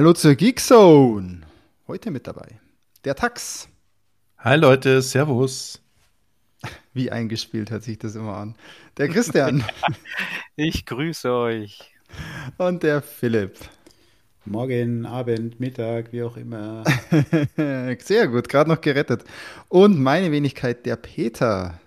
[0.00, 1.42] Hallo zur Geekzone.
[1.86, 2.58] Heute mit dabei
[3.04, 3.68] der Tax.
[4.38, 5.82] Hi Leute, Servus.
[6.94, 8.54] Wie eingespielt hört sich das immer an.
[8.96, 9.62] Der Christian.
[10.56, 11.92] ich grüße euch.
[12.56, 13.56] Und der Philipp.
[14.46, 16.82] Morgen, Abend, Mittag, wie auch immer.
[17.98, 19.24] Sehr gut, gerade noch gerettet.
[19.68, 21.78] Und meine Wenigkeit, der Peter.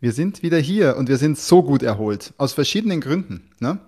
[0.00, 2.34] Wir sind wieder hier und wir sind so gut erholt.
[2.36, 3.48] Aus verschiedenen Gründen.
[3.58, 3.80] Ne?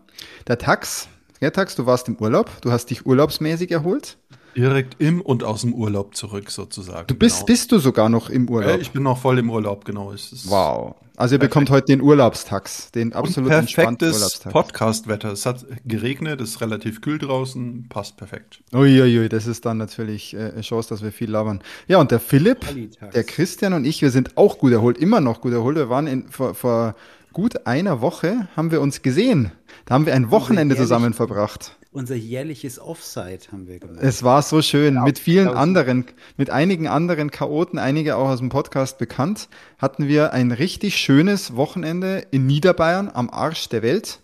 [0.48, 4.18] Der Tax, der Tax, du warst im Urlaub, du hast dich urlaubsmäßig erholt.
[4.56, 7.06] Direkt im und aus dem Urlaub zurück sozusagen.
[7.06, 7.46] Du bist, genau.
[7.46, 8.78] bist du sogar noch im Urlaub?
[8.78, 10.12] Äh, ich bin noch voll im Urlaub, genau.
[10.46, 10.96] wow.
[11.16, 11.50] Also ihr perfekt.
[11.50, 14.52] bekommt heute den Urlaubstax, den absolut entspannten Urlaubstax.
[14.52, 15.32] Podcast-Wetter.
[15.32, 18.62] Es hat geregnet, es ist relativ kühl draußen, passt perfekt.
[18.72, 21.60] Uiuiui, das ist dann natürlich äh, Chance, dass wir viel labern.
[21.86, 22.66] Ja, und der Philipp,
[23.14, 25.76] der Christian und ich, wir sind auch gut erholt, immer noch gut erholt.
[25.76, 26.96] Wir waren in, vor, vor
[27.32, 29.52] gut einer Woche, haben wir uns gesehen.
[29.86, 33.98] Da haben wir ein Wochenende zusammen verbracht unser jährliches Offside haben wir gemacht.
[34.00, 34.94] Es war so schön.
[34.94, 36.04] Ja, mit vielen anderen,
[36.36, 41.56] mit einigen anderen Chaoten, einige auch aus dem Podcast bekannt, hatten wir ein richtig schönes
[41.56, 44.20] Wochenende in Niederbayern am Arsch der Welt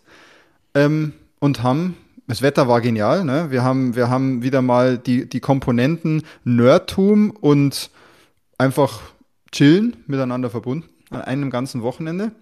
[0.75, 1.97] ähm, und haben
[2.29, 3.25] das Wetter war genial.
[3.25, 3.53] Ne?
[3.53, 7.91] Wir, haben, wir haben wieder mal die, die Komponenten Nerdtum und
[8.59, 9.01] einfach
[9.53, 12.33] chillen miteinander verbunden an einem ganzen Wochenende.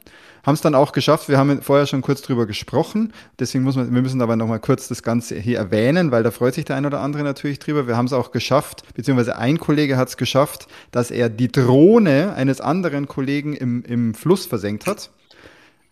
[0.43, 1.29] Haben es dann auch geschafft.
[1.29, 3.13] Wir haben vorher schon kurz drüber gesprochen.
[3.39, 6.55] Deswegen muss man, wir müssen aber nochmal kurz das Ganze hier erwähnen, weil da freut
[6.55, 7.87] sich der ein oder andere natürlich drüber.
[7.87, 12.35] Wir haben es auch geschafft, beziehungsweise ein Kollege hat es geschafft, dass er die Drohne
[12.35, 15.11] eines anderen Kollegen im, im Fluss versenkt hat.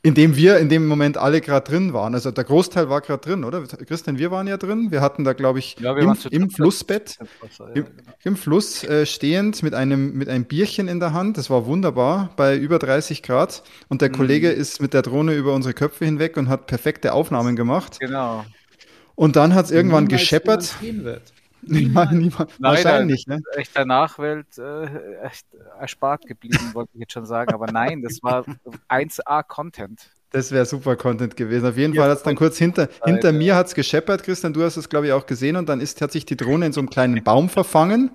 [0.05, 2.15] In dem wir in dem Moment alle gerade drin waren.
[2.15, 3.63] Also der Großteil war gerade drin, oder?
[3.63, 4.91] Christian, wir waren ja drin.
[4.91, 8.13] Wir hatten da, glaube ich, ja, im, im Flussbett, Wasser, ja, im, genau.
[8.25, 11.39] im, Fluss äh, stehend mit einem, mit einem Bierchen in der Hand.
[11.39, 13.63] Das war wunderbar bei über 30 Grad.
[13.89, 14.15] Und der mhm.
[14.15, 18.01] Kollege ist mit der Drohne über unsere Köpfe hinweg und hat perfekte Aufnahmen gemacht.
[18.01, 18.45] Genau.
[19.15, 20.75] Und dann hat es irgendwann gescheppert.
[21.63, 22.51] Niemand, niemand.
[22.59, 23.41] Wahrscheinlich, ne?
[23.57, 25.47] Echter Nachwelt äh, echt
[25.79, 27.55] erspart geblieben, wollte ich jetzt schon sagen.
[27.55, 28.45] Aber nein, das war
[28.89, 30.11] 1A-Content.
[30.31, 31.67] Das wäre super Content gewesen.
[31.67, 34.79] Auf jeden Fall hat es dann kurz hinter, hinter mir hat's gescheppert, Christian, du hast
[34.79, 35.57] es, glaube ich, auch gesehen.
[35.57, 38.11] Und dann ist, hat sich die Drohne in so einem kleinen Baum verfangen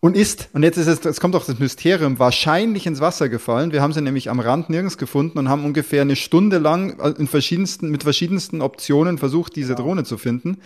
[0.00, 3.72] und ist, und jetzt ist es, es kommt auch das Mysterium, wahrscheinlich ins Wasser gefallen.
[3.72, 7.14] Wir haben sie nämlich am Rand nirgends gefunden und haben ungefähr eine Stunde lang äh,
[7.18, 10.58] in verschiedensten, mit verschiedensten Optionen versucht, diese Drohne zu finden.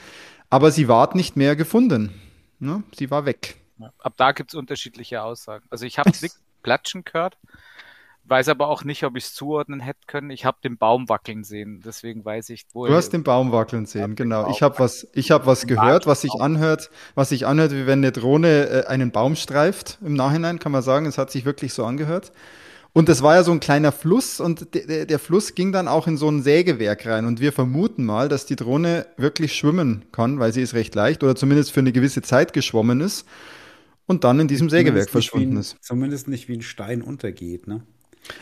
[0.50, 2.12] Aber sie ward nicht mehr gefunden.
[2.58, 2.82] Ne?
[2.96, 3.56] Sie war weg.
[3.98, 5.64] Ab da gibt es unterschiedliche Aussagen.
[5.70, 7.38] Also ich habe nichts platschen gehört,
[8.24, 10.28] weiß aber auch nicht, ob ich es zuordnen hätte können.
[10.28, 12.86] Ich habe den Baum wackeln sehen, deswegen weiß ich, wo.
[12.86, 14.50] Du hast den Baum wackeln sehen, genau.
[14.50, 18.00] Ich habe was, ich habe was gehört, was sich anhört, was sich anhört, wie wenn
[18.00, 19.98] eine Drohne äh, einen Baum streift.
[20.02, 22.32] Im Nachhinein kann man sagen, es hat sich wirklich so angehört.
[22.92, 26.08] Und das war ja so ein kleiner Fluss und der, der Fluss ging dann auch
[26.08, 27.24] in so ein Sägewerk rein.
[27.24, 31.22] Und wir vermuten mal, dass die Drohne wirklich schwimmen kann, weil sie ist recht leicht
[31.22, 33.26] oder zumindest für eine gewisse Zeit geschwommen ist
[34.06, 35.76] und dann in diesem Sägewerk verschwunden ein, ist.
[35.80, 37.82] Zumindest nicht wie ein Stein untergeht, ne?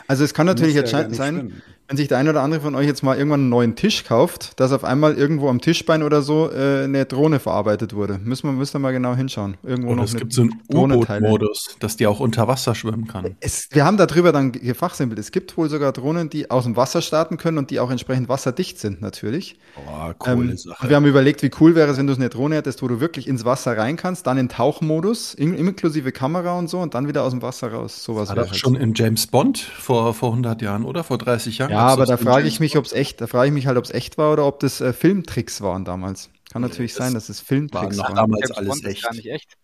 [0.06, 1.62] Also es kann natürlich jetzt ja sein, stimmen.
[1.88, 4.60] Wenn sich der eine oder andere von euch jetzt mal irgendwann einen neuen Tisch kauft,
[4.60, 8.21] dass auf einmal irgendwo am Tischbein oder so äh, eine Drohne verarbeitet wurde.
[8.22, 9.56] Müssen wir, müssen wir mal genau hinschauen.
[9.62, 13.37] Irgendwo oder noch es gibt so einen U-Boot-Modus, dass die auch unter Wasser schwimmen kann.
[13.41, 15.19] Es, wir haben darüber dann gefachsimpelt.
[15.19, 18.28] Es gibt wohl sogar Drohnen, die aus dem Wasser starten können und die auch entsprechend
[18.28, 19.59] wasserdicht sind natürlich.
[19.77, 20.91] Oh, coole ähm, Sache.
[20.91, 23.27] Wir haben überlegt, wie cool wäre es, wenn du eine Drohne hättest, wo du wirklich
[23.27, 27.22] ins Wasser rein kannst, dann in Tauchmodus, in, inklusive Kamera und so und dann wieder
[27.22, 28.04] aus dem Wasser raus.
[28.04, 31.03] Sowas wäre schon in James Bond vor, vor 100 Jahren, oder?
[31.03, 31.71] Vor 30 Jahren?
[31.71, 33.84] Ja, aber da frage ich mich, ob es echt, da frage ich mich halt, ob
[33.84, 36.30] es echt war oder ob das äh, Filmtricks waren damals.
[36.51, 38.15] Kann nee, natürlich sein, dass es Filmtricks waren.
[38.15, 39.03] damals alles echt.
[39.03, 39.57] Gar nicht echt.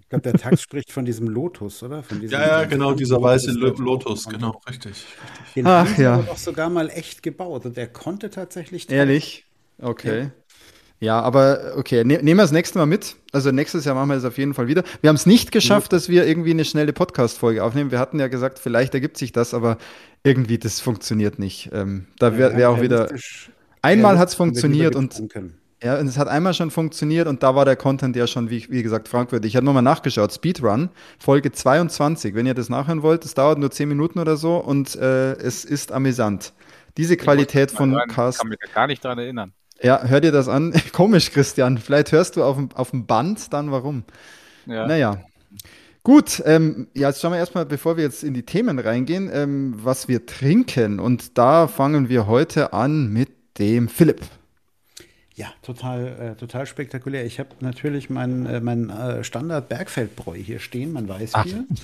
[0.00, 2.02] Ich glaube, der Text spricht von diesem Lotus, oder?
[2.02, 5.04] Von diesem, ja, ja, genau, dieser weiße Lotus, Lotus genau, richtig.
[5.54, 6.16] Den Ach, haben ja.
[6.28, 8.90] auch sogar mal echt gebaut und der konnte tatsächlich.
[8.90, 9.44] Ehrlich?
[9.78, 10.22] Okay.
[10.22, 10.30] Ja.
[11.00, 13.16] Ja, aber okay, ne, nehmen wir das nächste Mal mit.
[13.32, 14.84] Also nächstes Jahr machen wir das auf jeden Fall wieder.
[15.00, 17.90] Wir haben es nicht geschafft, dass wir irgendwie eine schnelle Podcast-Folge aufnehmen.
[17.90, 19.78] Wir hatten ja gesagt, vielleicht ergibt sich das, aber
[20.24, 21.70] irgendwie das funktioniert nicht.
[21.72, 23.08] Ähm, da wäre wär auch wieder.
[23.80, 25.22] Einmal hat es funktioniert und
[25.82, 28.70] ja, und es hat einmal schon funktioniert und da war der Content ja schon, wie,
[28.70, 29.52] wie gesagt, fragwürdig.
[29.52, 30.30] Ich habe nochmal nachgeschaut.
[30.30, 32.34] Speedrun, Folge 22.
[32.34, 35.64] Wenn ihr das nachhören wollt, das dauert nur 10 Minuten oder so und äh, es
[35.64, 36.52] ist amüsant.
[36.98, 38.36] Diese Qualität von Cast.
[38.36, 39.54] Ich kann mich gar nicht daran erinnern.
[39.82, 40.74] Ja, hör dir das an.
[40.92, 41.78] Komisch, Christian.
[41.78, 44.04] Vielleicht hörst du auf dem, auf dem Band dann warum.
[44.66, 44.86] Ja.
[44.86, 45.22] Naja.
[46.02, 49.74] Gut, ähm, ja, jetzt schauen wir erstmal, bevor wir jetzt in die Themen reingehen, ähm,
[49.76, 50.98] was wir trinken.
[50.98, 54.22] Und da fangen wir heute an mit dem Philipp.
[55.34, 57.24] Ja, total, äh, total spektakulär.
[57.24, 61.64] Ich habe natürlich mein, äh, mein äh, Standard Bergfeldbräu hier stehen, mein Weißbier.
[61.70, 61.76] Ach.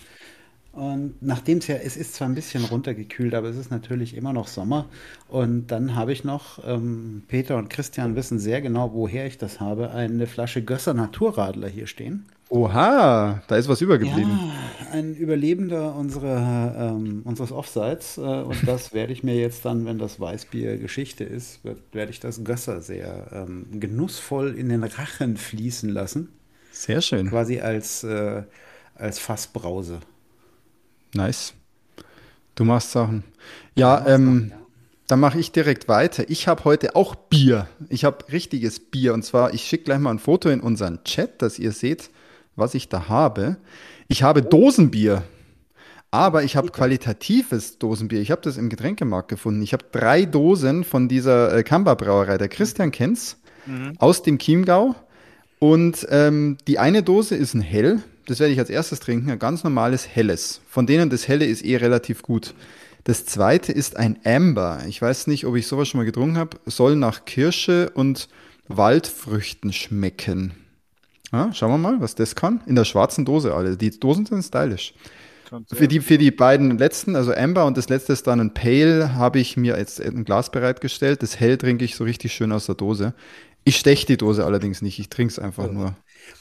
[0.77, 4.35] Und nachdem es ja, es ist zwar ein bisschen runtergekühlt, aber es ist natürlich immer
[4.35, 4.85] noch Sommer.
[5.27, 9.59] Und dann habe ich noch, ähm, Peter und Christian wissen sehr genau, woher ich das
[9.59, 12.27] habe, eine Flasche Gösser Naturradler hier stehen.
[12.51, 14.31] Oha, da ist was übergeblieben.
[14.31, 18.19] Ja, ein Überlebender unserer, ähm, unseres Offsites.
[18.19, 22.21] Äh, und das werde ich mir jetzt dann, wenn das Weißbier Geschichte ist, werde ich
[22.21, 26.29] das Gösser sehr ähm, genussvoll in den Rachen fließen lassen.
[26.71, 27.31] Sehr schön.
[27.31, 28.43] Quasi als, äh,
[28.95, 30.01] als Fassbrause.
[31.15, 31.55] Nice.
[32.55, 33.23] Du machst Sachen.
[33.75, 34.57] Ja, ähm, ja.
[35.07, 36.25] dann mache ich direkt weiter.
[36.29, 37.69] Ich habe heute auch Bier.
[37.89, 39.15] Ich habe richtiges Bier.
[39.15, 42.11] Und zwar, ich schicke gleich mal ein Foto in unseren Chat, dass ihr seht,
[42.57, 43.59] was ich da habe.
[44.09, 45.23] Ich habe Dosenbier.
[46.11, 48.21] Aber ich habe qualitatives Dosenbier.
[48.21, 49.61] Ich habe das im Getränkemarkt gefunden.
[49.63, 52.39] Ich habe drei Dosen von dieser äh, Kamba Brauerei.
[52.39, 53.39] Der Christian kennt's.
[53.67, 53.95] Mhm.
[53.99, 54.95] Aus dem Chiemgau.
[55.59, 59.39] Und ähm, die eine Dose ist ein Hell das werde ich als erstes trinken, ein
[59.39, 60.61] ganz normales Helles.
[60.69, 62.55] Von denen das Helle ist eh relativ gut.
[63.05, 64.81] Das zweite ist ein Amber.
[64.89, 66.59] Ich weiß nicht, ob ich sowas schon mal getrunken habe.
[66.67, 68.29] Soll nach Kirsche und
[68.69, 70.55] Waldfrüchten schmecken.
[71.33, 72.63] Ja, schauen wir mal, was das kann.
[72.67, 73.77] In der schwarzen Dose alle.
[73.77, 74.95] Die Dosen sind stylisch.
[75.73, 79.15] Für die, für die beiden letzten, also Amber und das letzte ist dann ein Pale,
[79.15, 81.23] habe ich mir jetzt ein Glas bereitgestellt.
[81.23, 83.15] Das Hell trinke ich so richtig schön aus der Dose.
[83.63, 85.95] Ich steche die Dose allerdings nicht, ich trinke es einfach nur.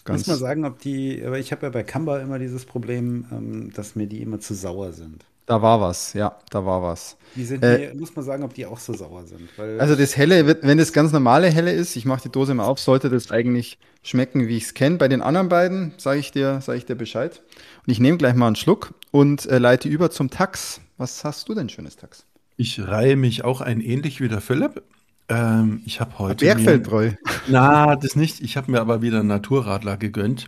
[0.03, 3.25] Ganz Muss mal sagen, ob die, aber ich habe ja bei Kamba immer dieses Problem,
[3.31, 5.25] ähm, dass mir die immer zu sauer sind.
[5.45, 7.17] Da war was, ja, da war was.
[7.35, 9.47] Die sind äh, die, muss man sagen, ob die auch so sauer sind.
[9.79, 12.79] also das helle, wenn das ganz normale helle ist, ich mache die Dose mal auf,
[12.79, 14.97] sollte das eigentlich schmecken, wie ich es kenne.
[14.97, 17.43] Bei den anderen beiden sage ich dir, sage ich dir Bescheid.
[17.85, 20.81] Und ich nehme gleich mal einen Schluck und äh, leite über zum Tax.
[20.97, 22.25] Was hast du denn schönes Tax?
[22.57, 24.81] Ich reihe mich auch ein ähnlich wie der Philipp.
[25.27, 26.45] Ähm, ich habe heute.
[26.45, 27.11] Bergfeldbräu.
[27.47, 28.41] Na, das nicht.
[28.41, 30.47] Ich habe mir aber wieder einen Naturradler gegönnt.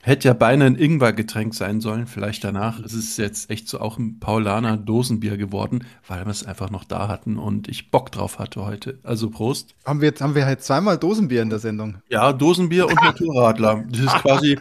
[0.00, 2.78] Hätte ja beinahe ein Ingwergetränk sein sollen, vielleicht danach.
[2.78, 6.84] Es ist jetzt echt so auch ein Paulaner Dosenbier geworden, weil wir es einfach noch
[6.84, 9.00] da hatten und ich Bock drauf hatte heute.
[9.02, 9.74] Also Prost.
[9.84, 11.96] Haben wir jetzt haben wir halt zweimal Dosenbier in der Sendung.
[12.08, 13.84] Ja, Dosenbier und Naturradler.
[13.88, 14.58] Das ist quasi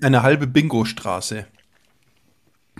[0.00, 1.44] eine halbe Bingo-Straße.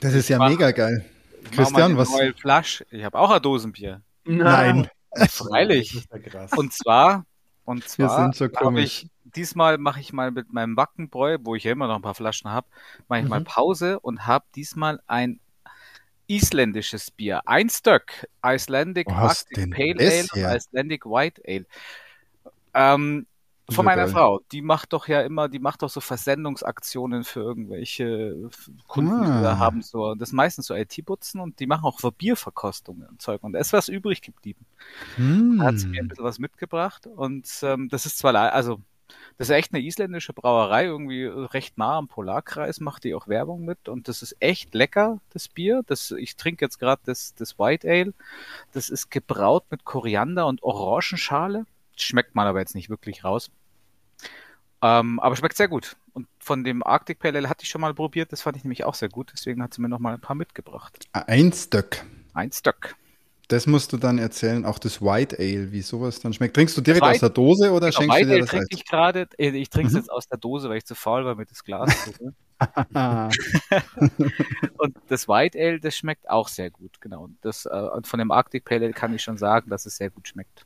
[0.00, 1.04] Das ist ja mega geil.
[1.50, 2.08] Christian, was?
[2.40, 2.82] Flasch.
[2.90, 4.00] Ich habe auch ein Dosenbier.
[4.24, 4.88] Nein.
[5.30, 6.06] Freilich.
[6.56, 7.24] und zwar,
[7.64, 11.72] und zwar so habe ich diesmal mache ich mal mit meinem Wackenbräu, wo ich ja
[11.72, 12.66] immer noch ein paar Flaschen habe,
[13.08, 13.30] mache ich mhm.
[13.30, 15.40] mal Pause und habe diesmal ein
[16.26, 17.42] isländisches Bier.
[17.46, 21.66] Ein Stück Icelandic Arctic Pale Ale und Icelandic White Ale.
[22.74, 23.26] Ähm,
[23.70, 24.12] von meiner geil.
[24.12, 24.40] Frau.
[24.52, 28.50] Die macht doch ja immer, die macht doch so Versendungsaktionen für irgendwelche
[28.86, 29.38] Kunden, ah.
[29.38, 33.20] die da haben so, das meistens so IT-Putzen und die machen auch für Bierverkostungen und
[33.20, 33.42] Zeug.
[33.42, 34.64] Und da ist was übrig geblieben.
[35.16, 35.58] Hm.
[35.58, 38.80] Da hat sie mir ein bisschen was mitgebracht und ähm, das ist zwar, also
[39.36, 43.64] das ist echt eine isländische Brauerei, irgendwie recht nah am Polarkreis, macht die auch Werbung
[43.64, 45.82] mit und das ist echt lecker, das Bier.
[45.86, 48.14] Das, ich trinke jetzt gerade das, das White Ale.
[48.72, 51.66] Das ist gebraut mit Koriander und Orangenschale.
[51.96, 53.50] Schmeckt man aber jetzt nicht wirklich raus.
[54.82, 55.96] Ähm, aber schmeckt sehr gut.
[56.12, 58.32] Und von dem Arctic Pale Ale hatte ich schon mal probiert.
[58.32, 59.30] Das fand ich nämlich auch sehr gut.
[59.32, 61.06] Deswegen hat sie mir noch mal ein paar mitgebracht.
[61.12, 62.04] Ein Stück.
[62.34, 62.96] Ein Stück.
[63.48, 66.54] Das musst du dann erzählen, auch das White Ale, wie sowas dann schmeckt.
[66.54, 68.66] Trinkst du direkt White, aus der Dose oder genau, schenkst White du dir das trinke
[68.70, 69.26] ich gerade.
[69.38, 70.00] Äh, ich trinke es mhm.
[70.00, 72.12] jetzt aus der Dose, weil ich zu faul war, mit das Glas zu
[74.78, 77.24] Und das White Ale, das schmeckt auch sehr gut, genau.
[77.24, 80.10] Und das, äh, von dem Arctic Pale Ale kann ich schon sagen, dass es sehr
[80.10, 80.64] gut schmeckt.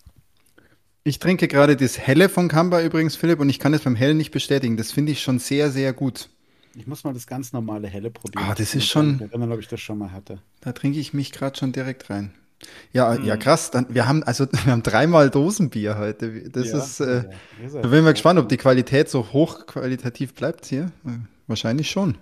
[1.05, 4.17] Ich trinke gerade das Helle von Kamba übrigens, Philipp, und ich kann es beim Hellen
[4.17, 4.77] nicht bestätigen.
[4.77, 6.29] Das finde ich schon sehr, sehr gut.
[6.75, 8.47] Ich muss mal das ganz normale Helle probieren.
[8.49, 9.17] Ah, das ist schon.
[9.17, 10.39] Ich erinnere, ob ich das schon mal hatte.
[10.61, 12.33] Da trinke ich mich gerade schon direkt rein.
[12.93, 13.25] Ja, mhm.
[13.25, 13.73] ja, krass.
[13.73, 16.49] Dann, wir haben also wir haben dreimal Dosenbier heute.
[16.51, 17.01] Das ja, ist.
[17.01, 20.93] Äh, ja, da bin ich mal gespannt, ob die Qualität so hochqualitativ bleibt hier.
[21.49, 22.17] Wahrscheinlich schon.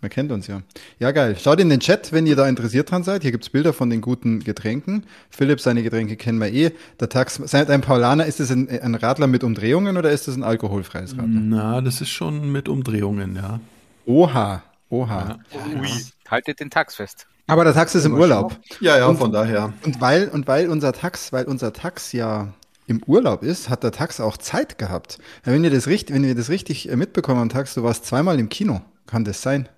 [0.00, 0.62] Man kennt uns ja.
[1.00, 1.36] Ja, geil.
[1.40, 3.22] Schaut in den Chat, wenn ihr da interessiert dran seid.
[3.22, 5.04] Hier gibt's Bilder von den guten Getränken.
[5.28, 6.70] Philipp, seine Getränke kennen wir eh.
[7.00, 10.36] Der Tax, seid ein Paulaner, ist das ein, ein Radler mit Umdrehungen oder ist das
[10.36, 11.40] ein alkoholfreies Radler?
[11.40, 13.58] Na, das ist schon mit Umdrehungen, ja.
[14.06, 15.38] Oha, oha.
[15.52, 15.80] Ja.
[15.80, 15.88] Ui,
[16.28, 17.26] haltet den Tax fest.
[17.48, 18.56] Aber der Tax ist im Urlaub.
[18.80, 19.72] Ja, ja, und, von daher.
[19.84, 22.52] Und weil, und weil unser Tax, weil unser Tax ja
[22.86, 25.18] im Urlaub ist, hat der Tax auch Zeit gehabt.
[25.44, 28.38] Wenn wir das richtig, wenn wir das richtig äh, mitbekommen haben, Tax, du warst zweimal
[28.38, 28.80] im Kino.
[29.06, 29.68] Kann das sein?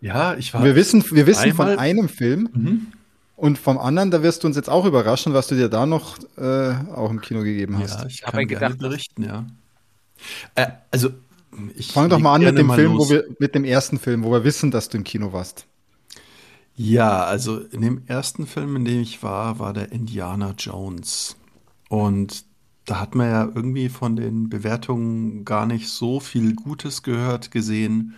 [0.00, 0.64] Ja, ich war.
[0.64, 2.86] Wir wissen, wir wissen von einem Film mhm.
[3.36, 6.18] und vom anderen, da wirst du uns jetzt auch überraschen, was du dir da noch
[6.38, 8.00] äh, auch im Kino gegeben hast.
[8.00, 9.46] Ja, ich kann gerne berichten, ja.
[10.54, 11.10] Äh, also,
[11.76, 13.08] ich fang doch mal an mit dem Film, los.
[13.08, 15.66] wo wir mit dem ersten Film, wo wir wissen, dass du im Kino warst.
[16.76, 21.36] Ja, also in dem ersten Film, in dem ich war, war der Indiana Jones.
[21.88, 22.44] Und
[22.86, 28.14] da hat man ja irgendwie von den Bewertungen gar nicht so viel Gutes gehört, gesehen.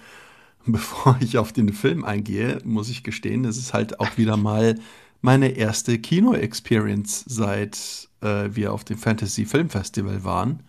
[0.67, 4.79] bevor ich auf den Film eingehe, muss ich gestehen, es ist halt auch wieder mal
[5.21, 10.63] meine erste Kino-Experience, seit äh, wir auf dem Fantasy Film Festival waren.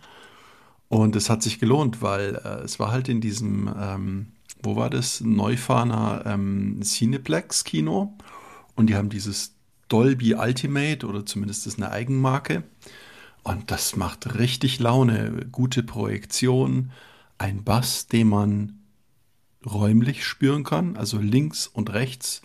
[0.88, 4.26] Und es hat sich gelohnt, weil äh, es war halt in diesem, ähm,
[4.62, 5.20] wo war das?
[5.20, 8.16] Neufahrener ähm, Cineplex Kino.
[8.76, 9.54] Und die haben dieses
[9.88, 12.62] Dolby Ultimate oder zumindest ist eine Eigenmarke.
[13.42, 15.46] Und das macht richtig Laune.
[15.50, 16.92] Gute Projektion,
[17.38, 18.83] ein Bass, den man
[19.66, 22.42] räumlich spüren kann, also links und rechts.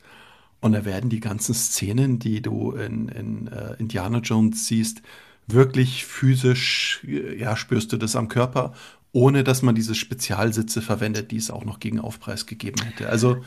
[0.62, 5.02] Und da werden die ganzen Szenen, die du in, in uh, Indiana Jones siehst,
[5.48, 8.74] wirklich physisch, ja, spürst du das am Körper,
[9.12, 13.10] ohne dass man diese Spezialsitze verwendet, die es auch noch gegen Aufpreis gegeben hätte.
[13.10, 13.44] Also,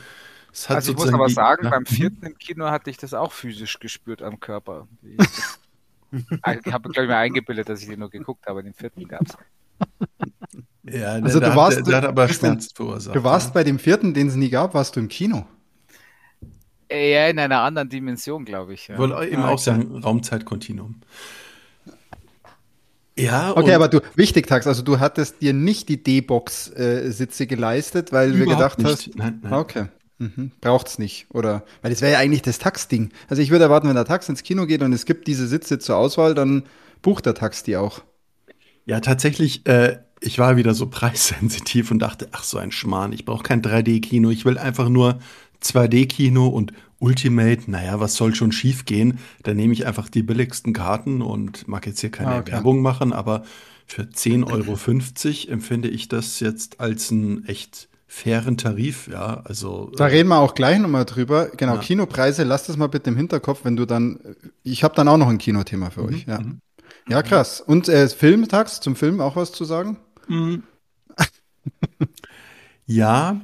[0.51, 1.69] es hat also ich muss aber sagen, ja.
[1.71, 4.87] beim vierten im Kino hatte ich das auch physisch gespürt am Körper.
[5.01, 9.21] ich habe, glaube ich, mir eingebildet, dass ich den nur geguckt habe, den vierten gab
[9.21, 9.37] es.
[10.83, 13.15] Ja, also der, du warst, der, der hat aber Schmerz verursacht.
[13.15, 13.53] Du warst ja.
[13.53, 15.45] bei dem vierten, den es nie gab, warst du im Kino.
[16.91, 18.87] Ja, in einer anderen Dimension, glaube ich.
[18.87, 18.97] Ja.
[18.97, 21.01] Wohl eben ah, auch sagen, Raumzeitkontinuum.
[23.17, 23.55] Ja.
[23.55, 28.31] Okay, aber du, wichtig, Tax, also du hattest dir nicht die D-Box-Sitze äh, geleistet, weil
[28.33, 28.89] du gedacht nicht.
[28.89, 29.15] hast.
[29.15, 29.53] Nein, nein.
[29.53, 29.85] Okay.
[30.19, 30.51] Mhm.
[30.61, 31.63] Braucht's nicht, oder?
[31.81, 33.11] Weil das wäre ja eigentlich das Tax-Ding.
[33.29, 35.79] Also ich würde erwarten, wenn der Tax ins Kino geht und es gibt diese Sitze
[35.79, 36.63] zur Auswahl, dann
[37.01, 38.01] bucht der Tax die auch.
[38.85, 43.25] Ja, tatsächlich, äh, ich war wieder so preissensitiv und dachte, ach so ein Schmarrn, ich
[43.25, 45.19] brauche kein 3D-Kino, ich will einfach nur
[45.61, 49.19] 2D-Kino und Ultimate, naja, was soll schon schief gehen?
[49.43, 52.53] Da nehme ich einfach die billigsten Karten und mag jetzt hier keine ah, okay.
[52.53, 53.43] Werbung machen, aber
[53.85, 59.91] für 10,50 Euro empfinde ich das jetzt als einen echt fairen Tarif, ja, also.
[59.97, 61.49] Da reden wir auch gleich nochmal drüber.
[61.57, 61.81] Genau, ja.
[61.81, 64.19] Kinopreise, lass das mal bitte im Hinterkopf, wenn du dann,
[64.63, 66.39] ich habe dann auch noch ein Kinothema für mhm, euch, ja.
[66.39, 66.59] Mhm.
[67.07, 67.61] Ja, krass.
[67.61, 69.97] Und äh, Filmtags, zum Film auch was zu sagen?
[70.27, 70.63] Mhm.
[72.85, 73.41] ja,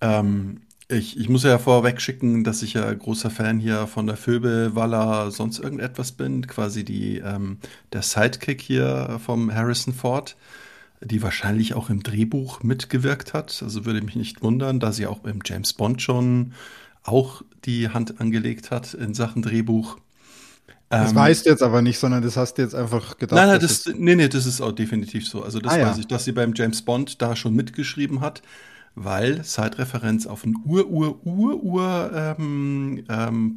[0.00, 4.16] ähm, ich, ich muss ja vorweg schicken, dass ich ja großer Fan hier von der
[4.16, 6.46] Phoebe, Waller, sonst irgendetwas bin.
[6.46, 7.58] Quasi die, ähm,
[7.92, 10.36] der Sidekick hier vom Harrison Ford,
[11.00, 13.62] die wahrscheinlich auch im Drehbuch mitgewirkt hat.
[13.62, 16.54] Also würde mich nicht wundern, da sie auch beim James Bond schon
[17.02, 19.98] auch die Hand angelegt hat in Sachen Drehbuch.
[20.88, 23.36] Das ähm, weißt du jetzt aber nicht, sondern das hast du jetzt einfach gedacht.
[23.36, 25.42] Nein, nein, das, nee, nee, das ist auch definitiv so.
[25.42, 26.00] Also das ah, weiß ja.
[26.00, 28.42] ich, dass sie beim James Bond da schon mitgeschrieben hat
[28.96, 33.56] weil Zeitreferenz auf einen Ur-Ur-Ur-Ur-Podcast ähm, ähm,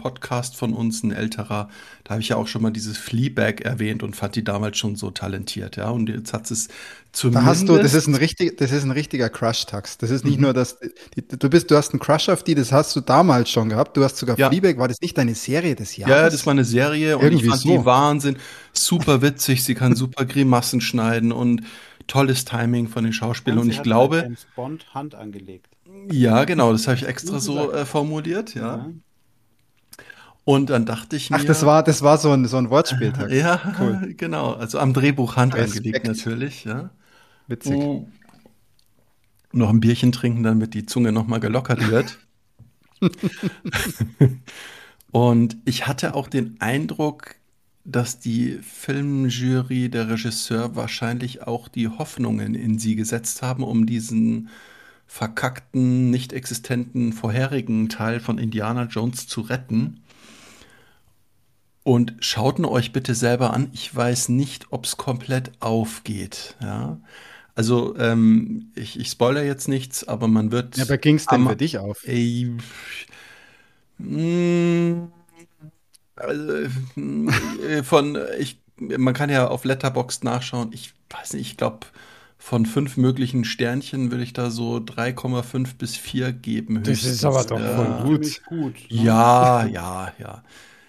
[0.57, 1.69] von uns, ein älterer,
[2.03, 4.95] da habe ich ja auch schon mal dieses Fleabag erwähnt und fand die damals schon
[4.95, 5.91] so talentiert, ja.
[5.91, 6.69] Und jetzt hat es
[7.11, 7.45] zumindest.
[7.45, 9.99] Da hast du, das ist ein richtig, das ist ein richtiger Crush-Tax.
[9.99, 10.45] Das ist nicht mhm.
[10.45, 10.79] nur das,
[11.15, 13.95] die, du bist, du hast einen Crush auf die, das hast du damals schon gehabt.
[13.95, 14.49] Du hast sogar ja.
[14.49, 16.15] Fleabag, war das nicht deine Serie des Jahres?
[16.15, 17.69] Ja, das war eine Serie Irgendwie und ich fand so.
[17.69, 18.37] die Wahnsinn,
[18.73, 21.61] super witzig, sie kann super Grimassen schneiden und
[22.07, 23.59] tolles Timing von den Schauspielern.
[23.59, 24.21] Und, und ich glaube.
[24.23, 25.67] James Bond Hand angelegt.
[26.11, 28.77] Ja, genau, das habe ich extra so äh, formuliert, ja.
[28.77, 28.89] ja.
[30.43, 31.37] Und dann dachte ich mir.
[31.37, 33.31] Ach, das war, das war so ein, so ein Wortspieltag.
[33.31, 34.13] ja, cool.
[34.17, 34.53] genau.
[34.53, 35.85] Also am Drehbuch Hand Respekt.
[35.85, 36.89] angelegt natürlich, ja.
[37.47, 37.75] Witzig.
[37.75, 38.07] Oh.
[39.51, 42.19] Noch ein Bierchen trinken, damit die Zunge nochmal gelockert wird.
[45.11, 47.35] und ich hatte auch den Eindruck,
[47.87, 54.49] dass die Filmjury, der Regisseur wahrscheinlich auch die Hoffnungen in sie gesetzt haben, um diesen
[55.07, 60.01] verkackten, nicht existenten vorherigen Teil von Indiana Jones zu retten.
[61.83, 63.69] Und schaut euch bitte selber an.
[63.71, 66.57] Ich weiß nicht, ob es komplett aufgeht.
[66.61, 66.99] Ja.
[67.55, 70.75] Also, ähm, ich, ich spoiler jetzt nichts, aber man wird.
[70.75, 72.05] Ja, aber ging es denn für dich auf?
[72.05, 72.53] Ey,
[73.97, 75.16] mh, also,
[76.17, 80.71] äh, von, ich, man kann ja auf Letterboxd nachschauen.
[80.73, 81.87] Ich weiß nicht, ich glaube,
[82.37, 86.79] von fünf möglichen Sternchen würde ich da so 3,5 bis 4 geben.
[86.79, 87.01] Höchstens.
[87.01, 87.75] Das ist aber doch ja.
[87.75, 88.41] voll gut.
[88.47, 89.03] gut ne?
[89.03, 90.43] Ja, ja, ja.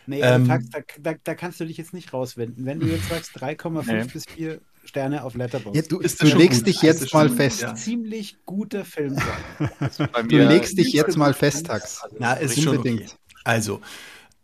[0.06, 2.64] Nee, ähm, sagst, da, da, da, kannst du dich jetzt nicht rauswenden.
[2.64, 4.04] Wenn du jetzt sagst 3,5 nee.
[4.04, 5.76] bis 4 Sterne auf Letterboxd.
[5.76, 7.60] Ja, du, du legst dich jetzt mal fest.
[7.60, 7.74] Ja.
[7.74, 9.16] Ziemlich guter Film.
[10.28, 12.02] du legst dich jetzt mal fest, Tax.
[12.02, 13.02] Also, Na, ist unbedingt.
[13.02, 13.12] Okay.
[13.44, 13.80] Also,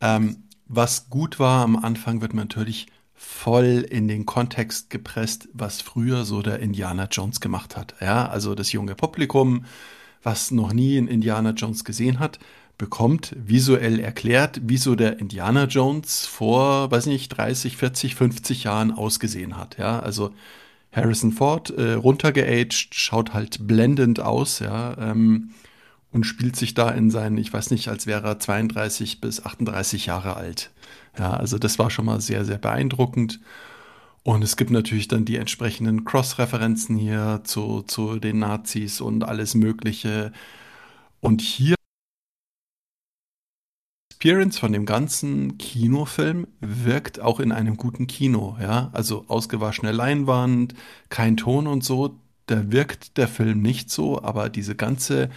[0.03, 5.81] ähm, was gut war am Anfang, wird man natürlich voll in den Kontext gepresst, was
[5.81, 7.95] früher so der Indiana Jones gemacht hat.
[8.01, 9.65] Ja, also das junge Publikum,
[10.23, 12.39] was noch nie in Indiana Jones gesehen hat,
[12.77, 18.91] bekommt visuell erklärt, wie so der Indiana Jones vor, weiß nicht, 30, 40, 50 Jahren
[18.91, 19.79] ausgesehen hat.
[19.79, 20.33] Ja, also
[20.93, 24.59] Harrison Ford äh, runtergeaged, schaut halt blendend aus.
[24.59, 25.51] Ja, ähm,
[26.15, 30.07] und spielt sich da in seinen, ich weiß nicht, als wäre er 32 bis 38
[30.07, 30.71] Jahre alt.
[31.19, 33.41] Ja, also das war schon mal sehr, sehr beeindruckend.
[34.23, 39.57] Und es gibt natürlich dann die entsprechenden Cross-Referenzen hier zu, zu den Nazis und alles
[39.57, 40.33] Mögliche.
[41.21, 41.75] Und hier
[44.13, 48.89] Experience von dem ganzen Kinofilm wirkt auch in einem guten Kino, ja.
[48.93, 50.75] Also ausgewaschene Leinwand,
[51.09, 52.21] kein Ton und so.
[52.47, 55.29] Da wirkt der Film nicht so, aber diese ganze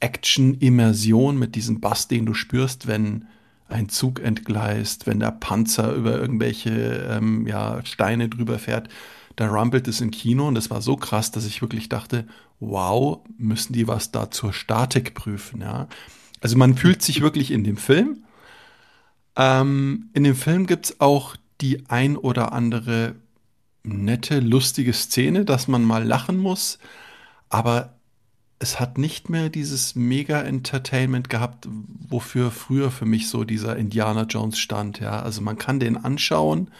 [0.00, 3.26] Action-Immersion mit diesem Bass, den du spürst, wenn
[3.68, 8.88] ein Zug entgleist, wenn der Panzer über irgendwelche ähm, ja, Steine drüber fährt,
[9.36, 12.26] da rumpelt es im Kino und das war so krass, dass ich wirklich dachte,
[12.60, 15.86] wow, müssen die was da zur Statik prüfen, ja.
[16.40, 18.24] Also man fühlt sich wirklich in dem Film.
[19.36, 23.16] Ähm, in dem Film gibt es auch die ein oder andere
[23.82, 26.78] nette, lustige Szene, dass man mal lachen muss,
[27.48, 27.97] aber
[28.58, 31.68] es hat nicht mehr dieses Mega-Entertainment gehabt,
[32.08, 35.20] wofür früher für mich so dieser Indiana Jones stand, ja.
[35.20, 36.70] Also man kann den anschauen,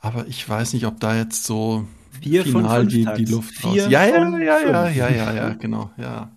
[0.00, 1.86] aber ich weiß nicht, ob da jetzt so
[2.20, 3.90] Vier final die, die Luft Vier raus.
[3.90, 6.30] Ja, ja, ja, ja, ja, ja, ja, genau, ja.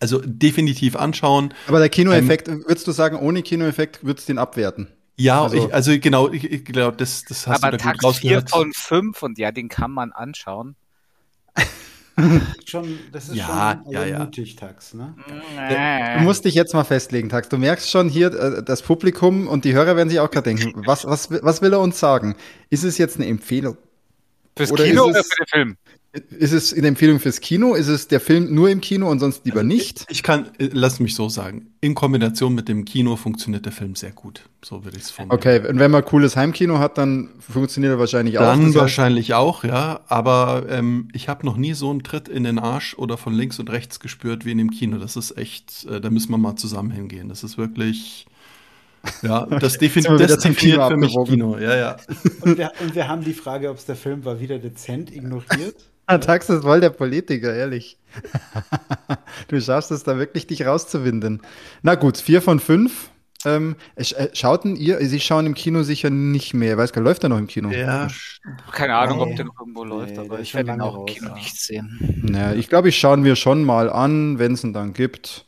[0.00, 1.54] Also definitiv anschauen.
[1.68, 4.88] Aber der Kinoeffekt, ähm, würdest du sagen, ohne Kinoeffekt würdest du den abwerten?
[5.16, 8.04] Ja, also, ich, also genau, ich, ich glaube, das, das hast aber du da gut
[8.04, 8.50] rausgehört.
[8.50, 10.76] 4 von 5 und ja, den kann man anschauen.
[12.64, 14.18] schon, das ist ja, schon ja, ja.
[14.20, 14.94] mutig, Tax.
[14.94, 15.14] Ne?
[16.18, 17.48] Du musst dich jetzt mal festlegen, Tax.
[17.48, 20.82] Du merkst schon hier, äh, das Publikum und die Hörer werden sich auch gerade denken,
[20.86, 22.36] was, was, was will er uns sagen?
[22.70, 23.76] Ist es jetzt eine Empfehlung?
[24.56, 25.76] Fürs oder Kino oder für den Film?
[26.30, 27.74] Ist es eine Empfehlung fürs Kino?
[27.74, 30.06] Ist es der Film nur im Kino und sonst lieber also nicht?
[30.08, 31.74] Ich kann, äh, lass mich so sagen.
[31.82, 34.48] In Kombination mit dem Kino funktioniert der Film sehr gut.
[34.64, 35.38] So würde ich es formulieren.
[35.38, 38.62] Okay, und wenn man cooles Heimkino hat, dann funktioniert er wahrscheinlich dann auch.
[38.62, 40.00] Dann wahrscheinlich auch, ja.
[40.06, 43.58] Aber ähm, ich habe noch nie so einen Tritt in den Arsch oder von links
[43.58, 44.96] und rechts gespürt wie in dem Kino.
[44.98, 47.28] Das ist echt, äh, da müssen wir mal zusammen hingehen.
[47.28, 48.26] Das ist wirklich.
[49.22, 51.58] Ja, das, defin das definiert für mich Kino.
[51.58, 51.96] Ja, ja.
[52.40, 55.76] Und wir, und wir haben die Frage, ob es der Film war, wieder dezent ignoriert.
[56.20, 57.98] Tax ist voll der Politiker, ehrlich.
[59.48, 61.42] du schaffst es da wirklich, dich rauszuwinden.
[61.82, 63.10] Na gut, vier von fünf.
[63.44, 66.76] Ähm, äh, schauten ihr, Sie schauen im Kino sicher nicht mehr.
[66.78, 67.70] Weiß gar läuft er noch im Kino?
[67.70, 68.08] Ja.
[68.72, 71.34] Keine Ahnung, ob der noch irgendwo nee, läuft, aber ich werde ihn auch im Kino
[71.34, 72.22] nicht sehen.
[72.22, 75.45] Naja, ich glaube, ich schauen wir schon mal an, wenn es ihn dann gibt.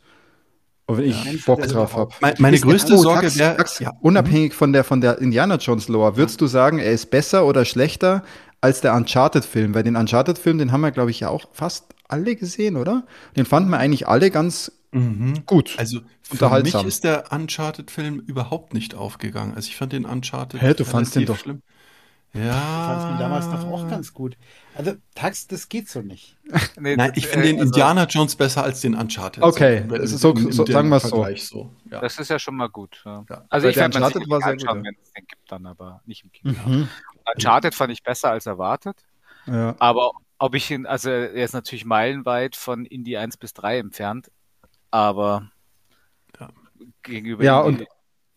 [0.88, 1.16] Und wenn ja.
[1.31, 2.14] ich Bock drauf habe.
[2.20, 3.62] Meine, meine größte oh, Sorge wäre.
[3.79, 3.92] Ja.
[4.01, 6.46] Unabhängig von der, von der Indiana Jones Lore, würdest ja.
[6.46, 8.24] du sagen, er ist besser oder schlechter
[8.62, 12.37] als der Uncharted-Film, weil den Uncharted-Film, den haben wir, glaube ich, ja auch fast alle
[12.37, 13.05] gesehen, oder?
[13.37, 15.44] Den fanden wir eigentlich alle ganz mhm.
[15.44, 15.74] gut.
[15.77, 19.53] Also für mich ist der Uncharted-Film überhaupt nicht aufgegangen.
[19.55, 20.62] Also ich fand den Uncharted.
[20.62, 21.61] Hä, du fandst den doch schlimm.
[22.38, 22.51] Ja.
[22.51, 24.37] Ich fand ihn damals doch auch ganz gut.
[24.74, 26.37] Also, Tax, das geht so nicht.
[26.79, 29.42] nee, Nein, ich finde äh, den also, Indiana Jones besser als den Uncharted.
[29.42, 31.24] Okay, so, so, so, so sagen wir es so.
[31.37, 31.70] so.
[31.90, 32.01] Ja.
[32.01, 33.03] Das ist ja schon mal gut.
[33.05, 33.24] Ja.
[33.48, 36.24] Also, Weil ich werde Uncharted war sehr gut, wenn es den gibt, dann aber nicht
[36.24, 36.55] im Kino.
[36.66, 36.88] Mhm.
[37.35, 39.05] Uncharted fand ich besser als erwartet.
[39.46, 39.74] Ja.
[39.79, 44.31] Aber ob ich ihn, also er ist natürlich meilenweit von Indie 1 bis 3 entfernt,
[44.90, 45.51] aber
[46.38, 46.51] ja.
[47.03, 47.88] gegenüber ja, Indie, und,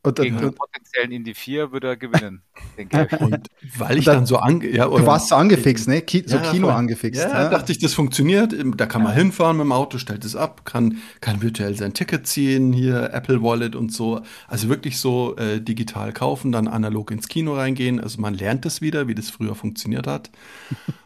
[0.04, 2.42] und, gegen und, potenziellen Indie 4 würde er gewinnen,
[2.78, 3.20] denke ich.
[3.20, 6.02] Und weil ich dann, dann so ange ja, Du warst so angefixt, ne?
[6.02, 6.76] Ki so ja, Kino voll.
[6.76, 7.22] angefixt.
[7.22, 8.56] Ja, ja, dachte ich, das funktioniert.
[8.78, 12.26] Da kann man hinfahren mit dem Auto, stellt es ab, kann, kann virtuell sein Ticket
[12.26, 14.22] ziehen, hier Apple Wallet und so.
[14.48, 18.00] Also wirklich so äh, digital kaufen, dann analog ins Kino reingehen.
[18.00, 20.32] Also man lernt es wieder, wie das früher funktioniert hat.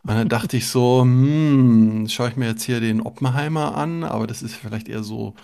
[0.03, 4.25] Und dann dachte ich so, hm, schaue ich mir jetzt hier den Oppenheimer an, aber
[4.25, 5.35] das ist vielleicht eher so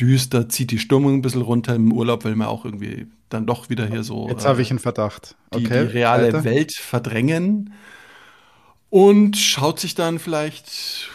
[0.00, 3.70] düster, zieht die Stimmung ein bisschen runter im Urlaub, weil man auch irgendwie dann doch
[3.70, 4.28] wieder hier so.
[4.28, 5.36] Jetzt äh, habe ich einen Verdacht.
[5.50, 6.44] Okay, die, die reale weiter.
[6.44, 7.72] Welt verdrängen
[8.90, 11.10] und schaut sich dann vielleicht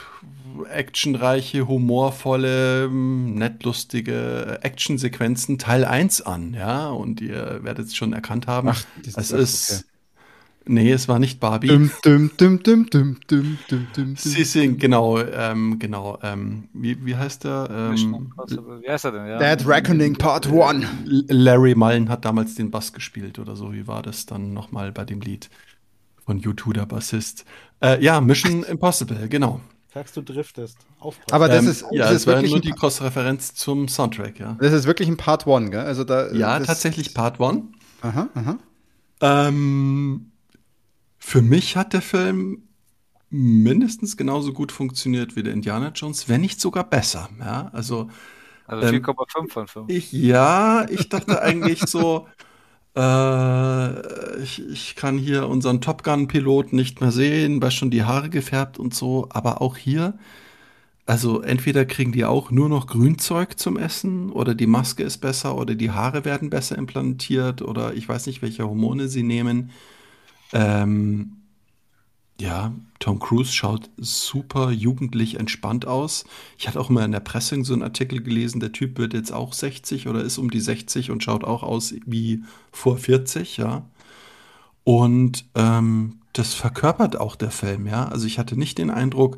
[0.69, 8.69] actionreiche, humorvolle, nettlustige Actionsequenzen Teil 1 an, ja, und ihr werdet es schon erkannt haben.
[8.69, 9.90] Ach, es ist okay.
[10.65, 11.67] Nee, es war nicht Barbie.
[11.67, 17.03] Dum, dum, dum, dum, dum, dum, dum, dum, Sie singen, genau, ähm, genau, ähm, wie,
[17.03, 17.67] wie heißt der?
[17.95, 18.31] Ähm,
[18.81, 19.55] wie heißt er denn, ja?
[19.55, 20.85] Dead Reckoning Part 1.
[21.05, 25.03] Larry Mullen hat damals den Bass gespielt oder so, wie war das dann nochmal bei
[25.03, 25.49] dem Lied
[26.25, 27.43] von U2, der Bassist?
[27.81, 29.61] Äh, ja, Mission Impossible, genau.
[29.91, 30.77] Sagst du driftest.
[30.99, 31.33] Aufpassen.
[31.33, 34.57] Aber das ähm, ist, ja, das ist war nur die Cross-Referenz zum Soundtrack, ja.
[34.61, 35.81] Das ist wirklich ein Part 1, gell?
[35.81, 37.63] Also da, ja, tatsächlich Part 1.
[38.03, 38.59] Aha, aha.
[39.21, 40.30] Ähm,
[41.31, 42.63] für mich hat der Film
[43.29, 47.29] mindestens genauso gut funktioniert wie der Indiana Jones, wenn nicht sogar besser.
[47.39, 48.09] Ja, also
[48.67, 49.89] also 4,5 ähm, von 5.
[49.89, 52.27] Ich, ja, ich dachte eigentlich so,
[52.97, 58.29] äh, ich, ich kann hier unseren Top Gun-Pilot nicht mehr sehen, weil schon die Haare
[58.29, 60.15] gefärbt und so, aber auch hier,
[61.05, 65.55] also entweder kriegen die auch nur noch Grünzeug zum Essen oder die Maske ist besser
[65.55, 69.71] oder die Haare werden besser implantiert oder ich weiß nicht, welche Hormone sie nehmen.
[70.53, 71.37] Ähm,
[72.41, 76.25] ja, Tom Cruise schaut super jugendlich entspannt aus.
[76.57, 79.31] Ich hatte auch mal in der Presse so einen Artikel gelesen, der Typ wird jetzt
[79.31, 83.85] auch 60 oder ist um die 60 und schaut auch aus wie vor 40, ja.
[84.83, 88.07] Und ähm, das verkörpert auch der Film, ja.
[88.07, 89.37] Also ich hatte nicht den Eindruck,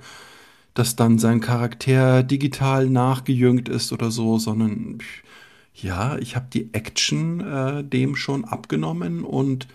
[0.73, 4.99] dass dann sein Charakter digital nachgejüngt ist oder so, sondern
[5.73, 9.67] ja, ich habe die Action äh, dem schon abgenommen und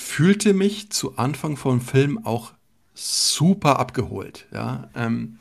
[0.00, 2.52] fühlte mich zu Anfang vom Film auch
[2.94, 4.46] super abgeholt.
[4.52, 5.38] Ja, ähm,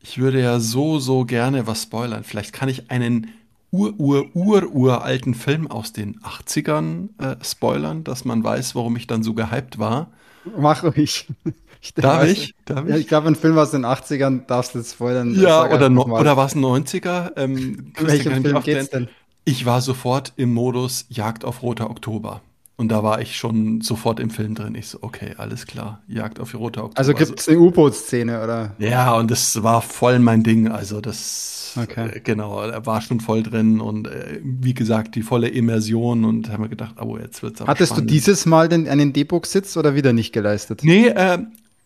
[0.00, 2.24] ich würde ja so, so gerne was spoilern.
[2.24, 3.28] Vielleicht kann ich einen
[3.70, 9.06] ur, ur, ur, uralten Film aus den 80ern äh, spoilern, dass man weiß, warum ich
[9.06, 10.10] dann so gehypt war.
[10.56, 11.28] Mach ruhig.
[11.82, 12.54] Ich Darf ich?
[12.66, 12.90] Darf ich?
[12.90, 15.34] Ja, ich glaube, ein Film aus den 80ern darfst du jetzt spoilern.
[15.34, 17.32] Ja, oder, no, oder war es ein 90er?
[17.38, 19.08] Ähm, Welchen Film geht's denn?
[19.46, 22.42] Ich war sofort im Modus Jagd auf Roter Oktober.
[22.80, 24.74] Und da war ich schon sofort im Film drin.
[24.74, 26.98] Ich so, okay, alles klar, Jagd auf die rote Oktober.
[26.98, 28.74] Also gibt es eine U-Boot-Szene, oder?
[28.78, 30.66] Ja, und das war voll mein Ding.
[30.66, 32.08] Also das, okay.
[32.08, 36.48] äh, genau, er war schon voll drin und äh, wie gesagt, die volle Immersion und
[36.48, 38.08] haben wir gedacht, oh, jetzt wird's aber Hattest spannend.
[38.08, 40.80] du dieses Mal den, einen D-Book-Sitz oder wieder nicht geleistet?
[40.82, 41.36] Nee, äh,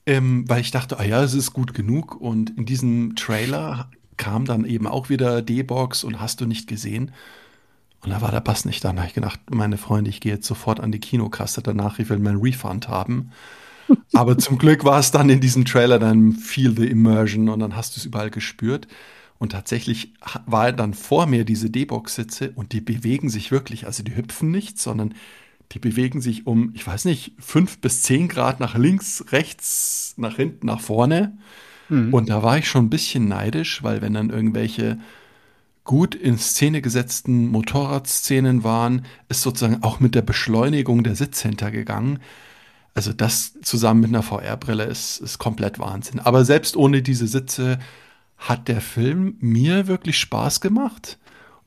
[0.06, 2.20] ähm, weil ich dachte, ah ja, es ist gut genug.
[2.20, 7.10] Und in diesem Trailer kam dann eben auch wieder D-Box und hast du nicht gesehen.
[8.04, 8.92] Und da war der Bass nicht da.
[8.92, 12.08] Da habe ich gedacht, meine Freunde, ich gehe jetzt sofort an die Kinokasse danach, ich
[12.10, 13.30] will meinen Refund haben.
[14.12, 17.76] Aber zum Glück war es dann in diesem Trailer dann Feel the Immersion und dann
[17.76, 18.88] hast du es überall gespürt.
[19.38, 20.12] Und tatsächlich
[20.46, 23.86] war dann vor mir diese D-Box-Sitze und die bewegen sich wirklich.
[23.86, 25.14] Also die hüpfen nicht, sondern
[25.72, 30.36] die bewegen sich um, ich weiß nicht, fünf bis zehn Grad nach links, rechts, nach
[30.36, 31.36] hinten, nach vorne.
[31.88, 32.14] Mhm.
[32.14, 34.98] Und da war ich schon ein bisschen neidisch, weil wenn dann irgendwelche
[35.84, 42.20] gut in Szene gesetzten Motorradszenen waren, ist sozusagen auch mit der Beschleunigung der Sitz hintergegangen.
[42.94, 46.20] Also das zusammen mit einer VR-Brille ist, ist komplett Wahnsinn.
[46.20, 47.78] Aber selbst ohne diese Sitze
[48.38, 51.18] hat der Film mir wirklich Spaß gemacht.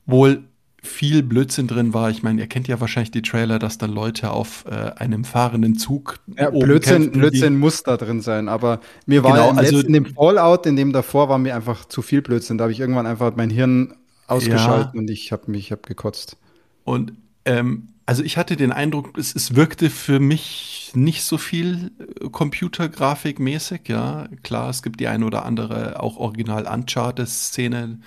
[0.06, 0.44] Wohl
[0.82, 2.10] viel Blödsinn drin war.
[2.10, 5.76] Ich meine, ihr kennt ja wahrscheinlich die Trailer, dass dann Leute auf äh, einem fahrenden
[5.76, 6.18] Zug.
[6.36, 10.06] Ja, Blödsinn, kämpfen, Blödsinn muss da drin sein, aber mir war genau, also, in dem
[10.06, 12.58] Fallout, in dem davor war mir einfach zu viel Blödsinn.
[12.58, 13.94] Da habe ich irgendwann einfach mein Hirn
[14.28, 15.00] ausgeschaltet ja.
[15.00, 16.36] und ich habe mich hab gekotzt.
[16.84, 17.12] Und
[17.44, 22.28] ähm, also ich hatte den Eindruck, es, es wirkte für mich nicht so viel äh,
[22.28, 24.28] Computergrafik-mäßig, ja.
[24.42, 28.00] Klar, es gibt die eine oder andere auch original Uncharted-Szene.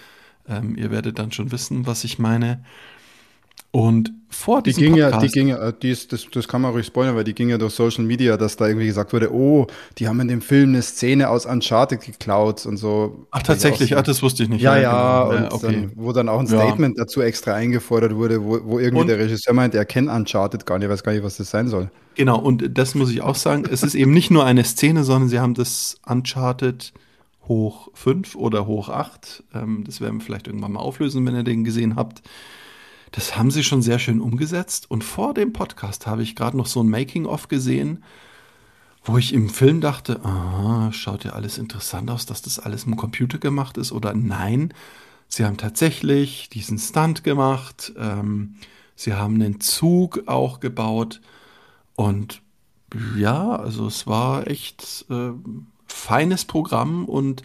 [0.47, 2.63] Ähm, ihr werdet dann schon wissen, was ich meine.
[3.71, 6.47] Und vor diesem die ging Podcast, ja, die ging ja, äh, die ist, das, das
[6.47, 9.13] kann man ruhig spoilern, weil die ging ja durch Social Media, dass da irgendwie gesagt
[9.13, 13.27] wurde, oh, die haben in dem Film eine Szene aus Uncharted geklaut und so.
[13.31, 13.95] Ach, tatsächlich, so.
[13.95, 14.61] ach, das wusste ich nicht.
[14.61, 15.29] Ja, ja, genau.
[15.29, 15.65] und ja, okay.
[15.65, 17.05] dann, wo dann auch ein Statement ja.
[17.05, 20.77] dazu extra eingefordert wurde, wo, wo irgendwie und, der Regisseur meint, er kennt Uncharted gar
[20.77, 21.89] nicht, weiß gar nicht, was das sein soll.
[22.15, 25.29] Genau, und das muss ich auch sagen, es ist eben nicht nur eine Szene, sondern
[25.29, 26.91] sie haben das Uncharted
[27.47, 31.43] hoch 5 oder hoch 8, ähm, das werden wir vielleicht irgendwann mal auflösen, wenn ihr
[31.43, 32.21] den gesehen habt,
[33.11, 34.89] das haben sie schon sehr schön umgesetzt.
[34.89, 38.03] Und vor dem Podcast habe ich gerade noch so ein Making-of gesehen,
[39.03, 42.95] wo ich im Film dachte, ah, schaut ja alles interessant aus, dass das alles im
[42.95, 43.91] Computer gemacht ist.
[43.91, 44.73] Oder nein,
[45.27, 47.91] sie haben tatsächlich diesen Stunt gemacht.
[47.97, 48.55] Ähm,
[48.95, 51.19] sie haben einen Zug auch gebaut.
[51.95, 52.41] Und
[53.17, 55.31] ja, also es war echt äh,
[55.87, 57.43] feines Programm und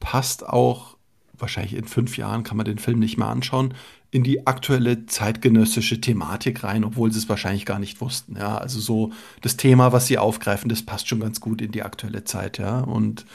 [0.00, 0.96] passt auch,
[1.34, 3.74] wahrscheinlich in fünf Jahren kann man den Film nicht mehr anschauen,
[4.14, 8.36] in die aktuelle zeitgenössische Thematik rein, obwohl sie es wahrscheinlich gar nicht wussten.
[8.36, 11.82] Ja, also so das Thema, was sie aufgreifen, das passt schon ganz gut in die
[11.82, 12.58] aktuelle Zeit.
[12.58, 13.26] Ja, und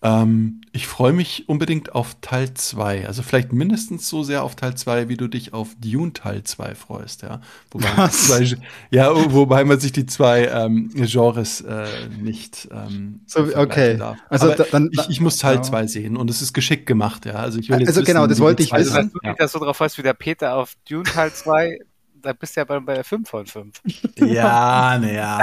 [0.00, 3.08] ähm, ich freue mich unbedingt auf Teil 2.
[3.08, 6.76] Also vielleicht mindestens so sehr auf Teil 2, wie du dich auf Dune Teil 2
[6.76, 7.40] freust, ja.
[7.72, 8.56] Wobei, zwei,
[8.90, 11.86] ja, wobei man sich die zwei ähm, Genres äh,
[12.20, 13.96] nicht ähm, so, okay.
[13.96, 14.18] darf.
[14.28, 15.88] Also da, dann, ich, ich, muss Teil 2 ja.
[15.88, 17.34] sehen und es ist geschickt gemacht, ja.
[17.34, 18.96] Also ich will jetzt Also genau, wissen, genau, das wollte ich wissen.
[18.96, 21.80] Also, wenn du das so drauf weißt wie der Peter auf Dune Teil 2,
[22.22, 23.82] da bist du ja bei, bei der 5 von 5.
[24.18, 25.40] Ja, naja.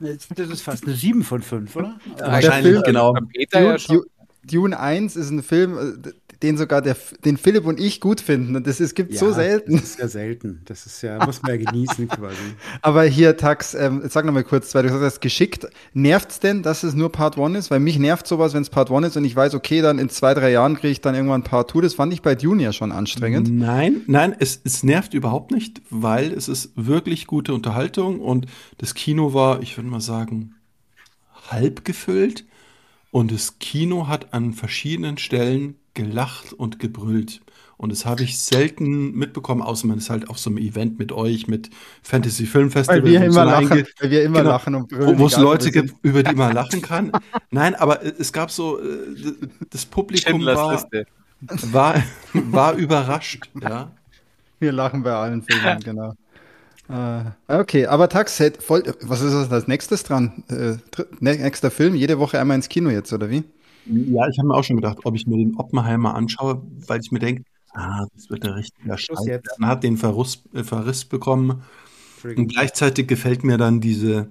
[0.00, 1.98] Das ist fast eine 7 von 5, oder?
[2.18, 3.14] Ja, wahrscheinlich, Film, genau.
[3.52, 4.04] Dune,
[4.44, 6.10] Dune 1 ist ein Film, äh,
[6.42, 8.54] den sogar der, den Philipp und ich gut finden.
[8.54, 9.72] Und das ist, gibt ja, so selten.
[9.72, 10.60] Das ist ja selten.
[10.66, 12.36] Das ist ja, muss man ja genießen quasi.
[12.82, 15.66] Aber hier, Tax, ähm, sag noch mal kurz, weil du gesagt hast, geschickt.
[15.94, 17.70] Nervt es denn, dass es nur Part 1 ist?
[17.72, 20.08] Weil mich nervt sowas, wenn es Part 1 ist und ich weiß, okay, dann in
[20.10, 21.80] zwei, drei Jahren kriege ich dann irgendwann Part 2.
[21.80, 23.50] Das fand ich bei Dune ja schon anstrengend.
[23.50, 28.46] Nein, nein, es, es nervt überhaupt nicht, weil es ist wirklich gute Unterhaltung und
[28.78, 30.54] das Kino war, ich würde mal sagen,
[31.50, 32.44] halb gefüllt.
[33.10, 37.40] Und das Kino hat an verschiedenen Stellen gelacht und gebrüllt.
[37.76, 41.12] Und das habe ich selten mitbekommen, außer man ist halt auf so einem Event mit
[41.12, 41.70] euch, mit
[42.02, 43.04] Fantasy Film Festival.
[43.04, 45.18] Weil wir immer, lachen, weil wir immer genau, lachen und brüllen.
[45.18, 47.12] Wo es Leute gibt, über die man lachen kann.
[47.50, 48.84] Nein, aber es gab so, äh,
[49.70, 50.84] das Publikum war,
[51.40, 53.48] war, war überrascht.
[53.60, 53.92] Ja.
[54.58, 56.14] Wir lachen bei allen Filmen, genau.
[56.88, 60.42] Uh, okay, aber Tax, voll, was ist das als nächstes dran?
[60.48, 60.76] Äh,
[61.20, 63.44] nächster Film, jede Woche einmal ins Kino jetzt, oder wie?
[63.84, 67.10] Ja, ich habe mir auch schon gedacht, ob ich mir den Oppenheimer anschaue, weil ich
[67.10, 67.42] mir denke,
[67.74, 69.18] ah, das wird der richtige Scheiß.
[69.58, 71.62] Man hat den Verriss, äh, Verriss bekommen.
[72.24, 74.28] Und gleichzeitig gefällt mir dann diese.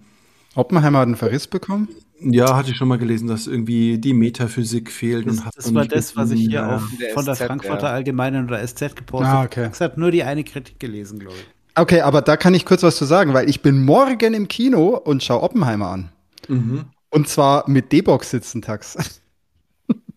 [0.55, 1.87] Oppenheimer hat einen Verriss bekommen?
[2.19, 5.27] Ja, hatte ich schon mal gelesen, dass irgendwie die Metaphysik fehlt.
[5.27, 6.81] Das, und das war das, was ich hier auch
[7.13, 7.93] von der Frankfurter ja.
[7.93, 9.39] Allgemeinen oder SZ gepostet habe.
[9.39, 9.69] Ah, okay.
[9.71, 11.56] Ich habe nur die eine Kritik gelesen, glaube ich.
[11.77, 14.97] Okay, aber da kann ich kurz was zu sagen, weil ich bin morgen im Kino
[14.97, 16.09] und schaue Oppenheimer an.
[16.47, 16.85] Mhm.
[17.09, 18.97] Und zwar mit D-Box sitzen Tax.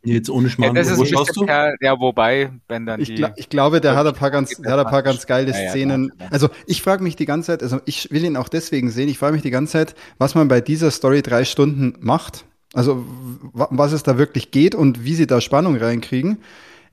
[0.02, 1.44] Jetzt ohne Schmarrn, ja, wo schaust du?
[1.44, 4.72] Kerl, ja, wobei, wenn dann ich, gl ich glaube, der hat ein paar ganz, der
[4.72, 6.10] hat ein paar ganz geile ja, Szenen.
[6.18, 9.10] Ja, also ich frage mich die ganze Zeit, also ich will ihn auch deswegen sehen,
[9.10, 12.46] ich frage mich die ganze Zeit, was man bei dieser Story drei Stunden macht.
[12.72, 13.04] Also
[13.52, 16.38] was es da wirklich geht und wie sie da Spannung reinkriegen.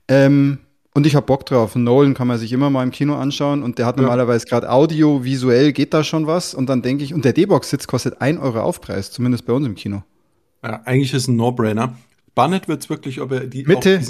[0.08, 0.58] Ähm,
[0.98, 1.76] und ich habe Bock drauf.
[1.76, 4.02] Nolan kann man sich immer mal im Kino anschauen und der hat ja.
[4.02, 6.54] normalerweise gerade Audio, visuell geht da schon was.
[6.54, 9.76] Und dann denke ich, und der D-Box-Sitz kostet 1 Euro Aufpreis, zumindest bei uns im
[9.76, 10.02] Kino.
[10.64, 11.96] Ja, eigentlich ist es ein No-Brainer.
[12.32, 14.00] Spannend wird es wirklich, ob er die Mitte,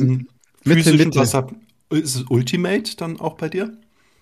[0.64, 1.18] Mitte, Mitte.
[1.18, 1.52] Was hat.
[1.90, 3.70] Ist es Ultimate dann auch bei dir?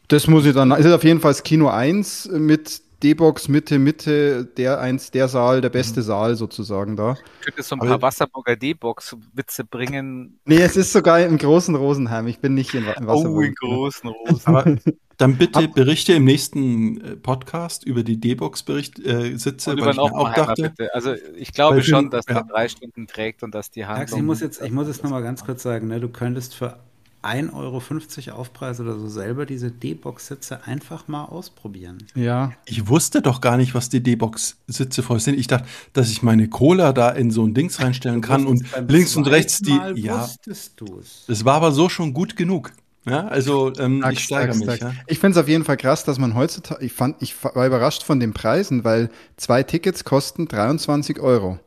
[0.08, 0.72] Das muss ich dann.
[0.72, 5.28] Es ist auf jeden Fall das Kino 1 mit D-Box Mitte, Mitte, der eins, der
[5.28, 6.04] Saal, der beste mhm.
[6.04, 7.16] Saal sozusagen da.
[7.42, 10.40] Könntest du ein paar Wasserburger D-Box-Witze bringen?
[10.46, 12.26] Nee, es ist sogar im großen Rosenheim.
[12.26, 13.36] Ich bin nicht in, in Wasserburg.
[13.36, 14.80] Oh, im großen Rosenheim.
[15.18, 20.70] dann bitte berichte im nächsten äh, Podcast über die D-Box-Sitze, äh, weil ich auch dachte.
[20.70, 20.94] Bitte.
[20.94, 22.34] Also ich glaube schon, dass ja.
[22.34, 24.20] der drei Stunden trägt und dass die Handlung...
[24.20, 26.78] Ich muss jetzt, ich muss jetzt nochmal ganz kurz sagen, ne, du könntest für
[27.26, 31.98] 1,50 Euro Aufpreis oder so selber diese D-Box-Sitze einfach mal ausprobieren.
[32.14, 32.52] Ja.
[32.64, 35.38] Ich wusste doch gar nicht, was die D-Box-Sitze voll sind.
[35.38, 39.16] Ich dachte, dass ich meine Cola da in so ein Dings reinstellen kann und links
[39.16, 39.72] und rechts die.
[39.72, 40.28] Mal ja.
[40.46, 42.72] Das war aber so schon gut genug.
[43.08, 44.80] Ja, also ähm, ich steigere mich.
[44.80, 44.92] Ja.
[45.06, 48.02] Ich finde es auf jeden Fall krass, dass man heutzutage, ich fand, ich war überrascht
[48.02, 51.60] von den Preisen, weil zwei Tickets kosten 23 Euro.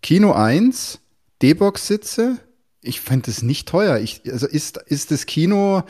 [0.00, 1.00] Kino 1,
[1.42, 2.38] D-Box-Sitze,
[2.82, 3.98] ich finde es nicht teuer.
[3.98, 5.82] Ich, also ist, ist das Kino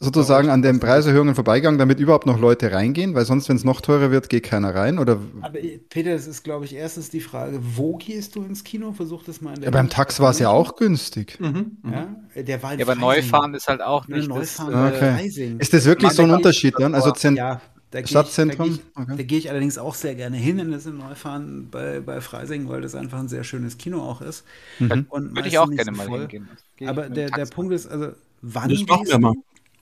[0.00, 3.14] sozusagen an den Preiserhöhungen vorbeigegangen, damit überhaupt noch Leute reingehen?
[3.14, 4.98] Weil sonst, wenn es noch teurer wird, geht keiner rein?
[4.98, 5.18] Oder?
[5.40, 8.92] Aber Peter, es ist, glaube ich, erstens die Frage, wo gehst du ins Kino?
[8.92, 11.38] Versuch das mal in der Ja, beim Tax war es ja auch günstig.
[11.40, 11.92] Mhm, mhm.
[11.92, 14.94] Ja, der war ja, aber Neufahren ist halt auch nicht Neufahren das.
[14.94, 15.56] Okay.
[15.58, 16.94] Ist das wirklich so ein Unterschied dann?
[16.94, 18.70] Also ja, da Stadtzentrum?
[18.70, 19.24] Ich, da gehe ich, okay.
[19.24, 22.82] geh ich, allerdings auch sehr gerne hin in das in Neufahren bei, bei Freising, weil
[22.82, 24.44] das einfach ein sehr schönes Kino auch ist.
[24.78, 25.06] Mhm.
[25.08, 26.48] Und Würde ich auch gerne mal hingehen.
[26.86, 29.34] Aber der, der Punkt ist, also wann das machen wir mal.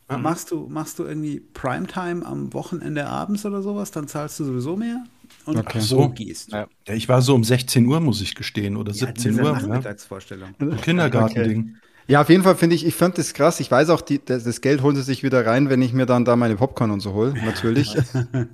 [0.08, 0.22] Mhm.
[0.22, 4.76] Machst du, machst du irgendwie Primetime am Wochenende abends oder sowas, dann zahlst du sowieso
[4.76, 5.04] mehr.
[5.44, 5.80] Und okay.
[5.80, 6.52] so gehst.
[6.52, 6.66] Ja.
[6.86, 6.94] ja.
[6.94, 9.52] ich war so um 16 Uhr, muss ich gestehen, oder ja, 17 Uhr.
[9.52, 10.54] Nachmittagsvorstellung.
[10.60, 10.76] Ja.
[10.76, 11.60] Kindergartending.
[11.60, 11.85] Okay.
[12.08, 13.58] Ja, auf jeden Fall finde ich, ich fand das krass.
[13.58, 16.06] Ich weiß auch, die, das, das, Geld holen sie sich wieder rein, wenn ich mir
[16.06, 17.96] dann da meine Popcorn und so hole, natürlich.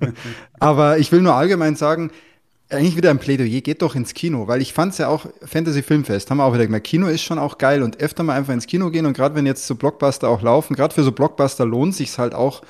[0.59, 2.11] Aber ich will nur allgemein sagen,
[2.69, 5.83] eigentlich wieder ein Plädoyer, geht doch ins Kino, weil ich fand es ja auch Fantasy
[5.83, 8.53] Filmfest, haben wir auch wieder gemerkt, Kino ist schon auch geil und öfter mal einfach
[8.53, 11.65] ins Kino gehen und gerade wenn jetzt so Blockbuster auch laufen, gerade für so Blockbuster
[11.65, 12.63] lohnt sich halt auch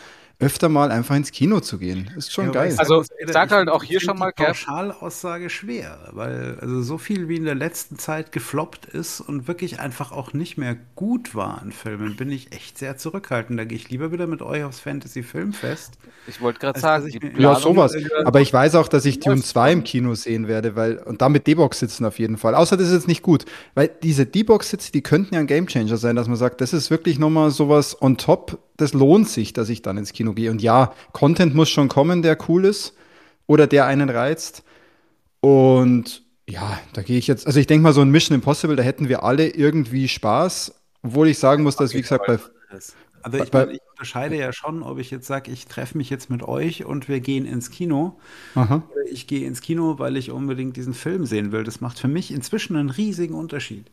[0.44, 2.12] öfter mal einfach ins Kino zu gehen.
[2.18, 2.76] Ist schon ja, geil.
[2.78, 7.38] Also ich sag halt auch hier schon mal Pauschalaussage schwer, weil also so viel wie
[7.38, 11.72] in der letzten Zeit gefloppt ist und wirklich einfach auch nicht mehr gut war an
[11.72, 13.60] Filmen, bin ich echt sehr zurückhaltend.
[13.60, 15.94] Da gehe ich lieber wieder mit euch aufs Fantasy Filmfest.
[16.28, 17.96] Ich wollte gerade sagen, ja sowas.
[18.26, 21.48] Aber ich weiß auch, dass ich Dune 2 im Kino sehen werde, weil und damit
[21.48, 22.56] D-Box sitzen auf jeden Fall.
[22.56, 25.98] Außer das ist jetzt nicht gut, weil diese D-Box Sitze, die könnten ja ein Gamechanger
[25.98, 29.70] sein, dass man sagt, das ist wirklich nochmal sowas on top das lohnt sich, dass
[29.70, 30.52] ich dann ins Kino gehe.
[30.52, 32.96] Und ja, Content muss schon kommen, der cool ist
[33.48, 34.64] oder der einen reizt.
[35.42, 38.84] Und ja, da gehe ich jetzt, also ich denke mal, so ein Mission Impossible, da
[38.84, 42.40] hätten wir alle irgendwie Spaß, obwohl ich sagen muss, dass, wie gesagt, bei.
[43.22, 46.30] Also ich, bei, ich unterscheide ja schon, ob ich jetzt sage, ich treffe mich jetzt
[46.30, 48.20] mit euch und wir gehen ins Kino.
[48.56, 48.84] Aha.
[48.92, 51.64] Oder ich gehe ins Kino, weil ich unbedingt diesen Film sehen will.
[51.64, 53.90] Das macht für mich inzwischen einen riesigen Unterschied.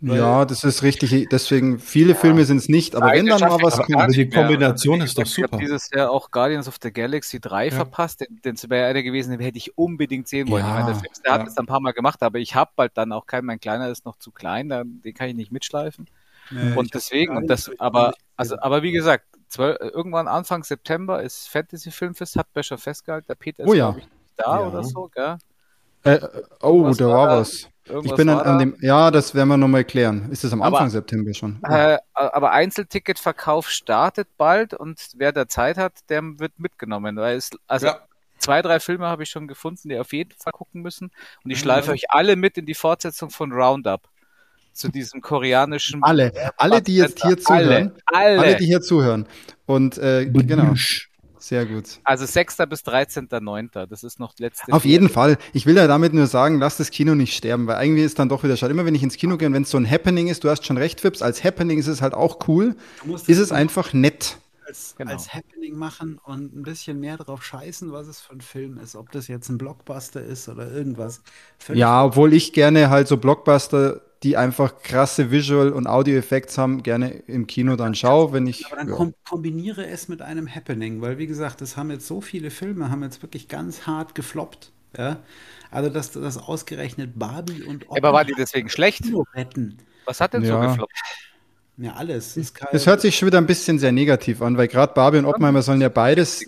[0.00, 1.28] Ja, das ist richtig.
[1.30, 3.96] Deswegen, viele ja, Filme sind es nicht, aber wenn dann mal was kommt.
[3.96, 5.46] Aber die Kombination ist doch super.
[5.46, 7.70] Ich habe dieses Jahr auch Guardians of the Galaxy 3 ja.
[7.72, 8.20] verpasst.
[8.20, 10.64] Den, den wäre einer gewesen, den hätte ich unbedingt sehen wollen.
[10.64, 12.70] Ja, ich meine, der Film, der hat es ein paar Mal gemacht, aber ich habe
[12.76, 16.06] bald dann auch keinen, mein Kleiner ist noch zu klein, den kann ich nicht mitschleifen.
[16.50, 21.48] Nee, und deswegen, und das, aber, also, aber wie gesagt, 12, irgendwann Anfang September ist
[21.48, 23.94] Fantasy Filmfest, hat Becher festgehalten, der Peter ist, oh, ja.
[23.98, 25.36] ich, da oder so, gell?
[26.04, 26.20] Äh,
[26.62, 27.68] oh, da war was.
[28.04, 30.30] Ich bin an, an, dem, ja, das werden wir nochmal klären.
[30.30, 31.58] Ist das am Anfang aber, September schon?
[31.62, 37.16] Äh, aber Einzelticketverkauf startet bald und wer da Zeit hat, der wird mitgenommen.
[37.16, 38.00] Weil es, also ja.
[38.38, 41.10] zwei, drei Filme habe ich schon gefunden, die auf jeden Fall gucken müssen.
[41.44, 41.92] Und ich schleife ja.
[41.94, 44.02] euch alle mit in die Fortsetzung von Roundup.
[44.74, 46.04] Zu diesem koreanischen.
[46.04, 47.92] Alle, alle, die jetzt hier zuhören.
[48.06, 48.56] Alle, alle.
[48.56, 49.26] die hier zuhören.
[49.66, 50.74] Und äh, genau.
[51.38, 52.00] Sehr gut.
[52.04, 52.56] Also 6.
[52.68, 53.86] bis 13.9.
[53.86, 54.72] Das ist noch letzte.
[54.72, 55.38] Auf jeden Fall.
[55.52, 58.28] Ich will ja damit nur sagen, lass das Kino nicht sterben, weil irgendwie ist dann
[58.28, 58.72] doch wieder schade.
[58.72, 60.66] Immer wenn ich ins Kino gehe und wenn es so ein Happening ist, du hast
[60.66, 62.76] schon recht, Fips, als Happening ist es halt auch cool.
[63.26, 64.38] Ist es einfach nett.
[64.66, 65.12] Als, genau.
[65.12, 68.96] als, Happening machen und ein bisschen mehr drauf scheißen, was es für ein Film ist.
[68.96, 71.22] Ob das jetzt ein Blockbuster ist oder irgendwas.
[71.58, 76.82] Völlig ja, obwohl ich gerne halt so Blockbuster die einfach krasse Visual- und Audio-Effekte haben,
[76.82, 78.66] gerne im Kino dann schaue, wenn ich.
[78.66, 79.12] Aber dann ja.
[79.24, 83.02] kombiniere es mit einem Happening, weil wie gesagt, das haben jetzt so viele Filme, haben
[83.02, 84.72] jetzt wirklich ganz hart gefloppt.
[84.96, 85.18] Ja?
[85.70, 89.04] Also, dass das ausgerechnet Barbie und Oppenheimer Aber war die deswegen schlecht?
[89.34, 89.78] Retten.
[90.04, 90.62] Was hat denn ja.
[90.62, 90.92] so gefloppt?
[91.80, 92.36] Ja, alles.
[92.36, 95.62] Es hört sich schon wieder ein bisschen sehr negativ an, weil gerade Barbie und Oppenheimer
[95.62, 96.44] sollen ja beides,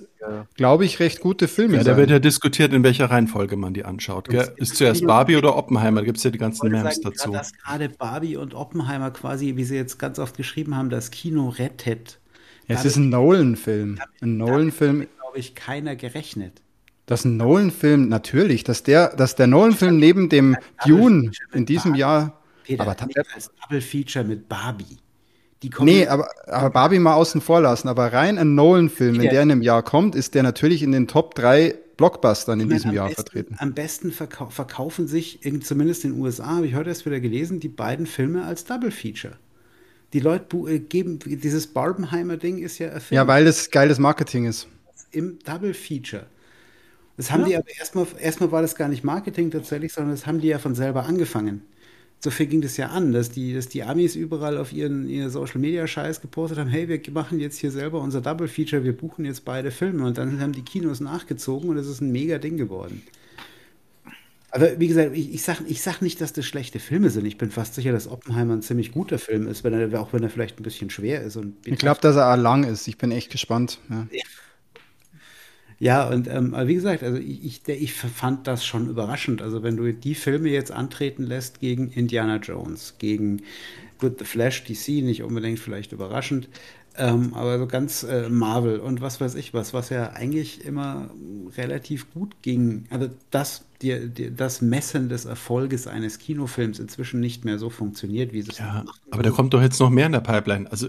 [0.57, 1.93] glaube ich, recht gute Filme ja, sein.
[1.93, 4.29] Da wird ja diskutiert, in welcher Reihenfolge man die anschaut.
[4.29, 4.53] Gell?
[4.57, 6.01] Ist zuerst Barbie oder Oppenheimer?
[6.01, 7.31] Da gibt es ja die ganzen Memes dazu.
[7.31, 11.49] Dass gerade Barbie und Oppenheimer quasi, wie sie jetzt ganz oft geschrieben haben, das Kino
[11.49, 12.19] rettet.
[12.67, 14.01] Ja, es ist ein Nolan-Film.
[14.21, 15.07] Ein Nolan-Film.
[15.21, 16.61] glaube ich, keiner gerechnet.
[17.07, 18.65] Das ist ein Nolan-Film, natürlich.
[18.65, 22.41] Dass der, dass der Nolan-Film neben dem Dune in diesem Jahr.
[22.65, 24.99] Peter, aber nicht als Double-Feature mit Barbie.
[25.63, 27.89] Die nee, aber, aber Barbie mal außen vor lassen.
[27.89, 31.07] Aber rein ein Nolan-Film, wenn der in einem Jahr kommt, ist der natürlich in den
[31.07, 33.57] Top 3 Blockbustern in meine, diesem Jahr besten, vertreten.
[33.59, 37.61] Am besten verkau verkaufen sich, zumindest in den USA, habe ich heute erst wieder gelesen,
[37.61, 39.35] die beiden Filme als Double Feature.
[40.15, 43.17] Die Leute äh, geben, dieses Barbenheimer-Ding ist ja erfüllt.
[43.17, 44.67] Ja, weil das geiles Marketing ist.
[45.13, 46.25] Im Double Feature.
[47.19, 47.49] Das haben ja.
[47.49, 50.59] die aber erstmal, erstmal war das gar nicht Marketing tatsächlich, sondern das haben die ja
[50.59, 51.63] von selber angefangen
[52.23, 55.31] so viel ging das ja an, dass die, dass die Amis überall auf ihren, ihren
[55.31, 58.95] Social Media Scheiß gepostet haben, hey, wir machen jetzt hier selber unser Double Feature, wir
[58.95, 62.39] buchen jetzt beide Filme und dann haben die Kinos nachgezogen und es ist ein mega
[62.39, 63.03] Ding geworden.
[64.53, 67.25] Aber wie gesagt, ich, ich sage ich sag nicht, dass das schlechte Filme sind.
[67.25, 70.23] Ich bin fast sicher, dass Oppenheimer ein ziemlich guter Film ist, wenn er, auch wenn
[70.25, 71.37] er vielleicht ein bisschen schwer ist.
[71.37, 72.89] Und ich glaube, dass er lang ist.
[72.89, 73.79] Ich bin echt gespannt.
[73.89, 74.07] Ja.
[75.81, 79.41] Ja, und ähm, wie gesagt, also ich, ich, ich fand das schon überraschend.
[79.41, 83.41] Also wenn du die Filme jetzt antreten lässt gegen Indiana Jones, gegen
[83.99, 86.51] Good The Flash, DC, nicht unbedingt vielleicht überraschend,
[86.99, 91.09] ähm, aber so ganz äh, Marvel und was weiß ich was, was ja eigentlich immer
[91.57, 92.85] relativ gut ging.
[92.91, 98.35] Also das, die, die, das Messen des Erfolges eines Kinofilms inzwischen nicht mehr so funktioniert,
[98.35, 100.71] wie es ja, Aber da kommt doch jetzt noch mehr in der Pipeline.
[100.71, 100.89] Also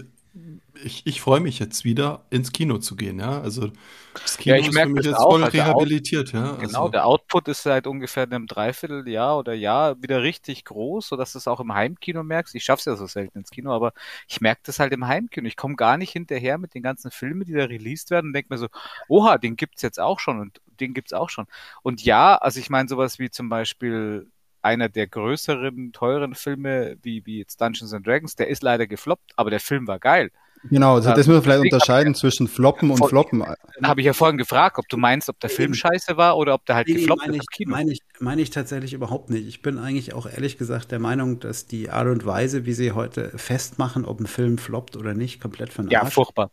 [0.84, 3.40] ich, ich freue mich jetzt wieder ins Kino zu gehen, ja.
[3.40, 3.70] Also
[4.14, 5.30] das Kino ja, ist für mich jetzt auch.
[5.32, 6.52] voll also rehabilitiert, Out ja.
[6.52, 6.88] Genau, also.
[6.88, 11.48] der Output ist seit ungefähr einem Dreivierteljahr oder Jahr wieder richtig groß, sodass du es
[11.48, 12.54] auch im Heimkino merkst.
[12.54, 13.92] Ich schaff's ja so selten ins Kino, aber
[14.28, 15.46] ich merke das halt im Heimkino.
[15.46, 18.52] Ich komme gar nicht hinterher mit den ganzen Filmen, die da released werden und denke
[18.52, 18.68] mir so,
[19.08, 21.46] oha, den gibt's jetzt auch schon und den gibt's auch schon.
[21.82, 24.28] Und ja, also ich meine sowas wie zum Beispiel
[24.62, 29.32] einer der größeren, teuren Filme, wie, wie jetzt Dungeons and Dragons, der ist leider gefloppt,
[29.36, 30.30] aber der Film war geil.
[30.70, 33.40] Genau, also das müssen wir vielleicht unterscheiden zwischen Floppen und Floppen.
[33.40, 36.54] Dann habe ich ja vorhin gefragt, ob du meinst, ob der Film scheiße war oder
[36.54, 39.48] ob der halt nee, gefloppt meine ist ich, Meine ich, meine ich tatsächlich überhaupt nicht.
[39.48, 42.92] Ich bin eigentlich auch ehrlich gesagt der Meinung, dass die Art und Weise, wie sie
[42.92, 46.50] heute festmachen, ob ein Film floppt oder nicht, komplett von Ja, furchtbar.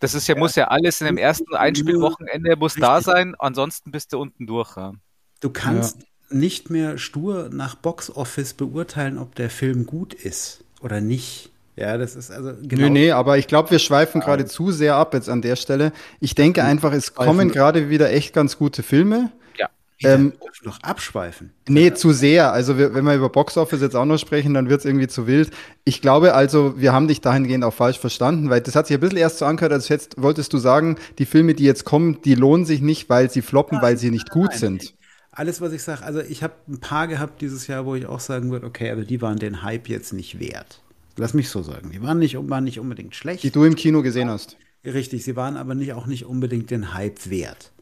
[0.00, 2.82] Das ist ja, ja, muss ja alles in dem ersten Einspielwochenende muss richtig.
[2.82, 4.76] da sein, ansonsten bist du unten durch.
[4.76, 4.94] Ja.
[5.40, 6.36] Du kannst ja.
[6.36, 11.49] nicht mehr stur nach Boxoffice beurteilen, ob der Film gut ist oder nicht.
[11.80, 12.82] Ja, das ist also genau.
[12.82, 15.92] Nö, nee, aber ich glaube, wir schweifen gerade zu sehr ab jetzt an der Stelle.
[16.20, 19.32] Ich denke einfach, es kommen gerade wieder echt ganz gute Filme.
[19.56, 19.70] Ja.
[20.02, 21.54] Ähm, noch abschweifen.
[21.68, 22.52] Nee, zu sehr.
[22.52, 25.26] Also wir, wenn wir über Boxoffice jetzt auch noch sprechen, dann wird es irgendwie zu
[25.26, 25.52] wild.
[25.84, 29.00] Ich glaube also, wir haben dich dahingehend auch falsch verstanden, weil das hat sich ein
[29.00, 32.34] bisschen erst so angehört, als jetzt wolltest du sagen, die Filme, die jetzt kommen, die
[32.34, 34.94] lohnen sich nicht, weil sie floppen, nein, weil sie nicht gut nein, sind.
[35.32, 38.20] Alles, was ich sage, also ich habe ein paar gehabt dieses Jahr, wo ich auch
[38.20, 40.82] sagen würde, okay, aber die waren den Hype jetzt nicht wert.
[41.16, 41.90] Lass mich so sagen.
[41.90, 43.42] Die waren nicht, waren nicht unbedingt schlecht.
[43.42, 44.56] Die du im Kino gesehen hast.
[44.84, 47.72] Richtig, sie waren aber nicht, auch nicht unbedingt den Hype wert.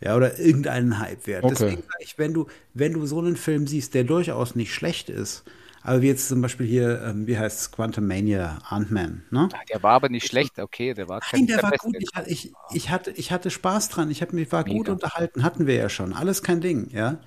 [0.00, 1.44] Ja, oder irgendeinen Hype wert.
[1.44, 1.54] Okay.
[1.58, 5.08] Deswegen sage ich, wenn du, wenn du so einen Film siehst, der durchaus nicht schlecht
[5.08, 5.44] ist,
[5.88, 9.48] aber wie jetzt zum Beispiel hier, ähm, wie heißt es, Quantum Mania, Ant-Man, ne?
[9.72, 11.96] Der war aber nicht schlecht, okay, der war Nein, der war gut.
[12.26, 14.76] Ich, ich, hatte, ich hatte Spaß dran, ich hab mich war Mega.
[14.76, 16.12] gut unterhalten, hatten wir ja schon.
[16.12, 17.18] Alles kein Ding, ja.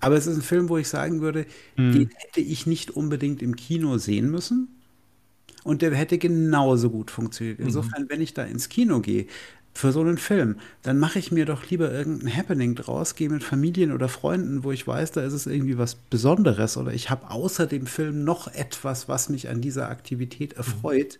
[0.00, 1.46] Aber es ist ein Film, wo ich sagen würde,
[1.76, 1.92] hm.
[1.92, 4.80] den hätte ich nicht unbedingt im Kino sehen müssen
[5.62, 7.58] und der hätte genauso gut funktioniert.
[7.58, 7.66] Mhm.
[7.66, 8.10] Insofern, mhm.
[8.10, 9.26] wenn ich da ins Kino gehe,
[9.72, 13.42] für so einen Film, dann mache ich mir doch lieber irgendein Happening draus, gehe mit
[13.42, 17.30] Familien oder Freunden, wo ich weiß, da ist es irgendwie was Besonderes oder ich habe
[17.30, 21.18] außer dem Film noch etwas, was mich an dieser Aktivität erfreut,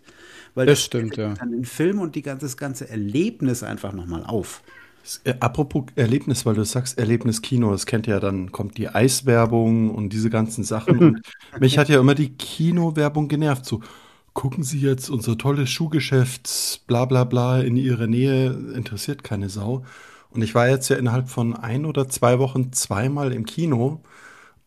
[0.55, 1.35] weil das, das stimmt, ja.
[1.35, 4.63] dann den Film und die ganze, das ganze Erlebnis einfach nochmal auf.
[5.25, 9.91] Äh, apropos Erlebnis, weil du sagst Erlebnis Kino, das kennt ja, dann kommt die Eiswerbung
[9.95, 10.99] und diese ganzen Sachen.
[11.01, 13.65] und mich hat ja immer die Kinowerbung genervt.
[13.65, 13.81] So,
[14.35, 19.85] gucken Sie jetzt unser tolles Schuhgeschäft, bla bla bla, in Ihrer Nähe, interessiert keine Sau.
[20.31, 24.01] Und ich war jetzt ja innerhalb von ein oder zwei Wochen zweimal im Kino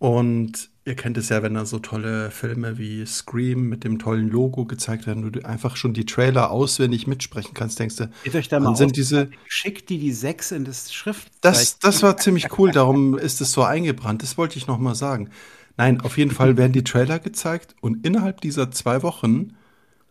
[0.03, 4.27] und ihr kennt es ja, wenn da so tolle Filme wie Scream mit dem tollen
[4.27, 8.49] Logo gezeigt werden, du einfach schon die Trailer auswendig mitsprechen kannst, denkst du, Geht euch
[8.49, 11.29] da mal sind diese schickt die die sechs in das Schrift.
[11.39, 14.23] Das, das war ziemlich cool, darum ist es so eingebrannt.
[14.23, 15.29] Das wollte ich noch mal sagen.
[15.77, 19.55] Nein, auf jeden Fall werden die Trailer gezeigt und innerhalb dieser zwei Wochen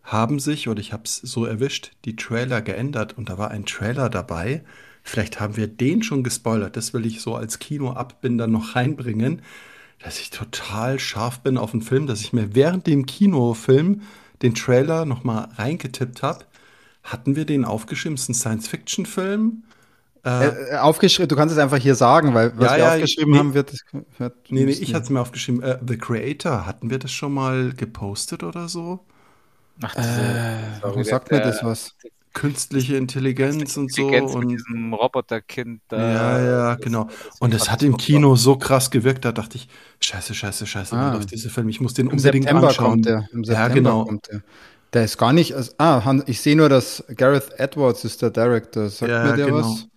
[0.02, 3.64] haben sich, oder ich habe es so erwischt, die Trailer geändert und da war ein
[3.64, 4.64] Trailer dabei.
[5.04, 6.76] Vielleicht haben wir den schon gespoilert.
[6.76, 9.42] Das will ich so als Kinoabbinder noch reinbringen,
[10.00, 14.02] dass ich total scharf bin auf den Film, dass ich mir während dem Kinofilm
[14.42, 16.44] den Trailer noch mal reingetippt habe.
[17.04, 18.16] Hatten wir den aufgeschrieben?
[18.16, 19.62] Science-Fiction-Film?
[20.24, 23.32] Äh, äh, aufgeschrieben, du kannst es einfach hier sagen, weil was ja, wir ja, aufgeschrieben
[23.32, 23.72] nee, haben, wird,
[24.18, 25.64] wird Nee, nee, ich hatte es mir aufgeschrieben.
[25.64, 29.00] Uh, The Creator, hatten wir das schon mal gepostet oder so?
[29.80, 31.96] Ach, äh, warum sagt mir das was?
[32.34, 34.02] Künstliche Intelligenz und so.
[34.02, 35.98] Intelligenz und diesem Roboterkind da.
[35.98, 37.08] Ja, ja, genau.
[37.40, 39.68] Und es hat im Kino so krass gewirkt, da dachte ich,
[40.00, 41.16] scheiße, scheiße, scheiße, ah.
[41.16, 42.90] auf diese Film, ich muss den Im unbedingt September anschauen.
[42.90, 43.28] Kommt der.
[43.32, 44.04] Im September ja, genau.
[44.04, 44.42] kommt der.
[44.92, 48.88] Der ist gar nicht, also, ah, ich sehe nur, dass Gareth Edwards ist der Director.
[48.88, 49.58] Sagt ja, mir der genau.
[49.58, 49.88] was?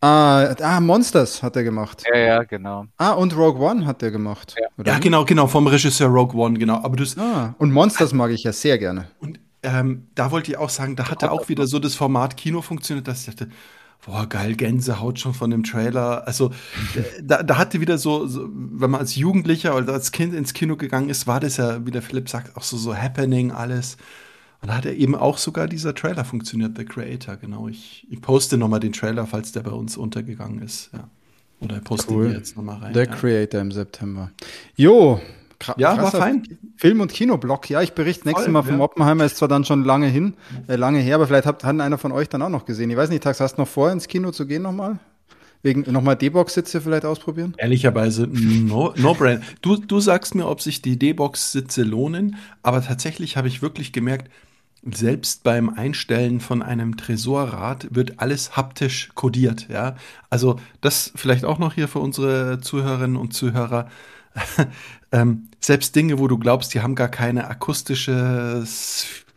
[0.00, 2.04] Ah, ah, Monsters hat er gemacht.
[2.12, 2.86] Ja, ja, genau.
[2.98, 4.54] Ah, und Rogue One hat er gemacht.
[4.58, 6.76] Ja, ja genau, genau, vom Regisseur Rogue One, genau.
[6.82, 9.08] Aber das, ah, und Monsters mag ich ja sehr gerne.
[9.20, 12.36] Und ähm, da wollte ich auch sagen, da hat er auch wieder so das Format
[12.36, 13.50] Kino funktioniert, dass ich dachte,
[14.04, 16.26] boah, geil, Gänsehaut schon von dem Trailer.
[16.26, 16.52] Also,
[17.22, 20.76] da, da hatte wieder so, so, wenn man als Jugendlicher oder als Kind ins Kino
[20.76, 23.96] gegangen ist, war das ja, wie der Philipp sagt, auch so, so Happening, alles.
[24.66, 27.68] Und da hat er eben auch sogar dieser Trailer funktioniert, The Creator, genau.
[27.68, 30.90] Ich, ich poste nochmal den Trailer, falls der bei uns untergegangen ist.
[30.92, 31.08] Ja.
[31.60, 32.32] Oder poste cool.
[32.32, 32.92] jetzt nochmal rein.
[32.92, 33.06] The ja.
[33.06, 34.32] Creator im September.
[34.74, 35.20] Jo,
[35.76, 36.58] ja, war fein.
[36.76, 37.70] Film- und Kinoblock.
[37.70, 38.84] Ja, ich berichte nächstes Mal vom ja.
[38.84, 39.24] Oppenheimer.
[39.24, 40.34] Ist zwar dann schon lange hin,
[40.66, 42.90] äh, lange her, aber vielleicht hat, hat einer von euch dann auch noch gesehen.
[42.90, 44.98] Ich weiß nicht, Tax, hast du noch vor, ins Kino zu gehen nochmal?
[45.62, 47.54] Wegen nochmal D-Box-Sitze vielleicht ausprobieren?
[47.56, 49.42] Ehrlicherweise, no, no brain.
[49.62, 54.30] Du, du sagst mir, ob sich die D-Box-Sitze lohnen, aber tatsächlich habe ich wirklich gemerkt,
[54.92, 59.96] selbst beim Einstellen von einem Tresorrad wird alles haptisch kodiert, ja.
[60.30, 63.88] Also das vielleicht auch noch hier für unsere Zuhörerinnen und Zuhörer.
[65.12, 68.64] ähm, selbst Dinge, wo du glaubst, die haben gar keine akustische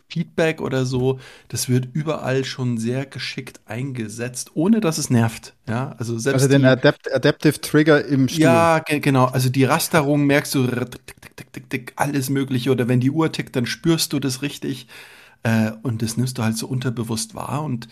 [0.09, 1.19] Feedback oder so,
[1.49, 5.53] das wird überall schon sehr geschickt eingesetzt, ohne dass es nervt.
[5.67, 8.41] Ja, also selbst also den die, Adapt Adaptive Trigger im Stuhl.
[8.41, 9.25] Ja, genau.
[9.25, 10.67] Also die Rasterung merkst du
[11.95, 14.87] alles Mögliche oder wenn die Uhr tickt, dann spürst du das richtig.
[15.43, 17.63] Äh, und das nimmst du halt so unterbewusst wahr.
[17.63, 17.87] Und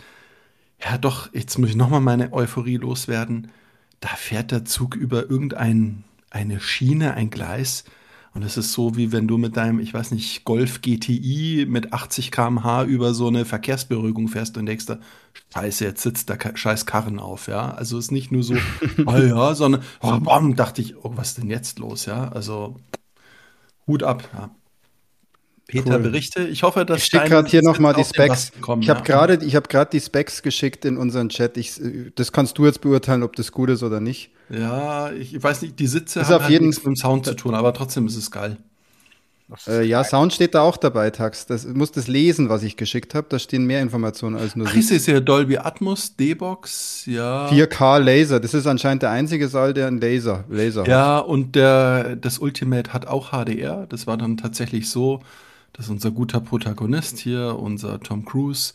[0.83, 3.51] ja, doch, jetzt muss ich nochmal meine Euphorie loswerden.
[3.99, 6.03] Da fährt der Zug über irgendeine
[6.59, 7.85] Schiene, ein Gleis.
[8.33, 11.91] Und es ist so, wie wenn du mit deinem, ich weiß nicht, Golf GTI mit
[11.91, 14.99] 80 km/h über so eine Verkehrsberuhigung fährst und denkst da,
[15.55, 17.71] scheiße, jetzt sitzt der scheiß Karren auf, ja.
[17.71, 18.53] Also ist nicht nur so,
[19.07, 22.27] oh ja, sondern, oh, bam, dachte ich, oh, was ist denn jetzt los, ja.
[22.29, 22.75] Also,
[23.87, 24.51] Hut ab, ja.
[25.67, 25.99] Peter cool.
[25.99, 26.47] berichte.
[26.47, 28.53] Ich hoffe, dass ich schicke gerade hier nochmal die Specs.
[28.61, 31.57] Kommen, ich habe gerade, ich habe gerade die Specs geschickt in unseren Chat.
[31.57, 31.79] Ich,
[32.15, 34.31] das kannst du jetzt beurteilen, ob das gut ist oder nicht.
[34.49, 35.77] Ja, ich weiß nicht.
[35.77, 38.15] Die Sitze ist haben auf jeden nichts mit dem Sound zu tun, aber trotzdem ist
[38.15, 38.57] es geil.
[39.65, 41.45] Äh, ja, Sound steht da auch dabei, Tax.
[41.45, 43.27] Das muss das lesen, was ich geschickt habe.
[43.29, 44.67] Da stehen mehr Informationen als nur.
[44.69, 47.47] Ach, ist ja Dolby Atmos, D-Box, ja.
[47.49, 48.39] 4K Laser.
[48.41, 50.89] Das ist anscheinend der einzige Saal, der einen Laser, Laser ja, hat.
[50.89, 53.85] Ja, und der, das Ultimate hat auch HDR.
[53.87, 55.21] Das war dann tatsächlich so,
[55.73, 58.73] dass unser guter Protagonist hier, unser Tom Cruise,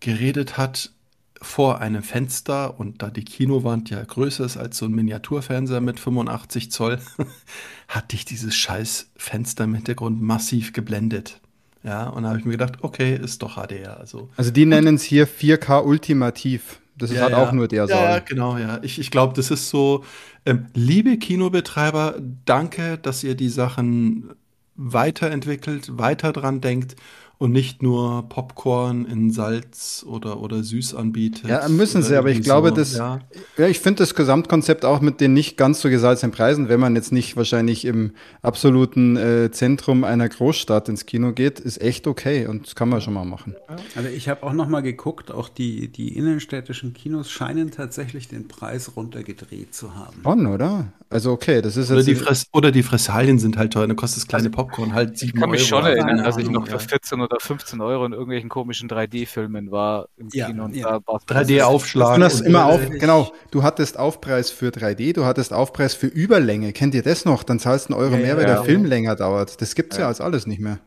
[0.00, 0.92] geredet hat
[1.40, 6.00] vor einem Fenster und da die Kinowand ja größer ist als so ein Miniaturfernseher mit
[6.00, 6.98] 85 Zoll,
[7.88, 11.40] hat dich dieses scheiß Fenster im Hintergrund massiv geblendet.
[11.84, 13.98] Ja, und da habe ich mir gedacht, okay, ist doch HDR.
[13.98, 16.80] Also, also die nennen es hier 4K Ultimativ.
[16.96, 17.42] Das ist ja, halt ja.
[17.42, 18.14] auch nur der Saal.
[18.14, 18.80] Ja, genau, ja.
[18.82, 20.04] Ich, ich glaube, das ist so,
[20.44, 24.30] ähm, liebe Kinobetreiber, danke, dass ihr die Sachen
[24.78, 26.94] weiterentwickelt, weiter dran denkt
[27.38, 31.48] und nicht nur Popcorn in Salz oder, oder süß anbietet.
[31.48, 33.20] Ja, müssen sie, aber ich glaube, so, das, ja,
[33.56, 36.96] ja ich finde das Gesamtkonzept auch mit den nicht ganz so gesalzenen Preisen, wenn man
[36.96, 38.12] jetzt nicht wahrscheinlich im
[38.42, 43.00] absoluten äh, Zentrum einer Großstadt ins Kino geht, ist echt okay und das kann man
[43.00, 43.54] schon mal machen.
[43.94, 48.48] Also ich habe auch noch mal geguckt, auch die, die innenstädtischen Kinos scheinen tatsächlich den
[48.48, 50.22] Preis runtergedreht zu haben.
[50.24, 50.92] On, oder?
[51.10, 54.22] Also okay, das ist oder die Fress oder die Fressalien sind halt teuer, dann kostet
[54.22, 56.78] das kleine also, Popcorn halt 7 Ich kann mich schon erinnern, dass ich noch für
[56.78, 60.64] 14 oder 15 Euro in irgendwelchen komischen 3D-Filmen war im ja, Kino.
[60.64, 60.96] Und ja.
[60.96, 62.16] 3D-Aufschlag.
[62.16, 66.72] Du hast immer auf, genau, du hattest Aufpreis für 3D, du hattest Aufpreis für Überlänge.
[66.72, 67.42] Kennt ihr das noch?
[67.42, 69.60] Dann zahlst du einen Euro ja, mehr, weil der Film länger dauert.
[69.60, 70.78] Das gibt's ja, als alles nicht mehr.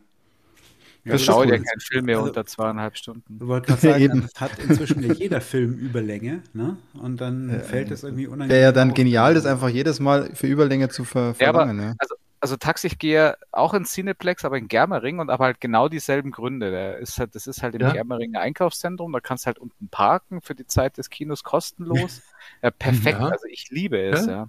[1.04, 3.38] Ja, das dauert ja kein Film mehr also, unter zweieinhalb Stunden.
[3.38, 6.76] Du wolltest gerade sagen, das hat inzwischen ja jeder Film Überlänge, ne?
[6.94, 8.50] Und dann äh, fällt es irgendwie unangenehm.
[8.50, 11.78] Wäre ja dann genial, das einfach jedes Mal für Überlänge zu ver verlangen.
[11.78, 11.94] Ja, aber, ja.
[11.98, 15.88] Also, also Taxi, ich gehe auch ins Cineplex, aber in Germering und aber halt genau
[15.88, 16.72] dieselben Gründe.
[16.72, 17.92] Der ist halt, das ist halt im ja.
[17.92, 22.20] Germeringer Einkaufszentrum, da kannst du halt unten parken für die Zeit des Kinos kostenlos.
[22.62, 23.28] ja, perfekt, ja.
[23.28, 24.48] also ich liebe es, ja.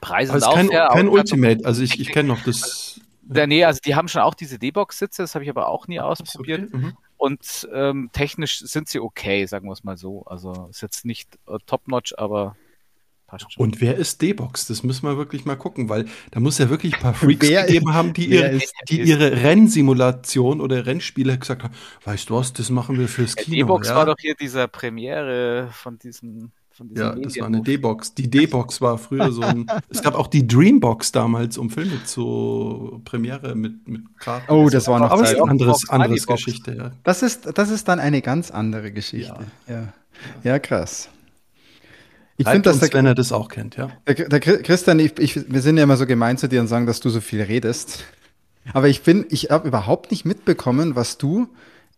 [0.00, 3.46] Preise also sind kein, auch fair, kein Ultimate, also ich, ich kenne noch das ja,
[3.46, 6.68] nee, also die haben schon auch diese D-Box-Sitze, das habe ich aber auch nie ausprobiert.
[6.68, 6.76] Okay.
[6.76, 6.96] Mhm.
[7.18, 10.22] Und ähm, technisch sind sie okay, sagen wir es mal so.
[10.24, 12.56] Also ist jetzt nicht äh, top-notch, aber
[13.28, 13.62] passt schon.
[13.62, 14.66] Und wer ist D-Box?
[14.66, 17.64] Das müssen wir wirklich mal gucken, weil da muss ja wirklich ein paar Freaks wer
[17.64, 18.58] gegeben haben, die, ihre,
[18.88, 21.74] die ihre Rennsimulation oder Rennspiele gesagt haben,
[22.04, 23.56] weißt du was, das machen wir fürs Kino.
[23.56, 23.94] D-Box ja?
[23.94, 26.50] war doch hier dieser Premiere von diesem
[26.94, 28.14] ja, das war eine D-Box.
[28.14, 29.66] Die D-Box war früher so ein.
[29.88, 34.48] es gab auch die Dreambox damals, um Filme zu Premiere mit, mit Karten.
[34.48, 35.40] Oh, das war noch Aber Zeit.
[35.40, 36.92] anderes, anderes Geschichte, ja.
[37.02, 39.44] Das ist, das ist dann eine ganz andere Geschichte.
[39.66, 39.92] Ja, ja.
[40.44, 41.08] ja krass.
[42.38, 43.90] Ich finde, dass der, wenn er das auch kennt, ja.
[44.06, 46.86] Der, der Christian, ich, ich, wir sind ja immer so gemein zu dir und sagen,
[46.86, 48.04] dass du so viel redest.
[48.72, 51.48] Aber ich bin, ich habe überhaupt nicht mitbekommen, was du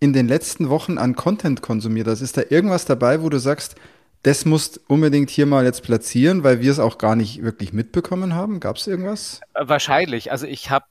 [0.01, 2.22] in den letzten Wochen an Content konsumiert hast.
[2.22, 3.76] Ist da irgendwas dabei, wo du sagst,
[4.22, 8.34] das musst unbedingt hier mal jetzt platzieren, weil wir es auch gar nicht wirklich mitbekommen
[8.34, 8.61] haben.
[8.61, 9.43] Gab es irgendwas?
[9.53, 10.32] Äh, wahrscheinlich.
[10.32, 10.86] Also ich habe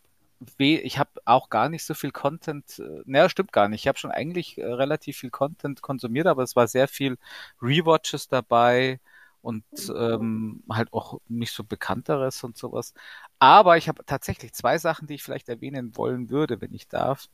[0.58, 3.82] ich habe auch gar nicht so viel Content, äh, naja, stimmt gar nicht.
[3.82, 7.18] Ich habe schon eigentlich äh, relativ viel Content konsumiert, aber es war sehr viel
[7.62, 9.00] Rewatches dabei
[9.42, 9.64] und
[9.96, 12.94] ähm, halt auch nicht so bekannteres und sowas.
[13.40, 17.28] Aber ich habe tatsächlich zwei Sachen, die ich vielleicht erwähnen wollen würde, wenn ich darf.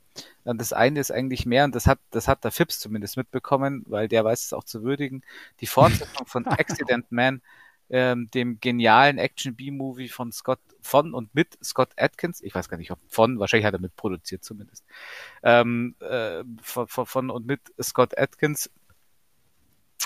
[0.43, 4.07] Das eine ist eigentlich mehr, und das hat, das hat der Phipps zumindest mitbekommen, weil
[4.07, 5.23] der weiß es auch zu würdigen,
[5.61, 7.41] die Fortsetzung von Accident Man,
[7.89, 12.91] ähm, dem genialen Action-B-Movie von Scott, von und mit Scott Atkins, ich weiß gar nicht,
[12.91, 14.85] ob von, wahrscheinlich hat er mitproduziert zumindest,
[15.43, 18.71] ähm, äh, von, von und mit Scott Atkins,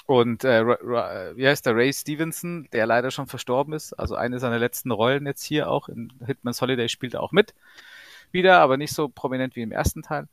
[0.10, 3.94] und äh, wie heißt der Ray Stevenson, der leider schon verstorben ist.
[3.94, 7.54] Also eine seiner letzten Rollen jetzt hier auch in Hitman's Holiday spielt er auch mit.
[8.32, 10.28] Wieder, aber nicht so prominent wie im ersten Teil.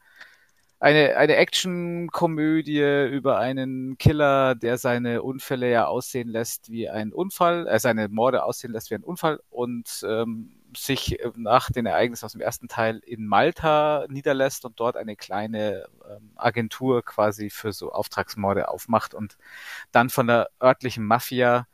[0.80, 7.66] Eine, eine Action-Komödie über einen Killer, der seine Unfälle ja aussehen lässt wie ein Unfall,
[7.66, 12.24] äh, seine Morde aussehen lässt wie ein Unfall und ähm, sich äh, nach den Ereignissen
[12.24, 17.72] aus dem ersten Teil in Malta niederlässt und dort eine kleine ähm, Agentur quasi für
[17.72, 19.36] so Auftragsmorde aufmacht und
[19.92, 21.66] dann von der örtlichen Mafia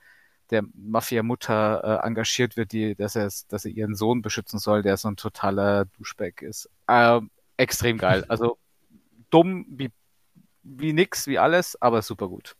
[0.51, 4.99] der Mafia-Mutter äh, engagiert wird, die, dass er, dass er ihren Sohn beschützen soll, der
[4.99, 6.69] so ein totaler Duschback ist.
[6.89, 8.25] Ähm, extrem geil.
[8.29, 8.59] Also
[9.31, 9.91] dumm wie,
[10.63, 12.55] wie nix, wie alles, aber super gut.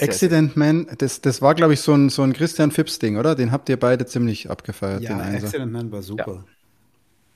[0.00, 3.34] Accident Man, das, das war, glaube ich, so ein, so ein Christian Phipps-Ding, oder?
[3.34, 5.02] Den habt ihr beide ziemlich abgefeiert.
[5.02, 6.44] Ja, Accident Man war super.
[6.44, 6.44] Ja.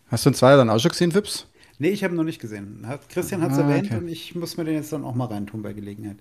[0.09, 1.47] Hast du den Zweier dann auch schon gesehen, Phipps?
[1.79, 2.85] Nee, ich habe ihn noch nicht gesehen.
[2.87, 3.97] Hat, Christian hat es ah, erwähnt okay.
[3.97, 6.19] und ich muss mir den jetzt dann auch mal reintun bei Gelegenheit.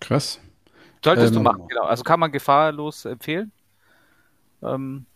[0.00, 0.38] Krass.
[1.02, 1.84] Solltest ähm, du machen, genau.
[1.84, 3.52] Also kann man gefahrlos empfehlen.
[4.62, 5.06] Ähm,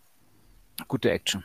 [0.89, 1.45] gute Action.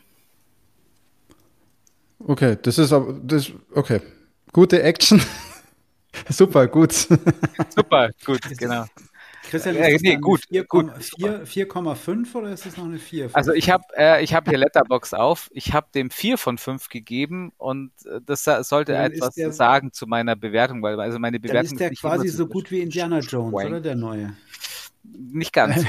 [2.19, 4.01] Okay, das ist aber, das, okay.
[4.53, 5.21] Gute Action.
[6.29, 6.93] Super, gut.
[7.75, 8.85] Super, gut, genau.
[9.49, 13.31] Christian, ist das nee, gut, 4,5 oder ist es noch eine 4?
[13.33, 15.49] Also ich habe äh, hab hier Letterbox auf.
[15.53, 19.91] Ich habe dem 4 von 5 gegeben und äh, das sollte dann etwas der, sagen
[19.91, 22.81] zu meiner Bewertung, weil also meine Bewertung dann ist der ist quasi so gut wie
[22.81, 23.69] Indiana Jones, Schwank.
[23.69, 24.35] oder der neue?
[25.03, 25.83] Nicht ganz.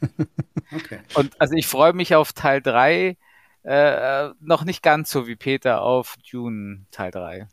[0.72, 1.00] okay.
[1.14, 3.16] Und also ich freue mich auf Teil 3.
[3.64, 7.46] Äh, noch nicht ganz so wie Peter auf Dune Teil 3.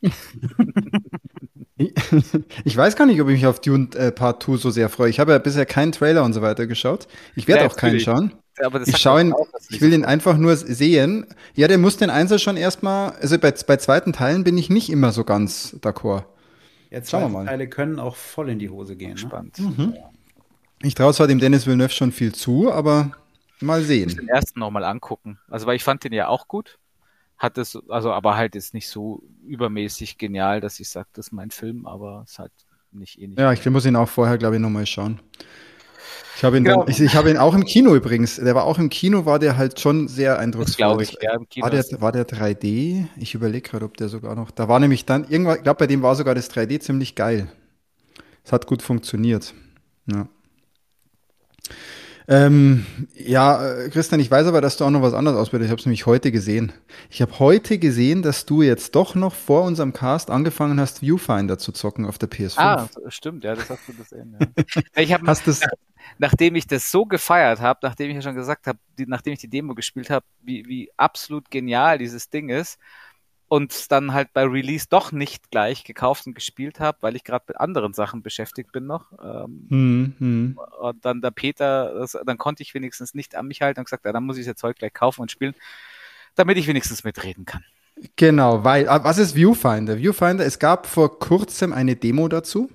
[2.66, 5.10] Ich weiß gar nicht, ob ich mich auf Dune äh, Part 2 so sehr freue.
[5.10, 7.08] Ich habe ja bisher keinen Trailer und so weiter geschaut.
[7.36, 8.34] Ich werde ja, auch keinen schauen.
[8.86, 11.26] ich schaue ihn, auch, ich will ihn einfach nur sehen.
[11.56, 14.90] Ja, der muss den Einser schon erstmal, also bei, bei zweiten Teilen bin ich nicht
[14.90, 16.26] immer so ganz d'accord.
[16.90, 17.46] Ja, Schauen wir mal.
[17.46, 19.12] Teile können auch voll in die Hose gehen.
[19.12, 19.18] Ne?
[19.18, 19.60] Spannend.
[19.60, 19.94] Mhm.
[20.82, 23.12] Ich traue zwar dem Dennis Villeneuve schon viel zu, aber
[23.60, 24.10] mal sehen.
[24.10, 25.38] Ich muss den ersten nochmal angucken.
[25.50, 26.80] Also, weil ich fand den ja auch gut.
[27.40, 31.32] Hat es, also aber halt ist nicht so übermäßig genial, dass ich sage, das ist
[31.32, 32.52] mein Film, aber es halt
[32.92, 33.40] nicht ähnlich.
[33.40, 35.20] Ja, ich muss ihn auch vorher, glaube ich, nochmal schauen.
[36.36, 36.86] Ich habe ihn, genau.
[36.88, 38.38] ich, ich habe ihn auch im Kino übrigens.
[38.38, 41.02] Der war auch im Kino, war der halt schon sehr eindrucksvoll.
[41.02, 41.18] Ich.
[41.22, 43.08] Ja, war, der, war der 3D?
[43.18, 44.50] Ich überlege gerade, ob der sogar noch.
[44.52, 47.52] Da war nämlich dann irgendwann, ich glaube, bei dem war sogar das 3D ziemlich geil.
[48.46, 49.54] Es hat gut funktioniert.
[50.06, 50.28] Ja.
[52.32, 55.68] Ähm, ja, äh, Christian, ich weiß aber, dass du auch noch was anderes ausbildest.
[55.68, 56.72] Ich habe es nämlich heute gesehen.
[57.10, 61.58] Ich habe heute gesehen, dass du jetzt doch noch vor unserem Cast angefangen hast, Viewfinder
[61.58, 62.58] zu zocken auf der PS5.
[62.58, 64.38] Ah, stimmt, ja, das hast du gesehen.
[64.40, 64.64] Ja.
[65.02, 65.26] ich habe
[66.20, 68.78] nachdem ich das so gefeiert habe, nachdem ich ja schon gesagt habe,
[69.08, 72.78] nachdem ich die Demo gespielt habe, wie, wie absolut genial dieses Ding ist
[73.50, 77.46] und dann halt bei Release doch nicht gleich gekauft und gespielt habe, weil ich gerade
[77.48, 79.12] mit anderen Sachen beschäftigt bin noch.
[79.22, 80.60] Ähm, hm, hm.
[80.80, 84.06] Und dann der Peter, das, dann konnte ich wenigstens nicht an mich halten und gesagt,
[84.06, 85.56] ja, dann muss ich das Zeug gleich kaufen und spielen,
[86.36, 87.66] damit ich wenigstens mitreden kann.
[88.16, 89.98] Genau, weil, ah, was ist Viewfinder?
[89.98, 92.70] Viewfinder, es gab vor kurzem eine Demo dazu.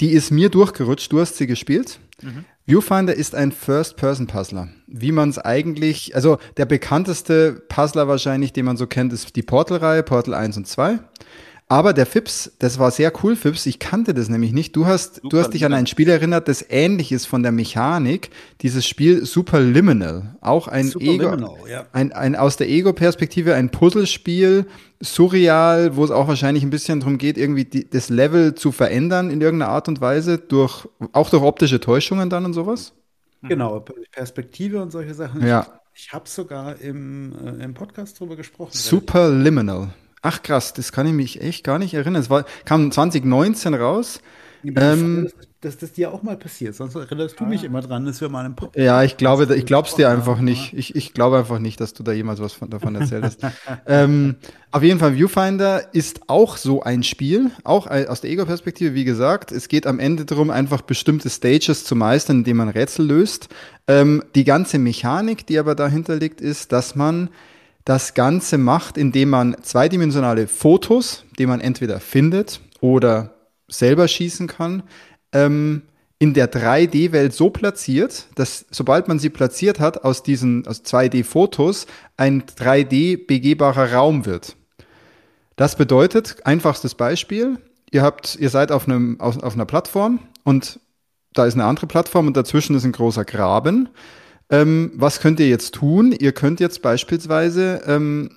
[0.00, 2.00] Die ist mir durchgerutscht, du hast sie gespielt.
[2.22, 2.44] Mhm.
[2.66, 4.68] Viewfinder ist ein First-Person-Puzzler.
[4.86, 9.42] Wie man es eigentlich, also der bekannteste Puzzler wahrscheinlich, den man so kennt, ist die
[9.42, 10.98] Portal-Reihe, Portal 1 und 2.
[11.68, 13.66] Aber der Fips, das war sehr cool, Fips.
[13.66, 14.76] Ich kannte das nämlich nicht.
[14.76, 17.50] Du hast, Super du hast dich an ein Spiel erinnert, das ähnlich ist von der
[17.50, 18.30] Mechanik.
[18.62, 20.36] Dieses Spiel Superliminal.
[20.40, 21.86] Auch ein Ego, ja.
[21.92, 24.66] ein, ein aus der Ego-Perspektive ein Puzzlespiel,
[25.00, 29.30] surreal, wo es auch wahrscheinlich ein bisschen darum geht, irgendwie die, das Level zu verändern
[29.30, 32.92] in irgendeiner Art und Weise, durch, auch durch optische Täuschungen dann und sowas.
[33.42, 35.44] Genau, Perspektive und solche Sachen.
[35.44, 35.66] Ja.
[35.94, 38.70] Ich, ich habe sogar im, äh, im Podcast drüber gesprochen.
[38.72, 39.88] Superliminal.
[40.22, 42.22] Ach krass, das kann ich mich echt gar nicht erinnern.
[42.22, 44.20] Es war, kam 2019 raus.
[44.64, 45.28] Ähm,
[45.60, 47.48] dass das dir auch mal passiert, sonst erinnerst du ah.
[47.48, 50.40] mich immer dran, dass wir mal einen Podcast Ja, ich glaube, ich glaub's dir einfach
[50.40, 50.72] nicht.
[50.74, 53.40] Ich, ich glaube einfach nicht, dass du da jemals was von, davon erzählt hast.
[53.86, 54.36] ähm,
[54.70, 59.50] auf jeden Fall, Viewfinder ist auch so ein Spiel, auch aus der Ego-Perspektive, wie gesagt.
[59.50, 63.48] Es geht am Ende darum, einfach bestimmte Stages zu meistern, indem man Rätsel löst.
[63.88, 67.30] Ähm, die ganze Mechanik, die aber dahinter liegt, ist, dass man
[67.86, 73.30] das Ganze macht, indem man zweidimensionale Fotos, die man entweder findet oder
[73.68, 74.82] selber schießen kann,
[75.32, 75.82] ähm,
[76.18, 81.86] in der 3D-Welt so platziert, dass sobald man sie platziert hat, aus diesen aus 2D-Fotos
[82.16, 84.56] ein 3D-begehbarer Raum wird.
[85.54, 87.58] Das bedeutet, einfachstes Beispiel,
[87.92, 90.80] ihr habt, ihr seid auf, einem, auf, auf einer Plattform und
[91.34, 93.90] da ist eine andere Plattform und dazwischen ist ein großer Graben.
[94.50, 96.12] Ähm, was könnt ihr jetzt tun?
[96.12, 98.30] Ihr könnt jetzt beispielsweise ähm,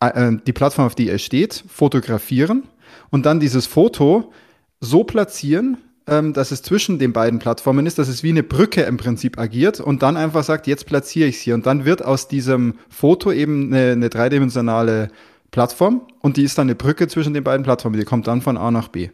[0.00, 2.64] äh, die Plattform, auf die ihr steht, fotografieren
[3.10, 4.32] und dann dieses Foto
[4.80, 8.82] so platzieren, ähm, dass es zwischen den beiden Plattformen ist, dass es wie eine Brücke
[8.82, 11.54] im Prinzip agiert und dann einfach sagt, jetzt platziere ich es hier.
[11.54, 15.10] Und dann wird aus diesem Foto eben eine, eine dreidimensionale
[15.50, 17.98] Plattform und die ist dann eine Brücke zwischen den beiden Plattformen.
[17.98, 19.10] Die kommt dann von A nach B.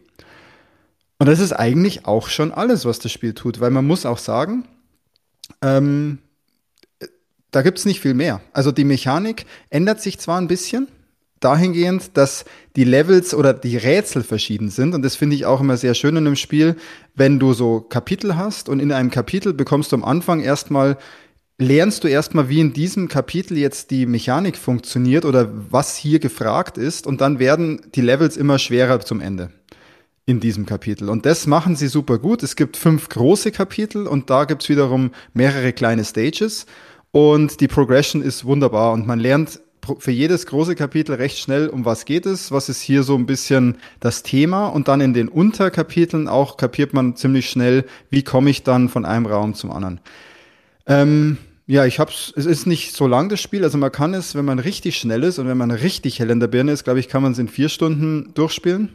[1.17, 4.17] Und das ist eigentlich auch schon alles, was das Spiel tut, weil man muss auch
[4.17, 4.65] sagen,
[5.61, 6.19] ähm,
[7.51, 8.41] da gibt es nicht viel mehr.
[8.51, 10.87] Also die Mechanik ändert sich zwar ein bisschen,
[11.39, 14.93] dahingehend, dass die Levels oder die Rätsel verschieden sind.
[14.95, 16.75] Und das finde ich auch immer sehr schön in einem Spiel,
[17.13, 20.97] wenn du so Kapitel hast und in einem Kapitel bekommst du am Anfang erstmal,
[21.57, 26.77] lernst du erstmal, wie in diesem Kapitel jetzt die Mechanik funktioniert oder was hier gefragt
[26.77, 27.05] ist.
[27.05, 29.51] Und dann werden die Levels immer schwerer zum Ende
[30.25, 31.09] in diesem Kapitel.
[31.09, 32.41] Und das machen sie super gut.
[32.41, 36.65] Es gibt fünf große Kapitel und da gibt's wiederum mehrere kleine Stages.
[37.11, 39.59] Und die Progression ist wunderbar und man lernt
[39.99, 43.27] für jedes große Kapitel recht schnell, um was geht es, was ist hier so ein
[43.27, 48.49] bisschen das Thema und dann in den Unterkapiteln auch kapiert man ziemlich schnell, wie komme
[48.49, 49.99] ich dann von einem Raum zum anderen.
[50.87, 54.33] Ähm, ja, ich hab's, es ist nicht so lang das Spiel, also man kann es,
[54.33, 56.99] wenn man richtig schnell ist und wenn man richtig hell in der Birne ist, glaube
[56.99, 58.89] ich, kann man es in vier Stunden durchspielen.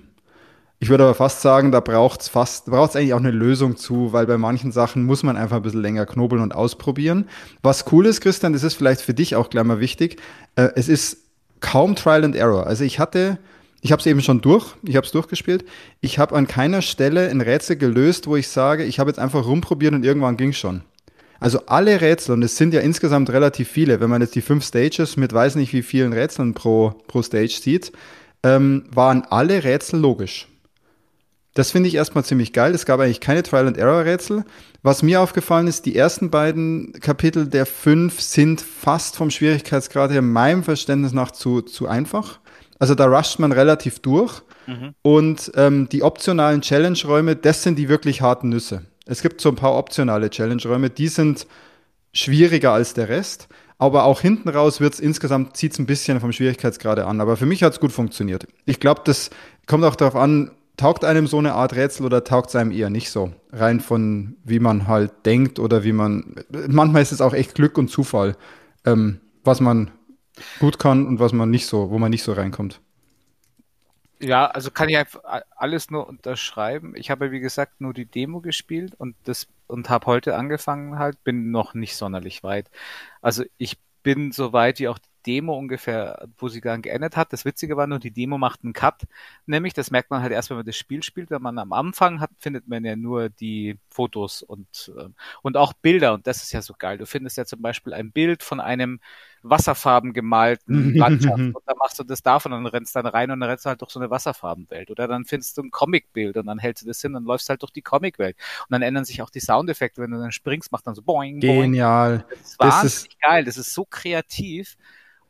[0.83, 4.27] Ich würde aber fast sagen, da braucht's fast, braucht's eigentlich auch eine Lösung zu, weil
[4.27, 7.29] bei manchen Sachen muss man einfach ein bisschen länger knobeln und ausprobieren.
[7.63, 10.17] Was cool ist, Christian, das ist vielleicht für dich auch gleich mal wichtig.
[10.57, 11.19] Äh, es ist
[11.61, 12.67] kaum Trial and Error.
[12.67, 13.39] Also ich hatte,
[13.83, 15.67] ich habe es eben schon durch, ich habe es durchgespielt.
[16.01, 19.45] Ich habe an keiner Stelle ein Rätsel gelöst, wo ich sage, ich habe jetzt einfach
[19.45, 20.81] rumprobiert und irgendwann ging schon.
[21.41, 24.65] Also alle Rätsel, und es sind ja insgesamt relativ viele, wenn man jetzt die fünf
[24.65, 27.93] Stages mit weiß nicht wie vielen Rätseln pro, pro Stage sieht,
[28.43, 30.47] ähm, waren alle Rätsel logisch.
[31.61, 32.75] Das finde ich erstmal ziemlich geil.
[32.75, 34.45] Es gab eigentlich keine Trial-and-Error-Rätsel.
[34.83, 40.23] Was mir aufgefallen ist, die ersten beiden Kapitel der fünf sind fast vom Schwierigkeitsgrad her
[40.23, 42.41] meinem Verständnis nach zu, zu einfach.
[42.79, 44.41] Also da rusht man relativ durch.
[44.67, 44.95] Mhm.
[45.03, 48.87] Und ähm, die optionalen Challenge-Räume, das sind die wirklich harten Nüsse.
[49.05, 51.47] Es gibt so ein paar optionale Challenge-Räume, die sind
[52.15, 53.49] schwieriger als der Rest.
[53.77, 57.21] aber auch hinten raus wird's insgesamt, zieht's ein bisschen vom Schwierigkeitsgrad an.
[57.21, 58.47] Aber für mich hat's gut funktioniert.
[58.65, 59.29] Ich glaube, das
[59.67, 62.89] kommt auch darauf an, taugt einem so eine Art Rätsel oder taugt es einem eher
[62.89, 63.35] nicht so?
[63.53, 66.37] Rein von wie man halt denkt oder wie man.
[66.69, 68.35] Manchmal ist es auch echt Glück und Zufall,
[68.87, 69.91] ähm, was man
[70.59, 72.81] gut kann und was man nicht so, wo man nicht so reinkommt.
[74.23, 74.99] Ja, also kann ich
[75.55, 76.95] alles nur unterschreiben.
[76.97, 81.23] Ich habe, wie gesagt, nur die Demo gespielt und das und habe heute angefangen halt,
[81.25, 82.71] bin noch nicht sonderlich weit.
[83.21, 87.33] Also ich bin so weit, wie auch Demo ungefähr, wo sie dann geendet hat.
[87.33, 89.03] Das Witzige war nur, die Demo macht einen Cut.
[89.47, 91.31] Nämlich, das merkt man halt erst, wenn man das Spiel spielt.
[91.31, 95.09] Wenn man am Anfang hat, findet man ja nur die Fotos und, äh,
[95.43, 96.15] und auch Bilder.
[96.15, 96.99] Und das ist ja so geil.
[96.99, 99.01] Du findest ja zum Beispiel ein Bild von einem
[99.43, 101.39] Wasserfarben gemalten Landschaft.
[101.39, 103.81] und dann machst du das davon und rennst dann rein und dann rennst du halt
[103.81, 104.91] durch so eine Wasserfarbenwelt.
[104.91, 107.63] Oder dann findest du ein Comicbild und dann hältst du das hin und läufst halt
[107.63, 108.37] durch die Comicwelt.
[108.63, 110.03] Und dann ändern sich auch die Soundeffekte.
[110.03, 111.73] Wenn du dann springst, macht dann so boing, boing.
[111.73, 112.25] Genial.
[112.29, 113.45] Das ist wahnsinnig das ist geil.
[113.45, 114.77] Das ist so kreativ.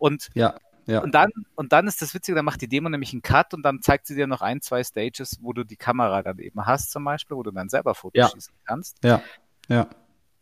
[0.00, 0.54] Und, ja,
[0.86, 1.00] ja.
[1.00, 3.62] und, dann, und dann ist das Witzige, dann macht die Demo nämlich einen Cut und
[3.62, 6.90] dann zeigt sie dir noch ein, zwei Stages, wo du die Kamera dann eben hast,
[6.90, 8.28] zum Beispiel, wo du dann selber Fotos ja.
[8.28, 8.96] schießen kannst.
[9.04, 9.22] Ja,
[9.68, 9.88] ja.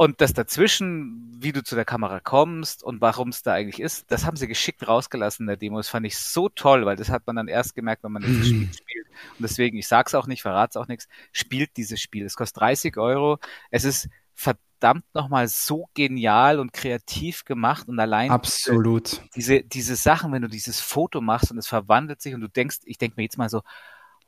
[0.00, 4.12] Und das dazwischen, wie du zu der Kamera kommst und warum es da eigentlich ist,
[4.12, 5.76] das haben sie geschickt rausgelassen in der Demo.
[5.78, 8.46] Das fand ich so toll, weil das hat man dann erst gemerkt, wenn man dieses
[8.46, 9.06] Spiel spielt.
[9.08, 12.24] Und deswegen, ich sag's auch nicht, verrat's auch nichts, spielt dieses Spiel.
[12.24, 13.38] Es kostet 30 Euro.
[13.72, 19.20] Es ist verdammt verdammt nochmal so genial und kreativ gemacht und allein Absolut.
[19.34, 22.78] Diese, diese Sachen, wenn du dieses Foto machst und es verwandelt sich und du denkst,
[22.84, 23.62] ich denke mir jetzt mal so,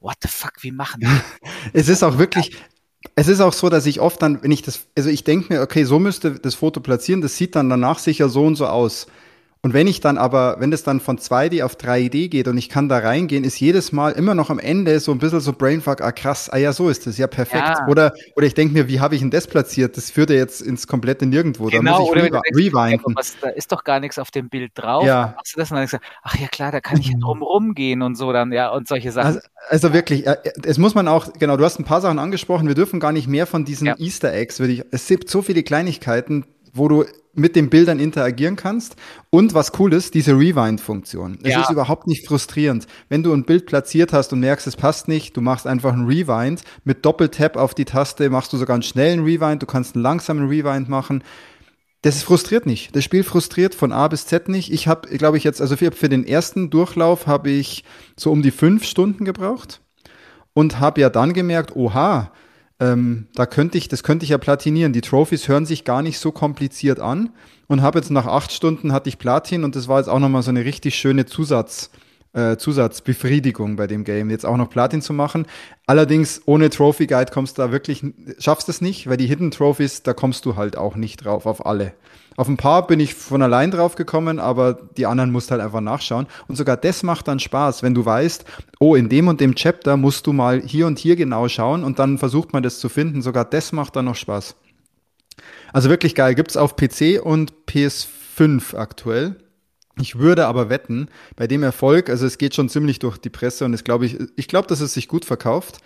[0.01, 1.07] what the fuck, wie machen die?
[1.73, 2.57] es ist auch wirklich,
[3.15, 5.63] es ist auch so, dass ich oft dann, wenn ich das, also ich denke mir,
[5.63, 9.07] okay, so müsste das Foto platzieren, das sieht dann danach sicher so und so aus.
[9.63, 12.71] Und wenn ich dann aber, wenn es dann von 2D auf 3D geht und ich
[12.71, 16.01] kann da reingehen, ist jedes Mal immer noch am Ende so ein bisschen so Brainfuck,
[16.01, 17.79] ah krass, ah ja, so ist das, ja perfekt.
[17.79, 17.87] Ja.
[17.87, 19.99] Oder, oder ich denke mir, wie habe ich denn das platziert?
[19.99, 21.67] Das führt ja jetzt ins komplette Nirgendwo.
[21.67, 23.15] Genau, da muss ich oder rewinden.
[23.17, 25.05] Ja, da ist doch gar nichts auf dem Bild drauf.
[25.05, 25.35] Ja.
[25.37, 28.01] Machst du das und dann denkst du, ach ja klar, da kann ich drum rumgehen
[28.01, 29.27] und so dann, ja, und solche Sachen.
[29.27, 30.25] Also, also wirklich,
[30.65, 33.29] es muss man auch, genau, du hast ein paar Sachen angesprochen, wir dürfen gar nicht
[33.29, 33.91] mehr von diesen.
[33.99, 37.05] Easter Eggs, würde ich, es gibt so viele Kleinigkeiten, wo du
[37.35, 38.97] mit den Bildern interagieren kannst.
[39.31, 41.39] Und was cool ist, diese Rewind-Funktion.
[41.43, 41.63] Es ja.
[41.63, 42.87] ist überhaupt nicht frustrierend.
[43.09, 46.07] Wenn du ein Bild platziert hast und merkst, es passt nicht, du machst einfach einen
[46.07, 46.63] Rewind.
[46.85, 49.63] Mit Doppeltap auf die Taste machst du sogar einen schnellen Rewind.
[49.63, 51.23] Du kannst einen langsamen Rewind machen.
[52.03, 52.97] Das ist frustriert nicht.
[52.97, 54.73] Das Spiel frustriert von A bis Z nicht.
[54.73, 57.85] Ich habe, glaube ich, jetzt, also für, für den ersten Durchlauf habe ich
[58.17, 59.83] so um die fünf Stunden gebraucht
[60.55, 62.33] und habe ja dann gemerkt, oha,
[62.81, 64.93] ähm, da könnte ich, das könnte ich ja platinieren.
[64.93, 67.31] Die Trophies hören sich gar nicht so kompliziert an
[67.69, 70.43] und habe jetzt nach acht Stunden hatte ich Platin und das war jetzt auch nochmal
[70.43, 71.91] so eine richtig schöne Zusatz,
[72.33, 75.47] äh, Zusatzbefriedigung bei dem Game, jetzt auch noch Platin zu machen.
[75.87, 78.03] Allerdings ohne Trophy Guide kommst du da wirklich,
[78.39, 81.67] schaffst es nicht, weil die Hidden Trophies, da kommst du halt auch nicht drauf auf
[81.67, 81.93] alle.
[82.41, 85.83] Auf ein paar bin ich von allein drauf gekommen, aber die anderen musst halt einfach
[85.83, 86.27] nachschauen.
[86.49, 88.47] Und sogar das macht dann Spaß, wenn du weißt,
[88.79, 91.99] oh, in dem und dem Chapter musst du mal hier und hier genau schauen und
[91.99, 93.21] dann versucht man das zu finden.
[93.21, 94.57] Sogar das macht dann noch Spaß.
[95.75, 96.35] Also wirklich geil.
[96.35, 99.37] Gibt's auf PC und PS5 aktuell.
[100.01, 103.67] Ich würde aber wetten, bei dem Erfolg, also es geht schon ziemlich durch die Presse
[103.67, 105.81] und es glaube ich, ich glaube, dass es sich gut verkauft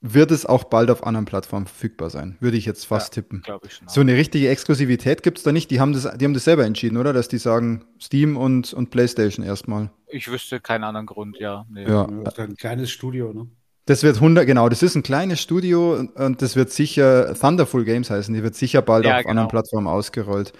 [0.00, 2.36] wird es auch bald auf anderen Plattformen verfügbar sein.
[2.40, 3.42] Würde ich jetzt fast ja, tippen.
[3.64, 5.70] Ich schon so eine richtige Exklusivität gibt es da nicht.
[5.70, 7.12] Die haben, das, die haben das selber entschieden, oder?
[7.12, 9.90] Dass die sagen Steam und, und PlayStation erstmal.
[10.08, 11.66] Ich wüsste keinen anderen Grund, ja.
[11.70, 11.88] Nee.
[11.88, 12.06] Ja.
[12.06, 13.48] ein kleines Studio, ne?
[13.86, 18.10] Das wird 100, genau, das ist ein kleines Studio und das wird sicher Thunderful Games
[18.10, 18.34] heißen.
[18.34, 19.30] Die wird sicher bald ja, auf genau.
[19.30, 20.52] anderen Plattformen ausgerollt.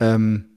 [0.00, 0.51] Ähm,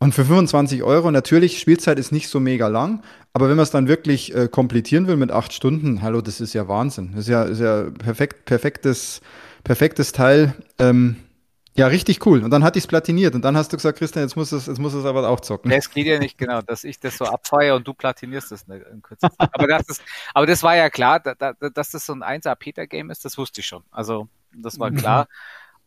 [0.00, 3.70] und für 25 Euro, natürlich, Spielzeit ist nicht so mega lang, aber wenn man es
[3.70, 7.12] dann wirklich äh, komplettieren will mit acht Stunden, hallo, das ist ja Wahnsinn.
[7.12, 9.20] Das ist ja, ist ja perfekt, perfektes,
[9.64, 10.54] perfektes Teil.
[10.78, 11.16] Ähm,
[11.78, 12.42] ja, richtig cool.
[12.42, 13.36] Und dann hatte ich es platiniert.
[13.36, 15.70] Und dann hast du gesagt, Christian, jetzt muss es, jetzt muss es aber auch zocken.
[15.70, 19.00] Es geht ja nicht genau, dass ich das so abfeiere und du platinierst es in
[19.02, 19.28] Kürze.
[19.38, 20.02] aber, das ist,
[20.34, 23.38] aber das war ja klar, da, da, dass das so ein 1A Peter-Game ist, das
[23.38, 23.84] wusste ich schon.
[23.92, 25.28] Also, das war klar.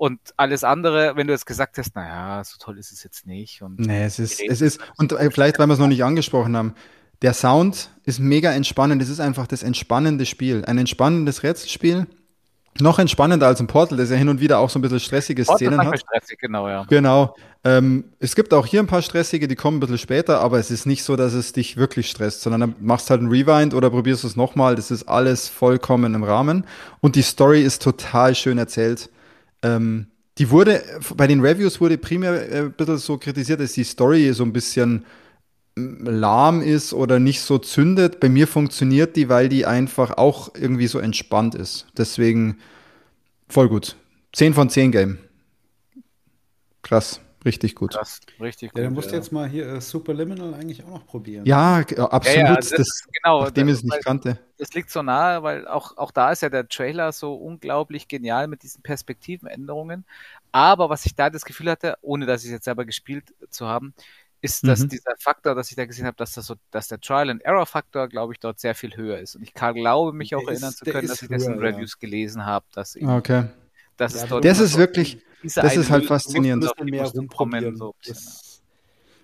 [0.01, 3.61] Und alles andere, wenn du jetzt gesagt hast, naja, so toll ist es jetzt nicht.
[3.61, 6.57] Und nee, es ist, es ist, und äh, vielleicht, weil wir es noch nicht angesprochen
[6.57, 6.73] haben,
[7.21, 8.99] der Sound ist mega entspannend.
[9.03, 10.65] Es ist einfach das entspannende Spiel.
[10.65, 12.07] Ein entspannendes Rätselspiel.
[12.79, 15.43] Noch entspannender als ein Portal, das ja hin und wieder auch so ein bisschen stressige
[15.43, 15.99] Portal Szenen hat.
[15.99, 16.83] Stressig, genau, ja.
[16.89, 17.35] Genau.
[17.63, 20.71] Ähm, es gibt auch hier ein paar stressige, die kommen ein bisschen später, aber es
[20.71, 23.91] ist nicht so, dass es dich wirklich stresst, sondern dann machst halt einen Rewind oder
[23.91, 24.73] probierst es nochmal.
[24.73, 26.65] Das ist alles vollkommen im Rahmen.
[27.01, 29.11] Und die Story ist total schön erzählt.
[29.63, 30.07] Ähm,
[30.37, 30.83] die wurde,
[31.15, 34.53] bei den Reviews wurde primär äh, ein bisschen so kritisiert, dass die Story so ein
[34.53, 35.05] bisschen
[35.75, 38.19] lahm ist oder nicht so zündet.
[38.19, 41.87] Bei mir funktioniert die, weil die einfach auch irgendwie so entspannt ist.
[41.97, 42.57] Deswegen
[43.47, 43.95] voll gut.
[44.33, 45.17] 10 von 10 Game.
[46.81, 47.19] Krass.
[47.43, 47.95] Richtig gut.
[47.95, 48.77] Das, richtig gut.
[48.77, 51.45] Ja, dann musst du jetzt mal hier äh, Superliminal eigentlich auch noch probieren.
[51.45, 52.37] Ja, absolut.
[52.37, 54.37] Ja, ja, das, das, genau, nachdem ich es nicht kannte.
[54.57, 58.47] Das liegt so nahe, weil auch, auch da ist ja der Trailer so unglaublich genial
[58.47, 60.05] mit diesen Perspektivenänderungen.
[60.51, 63.67] Aber was ich da das Gefühl hatte, ohne dass ich es jetzt selber gespielt zu
[63.67, 63.95] haben,
[64.41, 64.89] ist, dass mhm.
[64.89, 67.65] dieser Faktor, dass ich da gesehen habe, dass das so, dass der Trial and Error
[67.65, 69.35] Faktor, glaube ich, dort sehr viel höher ist.
[69.35, 71.59] Und ich kann, glaube mich auch der erinnern ist, zu können, dass ich das in
[71.59, 72.07] Reviews ja.
[72.07, 73.45] gelesen habe, dass eben, okay.
[74.01, 76.67] Dass ja, es das ist wirklich, das ist halt faszinierend.
[76.83, 77.93] Mehr rumprobieren, so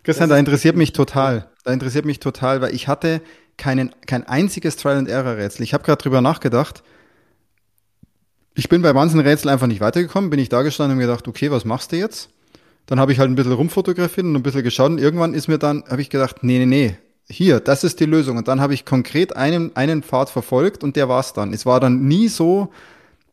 [0.03, 1.49] Christian, da interessiert mich total.
[1.63, 3.21] Da interessiert mich total, weil ich hatte
[3.57, 5.63] keinen, kein einziges Trial and Error Rätsel.
[5.63, 6.83] Ich habe gerade drüber nachgedacht.
[8.53, 11.51] Ich bin bei manchen Rätseln einfach nicht weitergekommen, bin ich da gestanden und gedacht, okay,
[11.51, 12.29] was machst du jetzt?
[12.85, 15.57] Dann habe ich halt ein bisschen rumfotografiert und ein bisschen geschaut und irgendwann ist mir
[15.57, 16.97] dann, habe ich gedacht, nee, nee, nee,
[17.29, 18.37] hier, das ist die Lösung.
[18.37, 21.51] Und dann habe ich konkret einen, einen Pfad verfolgt und der war's dann.
[21.51, 22.71] Es war dann nie so,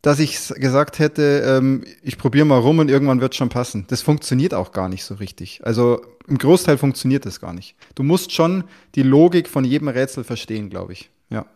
[0.05, 3.85] dass ich gesagt hätte, ähm, ich probiere mal rum und irgendwann wird schon passen.
[3.87, 5.61] Das funktioniert auch gar nicht so richtig.
[5.63, 7.75] Also im Großteil funktioniert das gar nicht.
[7.95, 11.09] Du musst schon die Logik von jedem Rätsel verstehen, glaube ich.
[11.31, 11.47] Ja.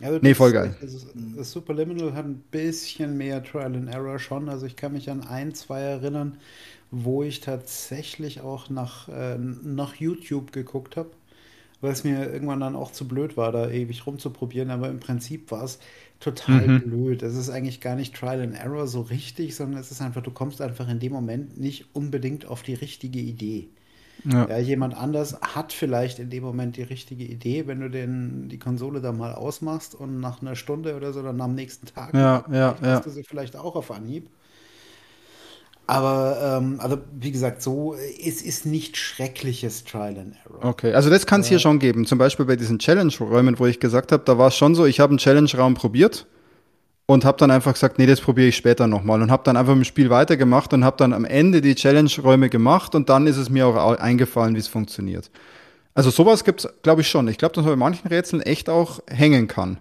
[0.00, 0.76] Also nee, voll geil.
[0.80, 1.06] Das,
[1.36, 4.48] das Superliminal hat ein bisschen mehr Trial and Error schon.
[4.48, 6.38] Also ich kann mich an ein, zwei erinnern,
[6.92, 11.10] wo ich tatsächlich auch nach, äh, nach YouTube geguckt habe,
[11.80, 14.70] weil es mir irgendwann dann auch zu blöd war, da ewig rumzuprobieren.
[14.70, 15.80] Aber im Prinzip war es
[16.20, 16.82] total mhm.
[16.82, 17.22] blöd.
[17.22, 20.30] Es ist eigentlich gar nicht Trial and Error so richtig, sondern es ist einfach, du
[20.30, 23.68] kommst einfach in dem Moment nicht unbedingt auf die richtige Idee.
[24.24, 24.48] Ja.
[24.48, 24.58] ja.
[24.58, 29.00] jemand anders hat vielleicht in dem Moment die richtige Idee, wenn du den, die Konsole
[29.00, 32.74] da mal ausmachst und nach einer Stunde oder so dann am nächsten Tag ja, ja,
[32.74, 33.00] hast ja.
[33.00, 34.28] du sie vielleicht auch auf Anhieb.
[35.90, 40.64] Aber ähm, also wie gesagt, so es ist nicht schreckliches Trial and Error.
[40.64, 42.06] Okay, also das kann es äh, hier schon geben.
[42.06, 45.00] Zum Beispiel bei diesen Challenge-Räumen, wo ich gesagt habe, da war es schon so, ich
[45.00, 46.26] habe einen Challenge-Raum probiert
[47.06, 49.72] und habe dann einfach gesagt, nee, das probiere ich später nochmal und habe dann einfach
[49.72, 53.50] im Spiel weitergemacht und habe dann am Ende die Challenge-Räume gemacht und dann ist es
[53.50, 55.28] mir auch eingefallen, wie es funktioniert.
[55.94, 57.26] Also sowas gibt es, glaube ich, schon.
[57.26, 59.78] Ich glaube, dass man bei manchen Rätseln echt auch hängen kann.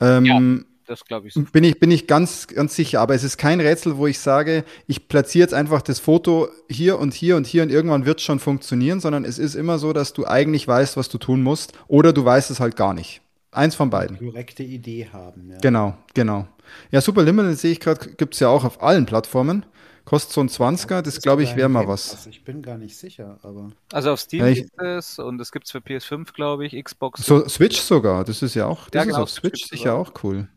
[0.00, 0.40] Ähm, ja,
[0.86, 1.34] das glaube ich.
[1.34, 1.42] So.
[1.42, 3.00] Bin ich, bin ich ganz, ganz sicher.
[3.00, 6.98] Aber es ist kein Rätsel, wo ich sage, ich platziere jetzt einfach das Foto hier
[6.98, 9.92] und hier und hier und irgendwann wird es schon funktionieren, sondern es ist immer so,
[9.92, 13.20] dass du eigentlich weißt, was du tun musst oder du weißt es halt gar nicht.
[13.50, 14.18] Eins von beiden.
[14.18, 15.50] Direkte Idee haben.
[15.50, 15.58] Ja.
[15.58, 16.48] Genau, genau.
[16.90, 19.64] Ja, Superliminal sehe ich gerade, gibt es ja auch auf allen Plattformen.
[20.04, 22.26] Kostet so ein 20er, das glaube ich wäre mal was.
[22.26, 23.70] Ich bin gar nicht sicher, aber.
[23.90, 27.24] Also auf Steam ja, gibt es und es gibt es für PS5, glaube ich, Xbox.
[27.24, 30.12] So, Switch sogar, das ist ja auch, das ja, genau, ist auf Switch sicher auch
[30.22, 30.48] cool.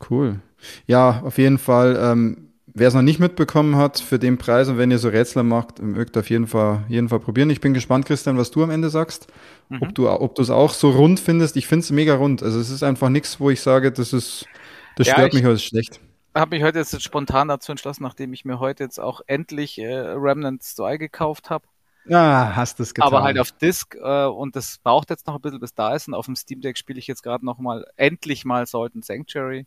[0.00, 0.06] Ja.
[0.08, 0.40] Cool.
[0.86, 1.98] Ja, auf jeden Fall.
[2.00, 5.42] Ähm, Wer es noch nicht mitbekommen hat, für den Preis und wenn ihr so Rätsel
[5.42, 7.50] macht, mögt auf jeden Fall, jeden Fall probieren.
[7.50, 9.26] Ich bin gespannt, Christian, was du am Ende sagst.
[9.68, 9.82] Mhm.
[9.82, 11.56] Ob du ob du es auch so rund findest.
[11.56, 12.42] Ich finde es mega rund.
[12.42, 14.46] Also es ist einfach nichts, wo ich sage, das ist,
[14.96, 16.00] das ja, stört mich oder ist schlecht.
[16.34, 19.78] Ich habe mich heute jetzt spontan dazu entschlossen, nachdem ich mir heute jetzt auch endlich
[19.78, 21.64] äh, Remnant 2 gekauft habe.
[22.08, 23.08] Ah, hast du es getan.
[23.08, 26.06] Aber halt auf Disc äh, und das braucht jetzt noch ein bisschen, bis da ist.
[26.06, 29.04] Und auf dem Steam Deck spiele ich jetzt gerade noch mal, endlich mal Salt and
[29.04, 29.66] Sanctuary.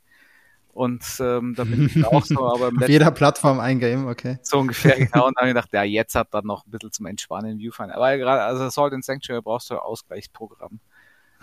[0.74, 4.39] Und ähm, da bin ich auch so, aber Auf jeder Plattform ein Game, okay.
[4.41, 5.28] So ungefähr, genau.
[5.28, 7.95] Und dann habe ich gedacht, ja, jetzt hat dann noch ein bisschen zum Entspannen Viewfinder.
[7.95, 10.80] Aber gerade, also Salt and Sanctuary brauchst du ein Ausgleichsprogramm.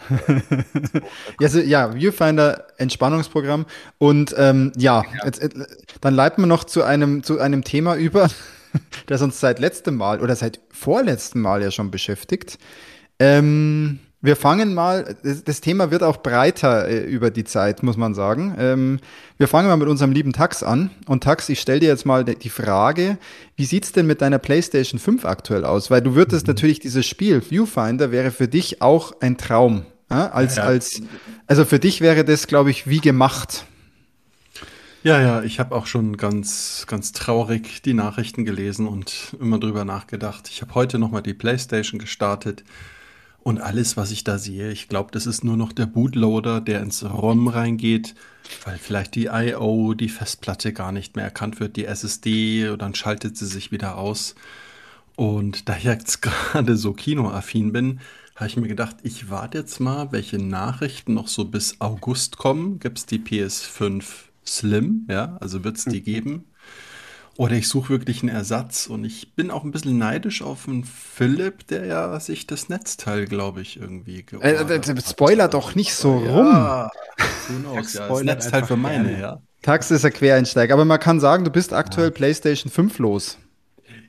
[1.41, 3.66] ja, so, ja, Viewfinder, Entspannungsprogramm.
[3.99, 5.24] Und ähm, ja, ja.
[5.24, 5.51] Jetzt, äh,
[6.01, 8.31] dann leiten wir noch zu einem, zu einem Thema über,
[9.07, 12.59] das uns seit letztem Mal oder seit vorletztem Mal ja schon beschäftigt.
[13.20, 18.14] Ähm, wir fangen mal, das Thema wird auch breiter äh, über die Zeit, muss man
[18.14, 18.55] sagen.
[18.59, 19.01] Ähm,
[19.39, 20.91] wir fangen mal mit unserem lieben Tax an.
[21.07, 23.16] Und Tax, ich stelle dir jetzt mal die Frage,
[23.57, 25.91] wie sieht's denn mit deiner PlayStation 5 aktuell aus?
[25.91, 26.53] Weil du würdest mhm.
[26.53, 29.87] natürlich dieses Spiel, Viewfinder, wäre für dich auch ein Traum.
[30.11, 30.31] Ja?
[30.31, 30.64] Als, ja.
[30.64, 31.01] als,
[31.47, 33.64] also für dich wäre das, glaube ich, wie gemacht.
[35.03, 39.87] Ja, ja, ich habe auch schon ganz, ganz traurig die Nachrichten gelesen und immer drüber
[39.87, 40.51] nachgedacht.
[40.51, 42.64] Ich habe heute nochmal die PlayStation gestartet
[43.51, 46.80] und alles, was ich da sehe, ich glaube, das ist nur noch der Bootloader, der
[46.82, 48.14] ins ROM reingeht,
[48.64, 52.94] weil vielleicht die I.O., die Festplatte gar nicht mehr erkannt wird, die SSD, und dann
[52.94, 54.36] schaltet sie sich wieder aus.
[55.16, 57.98] Und da ich jetzt gerade so kinoaffin bin,
[58.36, 62.78] habe ich mir gedacht, ich warte jetzt mal, welche Nachrichten noch so bis August kommen.
[62.78, 64.05] Gibt es die PS5
[64.46, 65.07] Slim?
[65.11, 66.44] Ja, also wird es die geben.
[67.41, 70.84] Oder ich suche wirklich einen Ersatz und ich bin auch ein bisschen neidisch auf den
[70.84, 75.55] Philipp, der ja sich das Netzteil, glaube ich, irgendwie äh, äh, Spoiler hat.
[75.55, 76.34] doch nicht so ja.
[76.34, 76.91] rum.
[77.62, 79.20] Knows, ja, das Netzteil für meine, gerne.
[79.22, 79.43] ja.
[79.62, 82.11] Tax ist ein Quereinsteiger, aber man kann sagen, du bist aktuell ja.
[82.11, 83.38] PlayStation 5 los.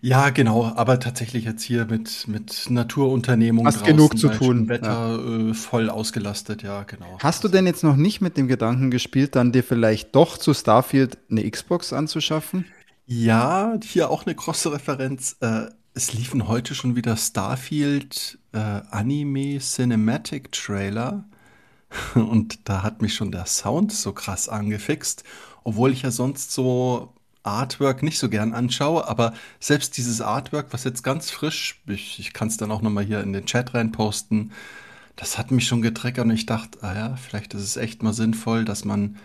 [0.01, 4.67] Ja, genau, aber tatsächlich jetzt hier mit, mit Naturunternehmung Hast genug zu tun.
[4.67, 5.51] Wetter ja.
[5.51, 7.17] äh, voll ausgelastet, ja, genau.
[7.19, 10.53] Hast du denn jetzt noch nicht mit dem Gedanken gespielt, dann dir vielleicht doch zu
[10.53, 12.65] Starfield eine Xbox anzuschaffen?
[13.05, 15.35] Ja, hier auch eine große Referenz.
[15.41, 21.25] Äh, es liefen heute schon wieder Starfield äh, Anime Cinematic Trailer.
[22.15, 25.23] Und da hat mich schon der Sound so krass angefixt,
[25.63, 30.83] obwohl ich ja sonst so Artwork nicht so gern anschaue, aber selbst dieses Artwork, was
[30.83, 34.51] jetzt ganz frisch, ich, ich kann es dann auch nochmal hier in den Chat reinposten,
[35.15, 38.13] das hat mich schon getriggert und ich dachte, ah ja, vielleicht ist es echt mal
[38.13, 39.17] sinnvoll, dass man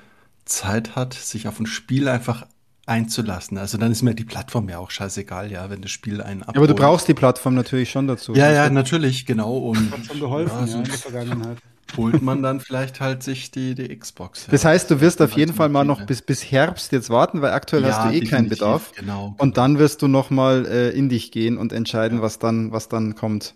[0.46, 2.46] Zeit hat, sich auf ein Spiel einfach
[2.86, 3.58] einzulassen.
[3.58, 6.56] Also dann ist mir die Plattform ja auch scheißegal, ja, wenn das Spiel einen abholt.
[6.56, 8.34] Ja, aber du brauchst die Plattform natürlich schon dazu.
[8.34, 9.56] Ja, ja, natürlich, genau.
[9.58, 11.58] Und hat schon geholfen, ja, so ja, in der Vergangenheit.
[11.96, 14.46] Holt man dann vielleicht halt sich die, die Xbox.
[14.46, 14.50] Ja.
[14.50, 17.52] Das heißt, du wirst auf jeden Fall mal noch bis, bis Herbst jetzt warten, weil
[17.52, 18.92] aktuell ja, hast du eh keinen Bedarf.
[18.96, 19.34] Genau, genau.
[19.38, 22.88] Und dann wirst du noch mal äh, in dich gehen und entscheiden, was dann, was
[22.88, 23.54] dann kommt.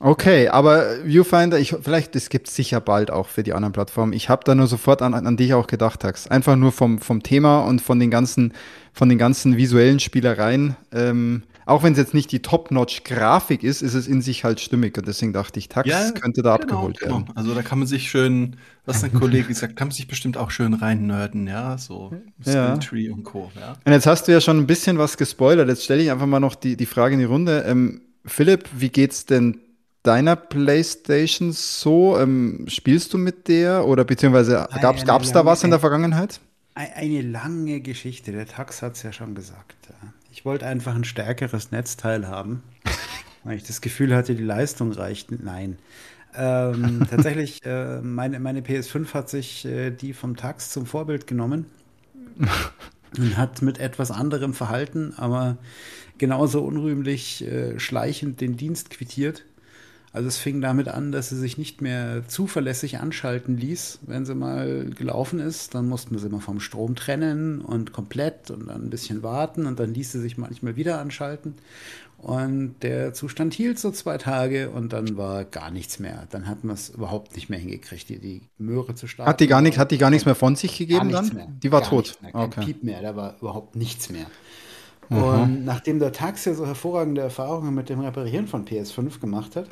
[0.00, 4.12] Okay, aber Viewfinder, ich, vielleicht, es gibt sicher bald auch für die anderen Plattformen.
[4.12, 6.28] Ich habe da nur sofort an, an dich auch gedacht, Tax.
[6.28, 8.52] Einfach nur vom, vom Thema und von den ganzen,
[8.92, 10.76] von den ganzen visuellen Spielereien.
[10.92, 14.96] Ähm, auch wenn es jetzt nicht die Top-Notch-Grafik ist, ist es in sich halt stimmig.
[14.96, 17.18] Und deswegen dachte ich, Tax ja, könnte da genau, abgeholt genau.
[17.18, 17.30] werden.
[17.34, 20.50] Also da kann man sich schön, was ein Kollege gesagt, kann man sich bestimmt auch
[20.50, 22.12] schön reinnörden, ja, so
[22.44, 22.78] ja.
[22.78, 23.50] Tree und Co.
[23.60, 23.74] Ja.
[23.84, 25.68] Und jetzt hast du ja schon ein bisschen was gespoilert.
[25.68, 27.64] Jetzt stelle ich einfach mal noch die, die Frage in die Runde.
[27.66, 29.60] Ähm, Philipp, wie geht's denn
[30.08, 32.18] deiner PlayStation so?
[32.18, 36.40] Ähm, spielst du mit der oder beziehungsweise gab es da was in der Vergangenheit?
[36.74, 38.32] Eine lange Geschichte.
[38.32, 39.76] Der Tax hat es ja schon gesagt.
[40.32, 42.62] Ich wollte einfach ein stärkeres Netzteil haben,
[43.44, 45.30] weil ich das Gefühl hatte, die Leistung reicht.
[45.30, 45.76] Nein.
[46.34, 51.66] Ähm, tatsächlich, äh, meine, meine PS5 hat sich äh, die vom Tax zum Vorbild genommen
[53.18, 55.58] und hat mit etwas anderem Verhalten, aber
[56.16, 59.44] genauso unrühmlich äh, schleichend den Dienst quittiert.
[60.12, 64.00] Also es fing damit an, dass sie sich nicht mehr zuverlässig anschalten ließ.
[64.06, 68.50] Wenn sie mal gelaufen ist, dann mussten wir sie mal vom Strom trennen und komplett
[68.50, 71.54] und dann ein bisschen warten und dann ließ sie sich manchmal wieder anschalten.
[72.18, 76.26] Und der Zustand hielt so zwei Tage und dann war gar nichts mehr.
[76.30, 79.30] Dann hat man es überhaupt nicht mehr hingekriegt, die, die Möhre zu starten.
[79.30, 81.28] Hat die gar, nicht, hat die gar nichts mehr von sich gegeben dann?
[81.28, 81.48] Mehr.
[81.62, 82.18] Die war gar tot.
[82.20, 82.64] Mehr, kein okay.
[82.64, 84.26] Piep mehr, da war überhaupt nichts mehr.
[85.10, 85.22] Mhm.
[85.22, 89.68] Und nachdem der Tax ja so hervorragende Erfahrungen mit dem Reparieren von PS5 gemacht hat,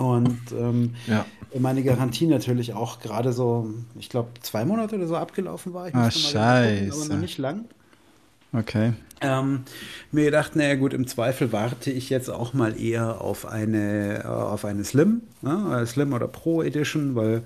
[0.00, 1.26] und ähm, ja.
[1.58, 5.88] meine Garantie natürlich auch gerade so, ich glaube, zwei Monate oder so abgelaufen war.
[5.88, 6.88] Ich ah, scheiße.
[6.88, 7.66] Gucken, aber noch nicht lang.
[8.54, 8.94] Okay.
[9.20, 9.64] Ähm,
[10.10, 14.26] mir gedacht, naja gut, im Zweifel warte ich jetzt auch mal eher auf eine, äh,
[14.26, 15.84] auf eine Slim, ne?
[15.86, 17.42] Slim oder Pro Edition, weil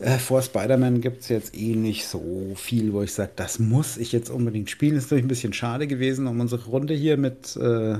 [0.00, 3.96] äh, vor Spider-Man gibt es jetzt eh nicht so viel, wo ich sage, das muss
[3.96, 4.96] ich jetzt unbedingt spielen.
[4.96, 7.92] Ist natürlich ein bisschen schade gewesen um unsere Runde hier mit äh,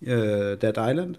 [0.00, 1.18] äh Dead Island.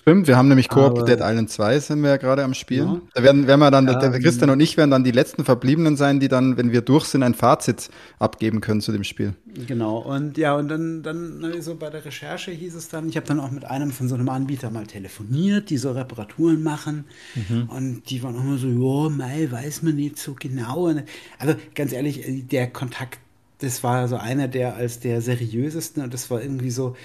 [0.00, 2.88] Stimmt, wir haben nämlich Coop Dead Island 2 sind wir ja gerade am Spielen.
[2.88, 3.00] Ja.
[3.14, 5.96] Da werden, werden wir dann, ähm, der Christian und ich werden dann die letzten Verbliebenen
[5.96, 7.88] sein, die dann, wenn wir durch sind, ein Fazit
[8.18, 9.34] abgeben können zu dem Spiel.
[9.66, 13.26] Genau, und ja, und dann, dann so bei der Recherche hieß es dann, ich habe
[13.26, 17.04] dann auch mit einem von so einem Anbieter mal telefoniert, die so Reparaturen machen.
[17.34, 17.68] Mhm.
[17.68, 20.92] Und die waren immer so, ja, Mai, weiß man nicht so genau.
[21.38, 23.20] Also ganz ehrlich, der Kontakt,
[23.58, 26.96] das war so einer der als der seriösesten und das war irgendwie so,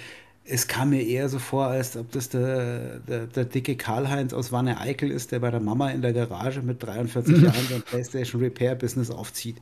[0.50, 4.50] es kam mir eher so vor, als ob das der, der, der dicke Karl-Heinz aus
[4.52, 7.44] Wanne Eickel ist, der bei der Mama in der Garage mit 43 mhm.
[7.44, 9.56] Jahren sein PlayStation Repair Business aufzieht.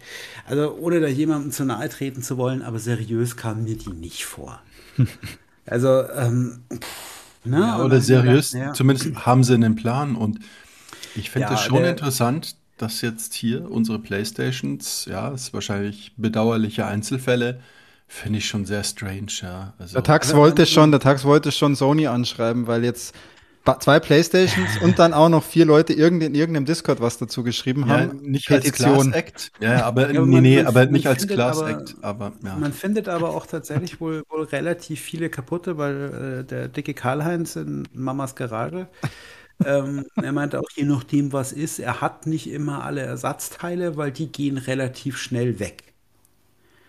[0.47, 4.25] Also ohne da jemandem zu nahe treten zu wollen, aber seriös kam mir die nicht
[4.25, 4.61] vor.
[5.71, 6.61] Also, ähm,
[7.45, 7.61] ne?
[7.61, 8.73] Ja, oder seriös, gedacht, ja.
[8.73, 10.39] zumindest haben sie einen Plan und
[11.15, 16.15] ich finde es ja, schon der, interessant, dass jetzt hier unsere Playstations, ja, ist wahrscheinlich
[16.17, 17.61] bedauerliche Einzelfälle,
[18.11, 19.75] Finde ich schon sehr strange, ja.
[19.79, 23.15] Also, der Tax wollte schon, der Tax wollte schon Sony anschreiben, weil jetzt
[23.81, 27.85] zwei Playstations und dann auch noch vier Leute irgend, in irgendeinem Discord was dazu geschrieben
[27.87, 28.23] ja, haben.
[28.23, 28.89] Nicht Petition.
[28.89, 29.53] als Class Act.
[29.61, 31.97] Ja, aber ja, nee, nee, aber nicht als Class aber, Act.
[32.01, 32.57] Aber, ja.
[32.57, 37.57] Man findet aber auch tatsächlich wohl, wohl relativ viele kaputte, weil äh, der dicke Karl-Heinz
[37.57, 38.89] in Mamas Garage
[39.67, 44.13] ähm, er meinte auch, je nachdem, was ist, er hat nicht immer alle Ersatzteile, weil
[44.13, 45.83] die gehen relativ schnell weg.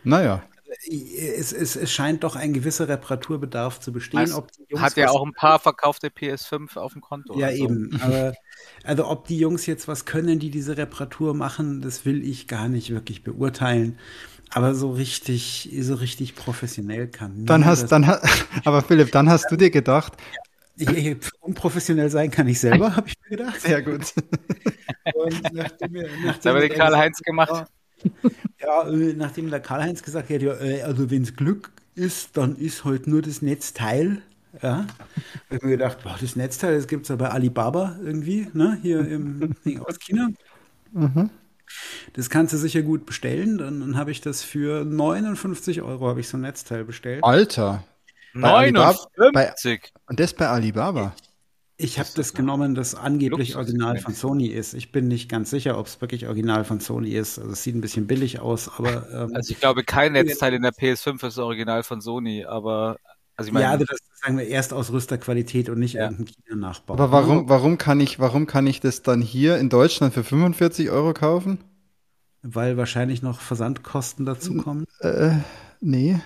[0.03, 0.43] Naja
[0.87, 4.19] es, es, es scheint doch ein gewisser Reparaturbedarf zu bestehen.
[4.19, 4.45] Also,
[4.77, 7.39] hat ja auch ein paar verkaufte PS5 auf dem Konto.
[7.39, 7.91] Ja, eben.
[7.91, 8.05] So.
[8.05, 8.33] Aber
[8.83, 12.67] also ob die Jungs jetzt was können, die diese Reparatur machen, das will ich gar
[12.67, 13.97] nicht wirklich beurteilen.
[14.51, 17.45] Aber so richtig, so richtig professionell kann.
[17.45, 18.19] Dann hast, dann ha
[18.65, 20.13] aber Philipp, dann hast du dir gedacht,
[20.75, 23.61] ich, unprofessionell sein kann ich selber, habe ich mir gedacht.
[23.61, 24.13] Sehr gut.
[25.13, 27.65] Und nachdem wir, nachdem das haben wir den Karl-Heinz gemacht.
[28.61, 32.57] Ja, äh, nachdem der Karl-Heinz gesagt hat, ja, äh, also wenn es Glück ist, dann
[32.57, 34.21] ist halt nur das Netzteil.
[34.61, 34.87] Ja, habe
[35.51, 38.99] ich mir gedacht, boah, das Netzteil, das gibt es ja bei Alibaba irgendwie, ne, hier
[39.07, 40.29] im, aus China.
[40.91, 41.29] Mhm.
[42.13, 43.59] Das kannst du sicher gut bestellen.
[43.59, 47.23] Dann, dann habe ich das für 59 Euro habe ich so ein Netzteil bestellt.
[47.23, 47.83] Alter.
[48.33, 49.93] 59.
[50.07, 51.15] und das bei Alibaba.
[51.81, 54.73] Ich habe das genommen, das angeblich Original von Sony ist.
[54.73, 57.39] Ich bin nicht ganz sicher, ob es wirklich Original von Sony ist.
[57.39, 60.61] Also es sieht ein bisschen billig aus, aber ähm, also ich glaube, kein Netzteil in
[60.61, 62.97] der PS5 ist Original von Sony, aber
[63.37, 66.03] also ich meine, ja, also das ist sagen wir Erstausrüsterqualität und nicht ja.
[66.03, 66.93] irgendein China-Nachbau.
[66.93, 70.89] Aber warum, warum kann ich, warum kann ich das dann hier in Deutschland für 45
[70.89, 71.59] Euro kaufen?
[72.41, 74.85] Weil wahrscheinlich noch Versandkosten dazu kommen.
[74.99, 75.37] Äh,
[75.81, 76.19] nee.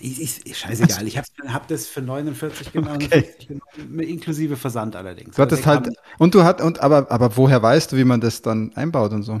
[0.00, 1.06] Ist, ist scheißegal.
[1.06, 3.28] Ich habe hab das für 49 genommen, okay.
[3.46, 5.36] genommen, inklusive Versand allerdings.
[5.36, 8.20] Du hattest also halt, und du hat, und aber, aber woher weißt du, wie man
[8.20, 9.40] das dann einbaut und so?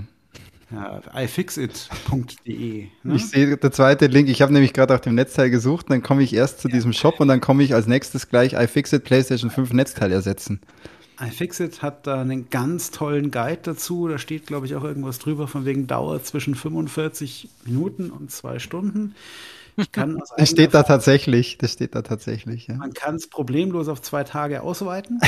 [0.70, 2.88] Ja, ifixit.de.
[3.02, 3.14] Ne?
[3.14, 4.28] Ich sehe der zweite Link.
[4.28, 6.74] Ich habe nämlich gerade auf dem Netzteil gesucht, dann komme ich erst zu ja.
[6.74, 10.60] diesem Shop und dann komme ich als nächstes gleich iFixit PlayStation 5 Netzteil ersetzen.
[11.20, 14.08] iFixit hat da einen ganz tollen Guide dazu.
[14.08, 18.58] Da steht, glaube ich, auch irgendwas drüber von wegen Dauer zwischen 45 Minuten und zwei
[18.58, 19.14] Stunden.
[19.78, 21.56] Ich kann das steht da tatsächlich.
[21.58, 22.66] Das steht da tatsächlich.
[22.66, 22.74] Ja.
[22.74, 25.20] Man kann es problemlos auf zwei Tage ausweiten.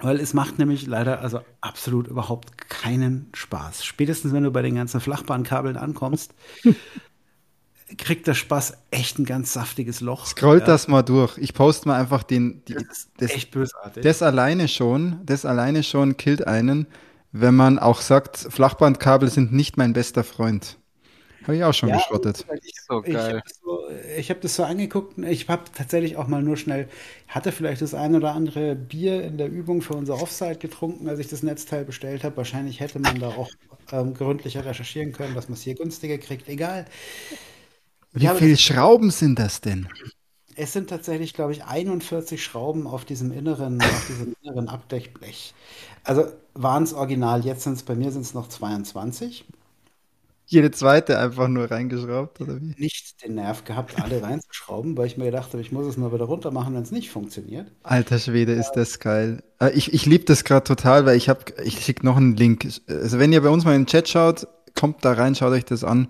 [0.00, 3.84] Weil es macht nämlich leider also absolut überhaupt keinen Spaß.
[3.84, 6.32] Spätestens wenn du bei den ganzen Flachbahnkabeln ankommst,
[7.98, 10.26] kriegt der Spaß echt ein ganz saftiges Loch.
[10.26, 10.66] Scrollt ja.
[10.66, 11.36] das mal durch.
[11.38, 12.62] Ich poste mal einfach den.
[12.66, 14.04] Die, das ist das, echt bösartig.
[14.04, 16.86] Das alleine schon, das alleine schon killt einen,
[17.32, 20.76] wenn man auch sagt, Flachbandkabel sind nicht mein bester Freund.
[21.48, 22.44] Habe ich auch schon ja, geschrottet.
[22.86, 25.16] So ich habe das, so, hab das, so angeguckt.
[25.16, 26.90] Ich habe tatsächlich auch mal nur schnell,
[27.26, 31.20] hatte vielleicht das ein oder andere Bier in der Übung für unser Offside getrunken, als
[31.20, 32.36] ich das Netzteil bestellt habe.
[32.36, 33.48] Wahrscheinlich hätte man da auch
[33.92, 36.50] ähm, gründlicher recherchieren können, dass man es hier günstiger kriegt.
[36.50, 36.84] Egal.
[38.12, 39.88] Wie viele Schrauben sind das denn?
[40.54, 45.54] Es sind tatsächlich, glaube ich, 41 Schrauben auf diesem inneren, auf diesem inneren Abdeckblech.
[46.04, 49.46] Also waren es original, jetzt sind es bei mir sind es noch 22
[50.50, 52.74] jede zweite einfach nur reingeschraubt, oder wie?
[52.78, 56.10] Nicht den Nerv gehabt, alle reinzuschrauben, weil ich mir gedacht habe, ich muss es mal
[56.10, 57.70] wieder runter machen, wenn es nicht funktioniert.
[57.82, 59.42] Alter Schwede, ist das geil.
[59.60, 62.66] Äh, ich, ich liebe das gerade total, weil ich habe, ich schicke noch einen Link.
[62.88, 65.66] Also wenn ihr bei uns mal in den Chat schaut, kommt da rein, schaut euch
[65.66, 66.08] das an.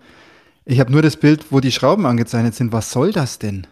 [0.65, 2.71] Ich habe nur das Bild, wo die Schrauben angezeichnet sind.
[2.73, 3.67] Was soll das denn?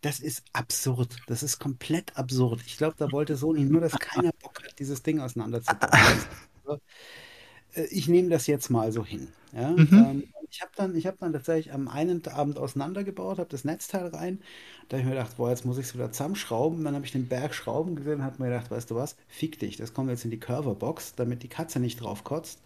[0.00, 1.14] Das ist absurd.
[1.26, 2.60] Das ist komplett absurd.
[2.66, 5.90] Ich glaube, da wollte Sony nur, dass keiner Bock hat, dieses Ding auseinanderzubauen.
[7.74, 9.28] Äh, ich nehme das jetzt mal so hin.
[9.52, 9.70] Ja?
[9.70, 9.88] Mhm.
[9.92, 14.40] Ähm, ich habe dann, hab dann tatsächlich am einen Abend auseinandergebaut, habe das Netzteil rein.
[14.88, 16.84] Da habe ich mir gedacht, boah, jetzt muss ich es wieder zusammenschrauben.
[16.84, 19.58] Dann habe ich den Berg Schrauben gesehen und habe mir gedacht, weißt du was, fick
[19.58, 22.60] dich, das kommt jetzt in die Curverbox, damit die Katze nicht drauf kotzt.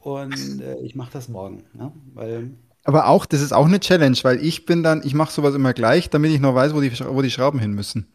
[0.00, 1.64] Und äh, ich mache das morgen.
[1.78, 1.92] Ja?
[2.14, 2.50] Weil
[2.84, 5.72] aber auch, das ist auch eine Challenge, weil ich bin dann, ich mache sowas immer
[5.72, 8.08] gleich, damit ich noch weiß, wo die, wo die Schrauben hin müssen.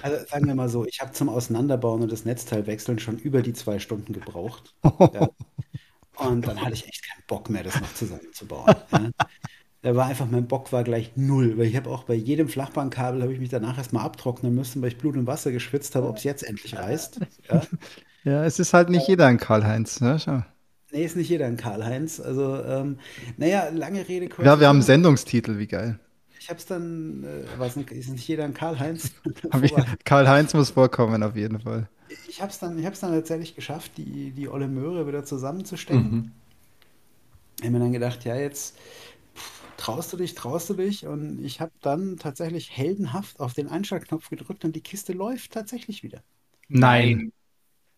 [0.00, 3.42] Also sagen wir mal so, ich habe zum Auseinanderbauen und das Netzteil wechseln schon über
[3.42, 4.74] die zwei Stunden gebraucht.
[5.12, 5.28] ja.
[6.16, 8.74] Und dann hatte ich echt keinen Bock mehr, das noch zusammenzubauen.
[8.92, 9.10] ja.
[9.82, 13.22] Da war einfach, mein Bock war gleich null, weil ich habe auch bei jedem Flachbandkabel
[13.22, 16.16] habe ich mich danach erstmal abtrocknen müssen, weil ich Blut und Wasser geschwitzt habe, ob
[16.16, 17.20] es jetzt endlich reißt.
[17.50, 17.62] Ja.
[18.24, 20.00] ja, es ist halt nicht jeder ein Karl-Heinz.
[20.00, 20.18] Ne?
[20.18, 20.42] Schau.
[20.90, 22.20] Nee, ist nicht jeder ein Karl-Heinz.
[22.20, 22.98] Also, ähm,
[23.36, 24.46] naja, lange Rede, kurz.
[24.46, 26.00] Ja, wir haben einen Sendungstitel, wie geil.
[26.46, 29.10] Ich habe es dann, äh, weiß nicht, ist nicht jeder ein Karl-Heinz?
[30.04, 31.88] Karl-Heinz muss vorkommen, auf jeden Fall.
[32.28, 36.10] Ich habe es dann, dann tatsächlich geschafft, die, die Olle Möhre wieder zusammenzustecken.
[36.12, 36.32] Mhm.
[37.58, 38.76] Ich habe mir dann gedacht, ja, jetzt
[39.34, 41.04] pff, traust du dich, traust du dich.
[41.04, 46.04] Und ich habe dann tatsächlich heldenhaft auf den Einschaltknopf gedrückt und die Kiste läuft tatsächlich
[46.04, 46.22] wieder.
[46.68, 47.32] Nein.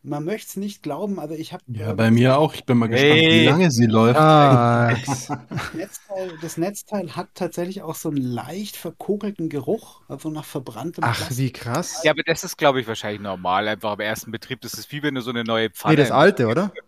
[0.03, 1.62] Man möchte es nicht glauben, aber ich habe.
[1.66, 2.54] Ja, äh, bei mir auch.
[2.54, 3.41] Ich bin mal gespannt, hey.
[3.41, 4.18] wie lange sie läuft.
[4.18, 4.96] Ah.
[5.07, 5.29] Das,
[5.75, 11.16] Netzteil, das, Netzteil, hat tatsächlich auch so einen leicht verkokelten Geruch, also nach verbranntem Ach,
[11.16, 11.38] Plastik.
[11.38, 12.00] wie krass.
[12.04, 13.66] Ja, aber das ist, glaube ich, wahrscheinlich normal.
[13.68, 14.61] Einfach am ersten Betrieb.
[14.61, 15.95] Das ist wie wenn du so eine neue Pfanne.
[15.95, 16.72] Nee, das alte, oder?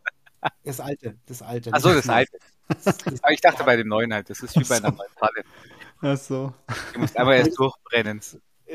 [0.64, 1.70] Das alte, das alte.
[1.70, 2.38] Achso, das alte.
[3.30, 4.30] ich dachte bei dem neuen halt.
[4.30, 5.44] Das ist wie bei einer neuen Pfanne.
[6.00, 6.54] Ach so.
[6.94, 8.22] Du musst einfach erst durchbrennen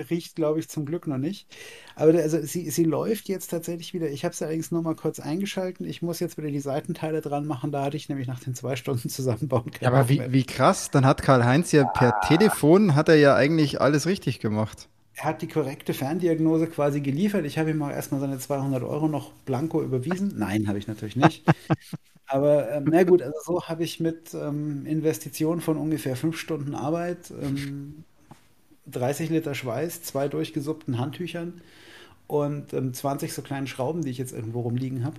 [0.10, 1.48] riecht, glaube ich, zum Glück noch nicht.
[1.96, 4.10] Aber also sie, sie läuft jetzt tatsächlich wieder.
[4.10, 5.86] Ich habe sie allerdings noch mal kurz eingeschalten.
[5.86, 7.72] Ich muss jetzt wieder die Seitenteile dran machen.
[7.72, 9.82] Da hatte ich nämlich nach den zwei Stunden zusammenbauen können.
[9.82, 10.92] Ja, aber wie, wie krass.
[10.92, 12.28] Dann hat Karl-Heinz ja per ah.
[12.28, 14.88] Telefon, hat er ja eigentlich alles richtig gemacht.
[15.18, 17.46] Er hat die korrekte Ferndiagnose quasi geliefert.
[17.46, 20.34] Ich habe ihm auch erstmal seine 200 Euro noch blanko überwiesen.
[20.38, 21.46] Nein, habe ich natürlich nicht.
[22.28, 26.76] Aber ähm, na gut, also so habe ich mit ähm, Investitionen von ungefähr fünf Stunden
[26.76, 28.04] Arbeit ähm,
[28.88, 31.62] 30 Liter Schweiß, zwei durchgesuppten Handtüchern
[32.28, 35.16] und ähm, 20 so kleinen Schrauben, die ich jetzt irgendwo rumliegen habe.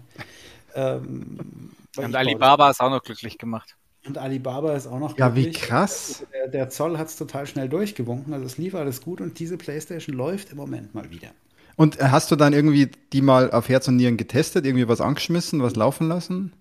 [0.74, 3.76] Ähm, und Alibaba ist auch noch glücklich gemacht.
[4.06, 5.44] Und Alibaba ist auch noch glücklich.
[5.44, 6.16] Ja, wie krass.
[6.20, 9.38] Also der, der Zoll hat es total schnell durchgewunken, also es lief alles gut und
[9.38, 11.28] diese Playstation läuft im Moment mal wieder.
[11.76, 15.62] Und hast du dann irgendwie die mal auf Herz und Nieren getestet, irgendwie was angeschmissen,
[15.62, 16.52] was laufen lassen?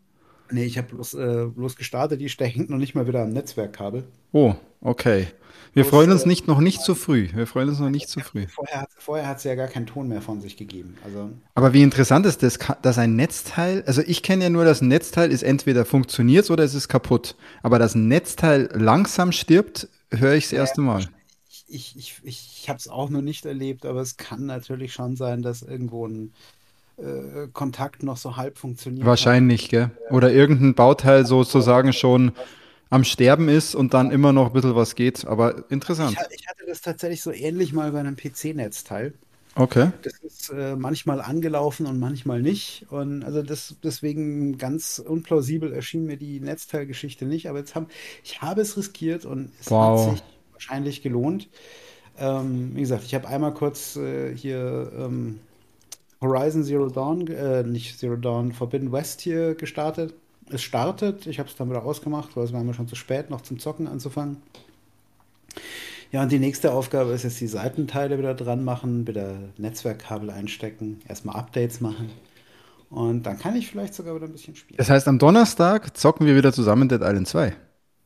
[0.52, 4.03] Nee, ich habe bloß, äh, bloß gestartet, die hängt noch nicht mal wieder am Netzwerkkabel.
[4.32, 5.27] Oh, okay.
[5.76, 7.30] Wir bloß, freuen uns äh, nicht, noch nicht zu früh.
[7.35, 8.47] Wir freuen uns noch nicht zu früh.
[8.47, 10.97] Vorher, vorher hat sie ja gar keinen Ton mehr von sich gegeben.
[11.03, 14.81] Also, Aber wie interessant ist das, dass ein Netzteil, also ich kenne ja nur, dass
[14.81, 17.35] ein Netzteil ist entweder funktioniert oder es ist kaputt.
[17.61, 21.07] Aber dass ein Netzteil langsam stirbt, höre ich das erste Mal
[21.68, 25.41] ich, ich, ich habe es auch noch nicht erlebt, aber es kann natürlich schon sein,
[25.41, 26.34] dass irgendwo ein
[26.97, 29.06] äh, Kontakt noch so halb funktioniert.
[29.06, 29.69] Wahrscheinlich, hat.
[29.69, 29.91] gell?
[30.10, 32.31] Oder irgendein Bauteil sozusagen schon
[32.96, 35.28] am Sterben ist und dann immer noch ein bisschen was geht.
[35.28, 36.18] Aber interessant.
[36.32, 39.14] Ich, ich hatte das tatsächlich so ähnlich mal bei einem PC-Netzteil.
[39.56, 39.92] Okay.
[40.02, 42.86] Das ist äh, manchmal angelaufen und manchmal nicht.
[42.90, 47.50] Und also das, deswegen ganz unplausibel erschien mir die Netzteilgeschichte nicht.
[47.50, 47.88] Aber jetzt haben,
[48.24, 50.08] ich habe es riskiert und es wow.
[50.08, 50.24] hat sich
[50.54, 51.50] wahrscheinlich gelohnt.
[52.18, 55.40] Ähm, wie gesagt, ich habe einmal kurz äh, hier ähm,
[56.22, 60.14] Horizon Zero Dawn, äh, nicht Zero Dawn, Forbidden West hier gestartet.
[60.50, 63.30] Es startet, ich habe es dann wieder ausgemacht, weil es war mir schon zu spät,
[63.30, 64.38] noch zum Zocken anzufangen.
[66.12, 71.02] Ja, und die nächste Aufgabe ist jetzt die Seitenteile wieder dran machen, wieder Netzwerkkabel einstecken,
[71.08, 72.10] erstmal Updates machen.
[72.90, 74.78] Und dann kann ich vielleicht sogar wieder ein bisschen spielen.
[74.78, 77.56] Das heißt, am Donnerstag zocken wir wieder zusammen Dead Island 2.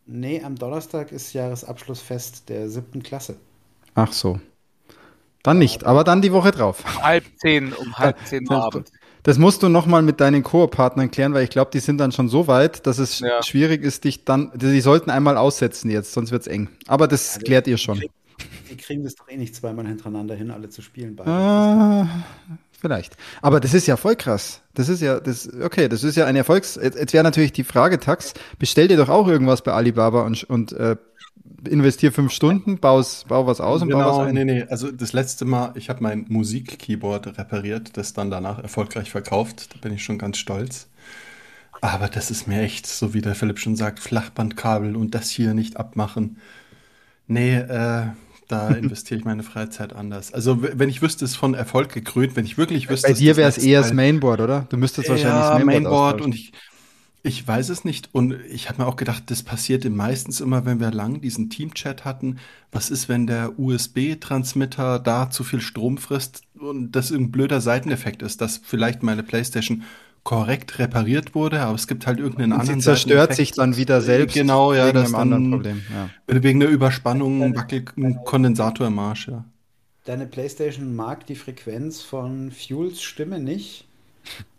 [0.05, 3.35] Nee, am Donnerstag ist Jahresabschlussfest der siebten Klasse.
[3.93, 4.39] Ach so.
[5.43, 6.83] Dann nicht, aber dann die Woche drauf.
[7.03, 8.91] Halb zehn, um halb zehn Uhr Abend.
[9.23, 12.29] Das musst du nochmal mit deinen Koop-Partnern klären, weil ich glaube, die sind dann schon
[12.29, 13.43] so weit, dass es ja.
[13.43, 14.51] schwierig ist, dich dann.
[14.55, 16.69] Die sollten einmal aussetzen jetzt, sonst wird es eng.
[16.87, 18.01] Aber das also, klärt ihr schon.
[18.69, 21.15] Die kriegen das doch eh nicht zweimal hintereinander hin, alle zu spielen.
[21.15, 21.29] Beide.
[21.29, 22.07] Ah,
[22.79, 23.17] vielleicht.
[23.41, 24.61] Aber das ist ja voll krass.
[24.73, 26.79] Das ist ja, das, okay, das ist ja ein Erfolgs.
[26.81, 30.71] Jetzt wäre natürlich die Frage, Tax, bestell dir doch auch irgendwas bei Alibaba und, und
[30.71, 30.95] äh,
[31.67, 34.35] investier fünf Stunden, baus, bau was aus und genau, bau was ein.
[34.35, 39.11] Nee, nee, also das letzte Mal, ich habe mein Musik-Keyboard repariert, das dann danach erfolgreich
[39.11, 39.73] verkauft.
[39.73, 40.87] Da bin ich schon ganz stolz.
[41.81, 45.53] Aber das ist mir echt, so wie der Philipp schon sagt, Flachbandkabel und das hier
[45.53, 46.37] nicht abmachen.
[47.27, 48.07] Nee, äh,
[48.47, 50.33] da investiere ich meine Freizeit anders.
[50.33, 53.07] Also wenn ich wüsste, es ist von Erfolg gekrönt, wenn ich wirklich wüsste.
[53.07, 54.65] Bei dir wäre es eher das Mainboard, oder?
[54.69, 56.51] Du müsstest ja, wahrscheinlich das Mainboard, Mainboard und ich,
[57.21, 58.09] ich weiß es nicht.
[58.13, 62.05] Und ich habe mir auch gedacht, das passiert meistens immer, wenn wir lang diesen Teamchat
[62.05, 62.39] hatten.
[62.71, 68.21] Was ist, wenn der USB-Transmitter da zu viel Strom frisst und das ein blöder Seiteneffekt
[68.21, 69.83] ist, dass vielleicht meine Playstation
[70.23, 72.79] korrekt repariert wurde, aber es gibt halt irgendeinen und anderen.
[72.81, 74.33] Sie zerstört sich dann wieder selbst.
[74.33, 75.81] Genau, ja, wegen das einem anderen Problem.
[75.93, 76.09] Ja.
[76.41, 79.45] Wegen der Überspannung wackelt ein Kondensator im Marsch, ja.
[80.05, 83.88] Deine PlayStation mag die Frequenz von Fuels Stimme nicht.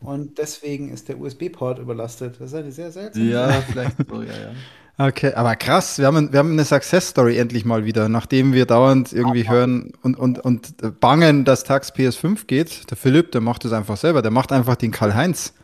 [0.01, 2.37] Und deswegen ist der USB-Port überlastet.
[2.41, 4.53] Das ist eine sehr seltsame Ja, vielleicht so, ja, ja.
[4.99, 9.15] Okay, aber krass, wir haben, wir haben eine Success-Story endlich mal wieder, nachdem wir dauernd
[9.15, 12.91] irgendwie hören und, und, und bangen, dass Tax PS5 geht.
[12.91, 15.55] Der Philipp, der macht das einfach selber, der macht einfach den Karl-Heinz.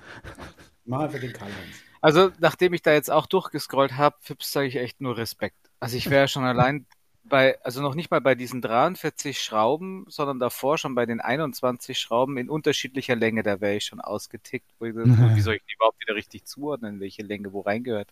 [0.87, 1.77] Mach einfach den Karl-Heinz.
[2.01, 5.59] Also, nachdem ich da jetzt auch durchgescrollt habe, Fips sage ich echt nur Respekt.
[5.81, 6.87] Also ich wäre schon allein
[7.29, 11.99] bei, also noch nicht mal bei diesen 43 Schrauben, sondern davor schon bei den 21
[11.99, 14.67] Schrauben in unterschiedlicher Länge, da wäre ich schon ausgetickt.
[14.81, 18.09] Wie soll ich die überhaupt wieder richtig zuordnen, welche Länge wo reingehört?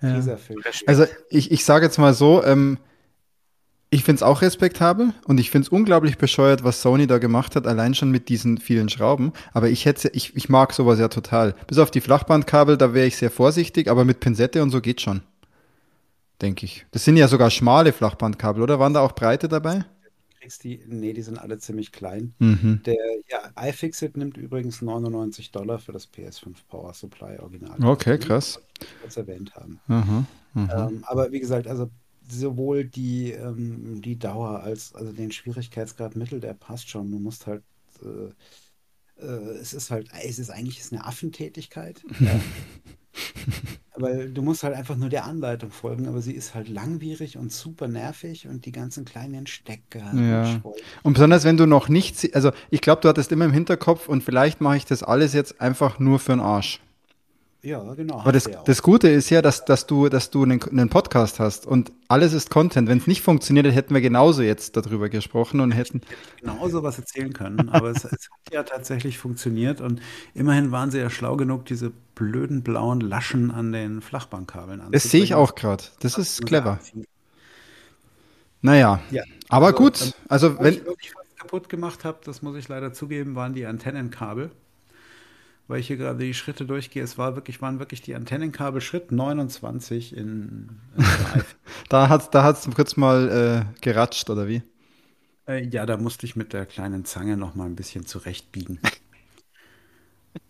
[0.00, 0.20] Ja.
[0.86, 2.78] Also ich, ich sage jetzt mal so, ähm,
[3.90, 7.54] ich finde es auch respektabel und ich finde es unglaublich bescheuert, was Sony da gemacht
[7.56, 9.32] hat, allein schon mit diesen vielen Schrauben.
[9.52, 11.54] Aber ich hätte, ich, ich mag sowas ja total.
[11.66, 15.02] Bis auf die Flachbandkabel, da wäre ich sehr vorsichtig, aber mit Pinzette und so geht
[15.02, 15.22] schon.
[16.42, 16.86] Denke ich.
[16.90, 18.78] Das sind ja sogar schmale Flachbandkabel, oder?
[18.78, 19.84] Waren da auch breite dabei?
[20.64, 22.34] die, nee, die sind alle ziemlich klein.
[22.40, 22.82] Mhm.
[22.84, 22.96] Der
[23.30, 27.82] ja, iFixit nimmt übrigens 99 Dollar für das PS5 Power Supply Original.
[27.84, 28.60] Okay, krass.
[29.04, 29.80] Das erwähnt haben.
[29.86, 30.26] Mhm.
[30.54, 30.70] Mhm.
[30.74, 31.90] Ähm, aber wie gesagt, also
[32.28, 37.10] sowohl die, ähm, die Dauer als also den Schwierigkeitsgrad Mittel, der passt schon.
[37.12, 37.62] Du musst halt
[38.02, 38.32] äh,
[39.22, 42.02] äh, es ist halt, es ist eigentlich eine Affentätigkeit.
[42.20, 42.40] ja.
[43.96, 47.52] Weil du musst halt einfach nur der Anleitung folgen, aber sie ist halt langwierig und
[47.52, 50.12] super nervig und die ganzen kleinen Stecker.
[50.14, 50.60] Ja.
[50.62, 54.08] Und, und besonders wenn du noch nicht, also ich glaube, du hattest immer im Hinterkopf
[54.08, 56.80] und vielleicht mache ich das alles jetzt einfach nur für den Arsch.
[57.64, 58.18] Ja, genau.
[58.18, 61.64] Aber das, das Gute ist ja, dass, dass du, dass du einen, einen Podcast hast
[61.64, 62.88] und alles ist Content.
[62.88, 66.00] Wenn es nicht funktioniert, hätten wir genauso jetzt darüber gesprochen und hätten.
[66.04, 70.02] Ich hätte genauso was erzählen können, aber es, es, hat ja tatsächlich funktioniert und
[70.34, 74.92] immerhin waren sie ja schlau genug, diese blöden blauen Laschen an den Flachbandkabeln anzubringen.
[74.92, 75.84] Das sehe ich auch gerade.
[76.00, 76.80] Das ist clever.
[78.60, 80.14] Naja, ja, aber also, gut.
[80.28, 80.74] Also, wenn.
[80.74, 84.50] ich wirklich was kaputt gemacht habe, das muss ich leider zugeben, waren die Antennenkabel
[85.72, 87.02] weil ich hier gerade die Schritte durchgehe.
[87.02, 90.68] Es war wirklich, waren wirklich die Antennenkabel Schritt 29 in,
[90.98, 91.02] in
[91.88, 94.60] Da hat es da hat's kurz mal äh, geratscht, oder wie?
[95.48, 98.80] Äh, ja, da musste ich mit der kleinen Zange noch mal ein bisschen zurechtbiegen.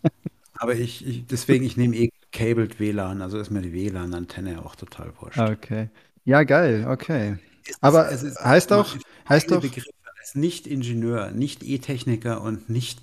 [0.55, 4.75] Aber ich, ich, deswegen, ich nehme eh Cabled WLAN, also ist mir die WLAN-Antenne auch
[4.75, 5.39] total wurscht.
[5.39, 5.89] Okay.
[6.25, 7.37] Ja, geil, okay.
[7.81, 8.93] Aber es heißt auch,
[9.29, 9.61] heißt auch.
[9.61, 9.89] Begriffe
[10.19, 12.99] als Nicht-Ingenieur, Nicht-E-Techniker und nicht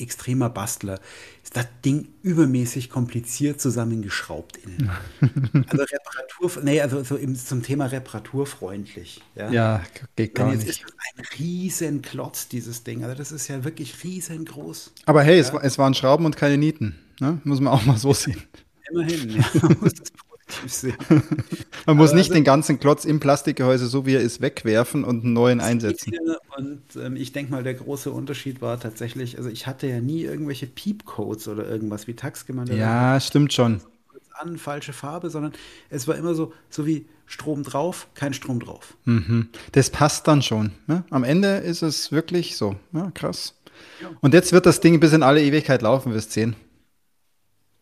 [0.00, 1.00] extremer Bastler
[1.42, 4.90] ist das Ding übermäßig kompliziert zusammengeschraubt innen.
[5.68, 9.22] also Reparatur, nee, also so im, zum Thema reparaturfreundlich.
[9.34, 9.82] Ja, ja
[10.16, 10.82] geht gar jetzt nicht.
[10.82, 13.04] ist ein riesen Klotz, dieses Ding.
[13.04, 14.92] Also das ist ja wirklich riesengroß.
[15.06, 15.40] Aber hey, ja.
[15.40, 16.98] es, es waren Schrauben und keine Nieten.
[17.20, 17.40] Ne?
[17.44, 18.42] Muss man auch mal so sehen.
[18.90, 19.44] Immerhin, ja.
[19.62, 19.92] Man muss
[22.14, 25.60] nicht also, den ganzen Klotz im Plastikgehäuse, so wie er ist, wegwerfen und einen neuen
[25.60, 26.12] einsetzen.
[26.56, 30.22] Und ähm, ich denke mal, der große Unterschied war tatsächlich, also ich hatte ja nie
[30.22, 32.76] irgendwelche Piepcodes oder irgendwas wie Taxgemeinde.
[32.76, 33.80] Ja, stimmt schon.
[34.32, 35.52] An, falsche Farbe, sondern
[35.90, 38.96] es war immer so, so wie Strom drauf, kein Strom drauf.
[39.04, 39.48] Mhm.
[39.72, 40.72] Das passt dann schon.
[40.86, 41.04] Ne?
[41.10, 42.76] Am Ende ist es wirklich so.
[42.92, 43.54] Ja, krass.
[44.00, 44.10] Ja.
[44.20, 46.54] Und jetzt wird das Ding bis in alle Ewigkeit laufen, wirst sehen.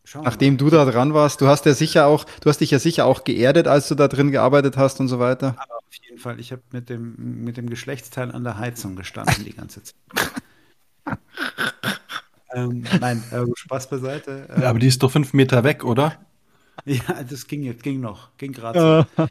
[0.07, 2.79] Schauen Nachdem du da dran warst, du hast ja sicher auch, du hast dich ja
[2.79, 5.57] sicher auch geerdet, als du da drin gearbeitet hast und so weiter.
[5.59, 9.45] Aber auf jeden Fall, ich habe mit dem, mit dem Geschlechtsteil an der Heizung gestanden
[9.45, 9.95] die ganze Zeit.
[12.55, 14.47] ähm, nein, äh, Spaß beiseite.
[14.55, 16.19] Ähm, ja, aber die ist doch fünf Meter weg, oder?
[16.87, 19.07] Ja, das ging jetzt, ging noch, ging gerade.
[19.17, 19.27] So.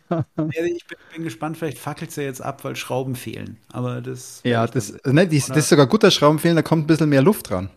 [0.49, 3.57] ich bin, bin, gespannt, vielleicht fackelt es ja jetzt ab, weil Schrauben fehlen.
[3.71, 4.39] Aber das.
[4.43, 7.09] Ja, das, ne, die, das ist sogar gut, dass Schrauben fehlen, da kommt ein bisschen
[7.09, 7.69] mehr Luft dran.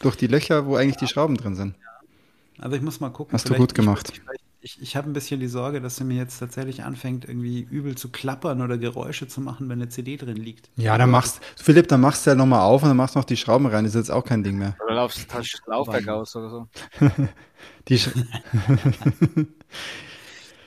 [0.00, 1.76] Durch die Löcher, wo eigentlich die Schrauben drin sind.
[2.58, 3.32] Also ich muss mal gucken.
[3.32, 4.12] Hast du gut gemacht.
[4.60, 7.96] Ich, ich habe ein bisschen die Sorge, dass er mir jetzt tatsächlich anfängt, irgendwie übel
[7.96, 10.70] zu klappern oder Geräusche zu machen, wenn eine CD drin liegt.
[10.76, 13.26] Ja, dann machst Philipp, dann machst du ja nochmal auf und dann machst du noch
[13.26, 13.84] die Schrauben rein.
[13.84, 14.74] Das ist jetzt auch kein Ding mehr.
[14.82, 16.68] Oder laufst du das Laufwerk aus oder so.
[17.88, 18.00] die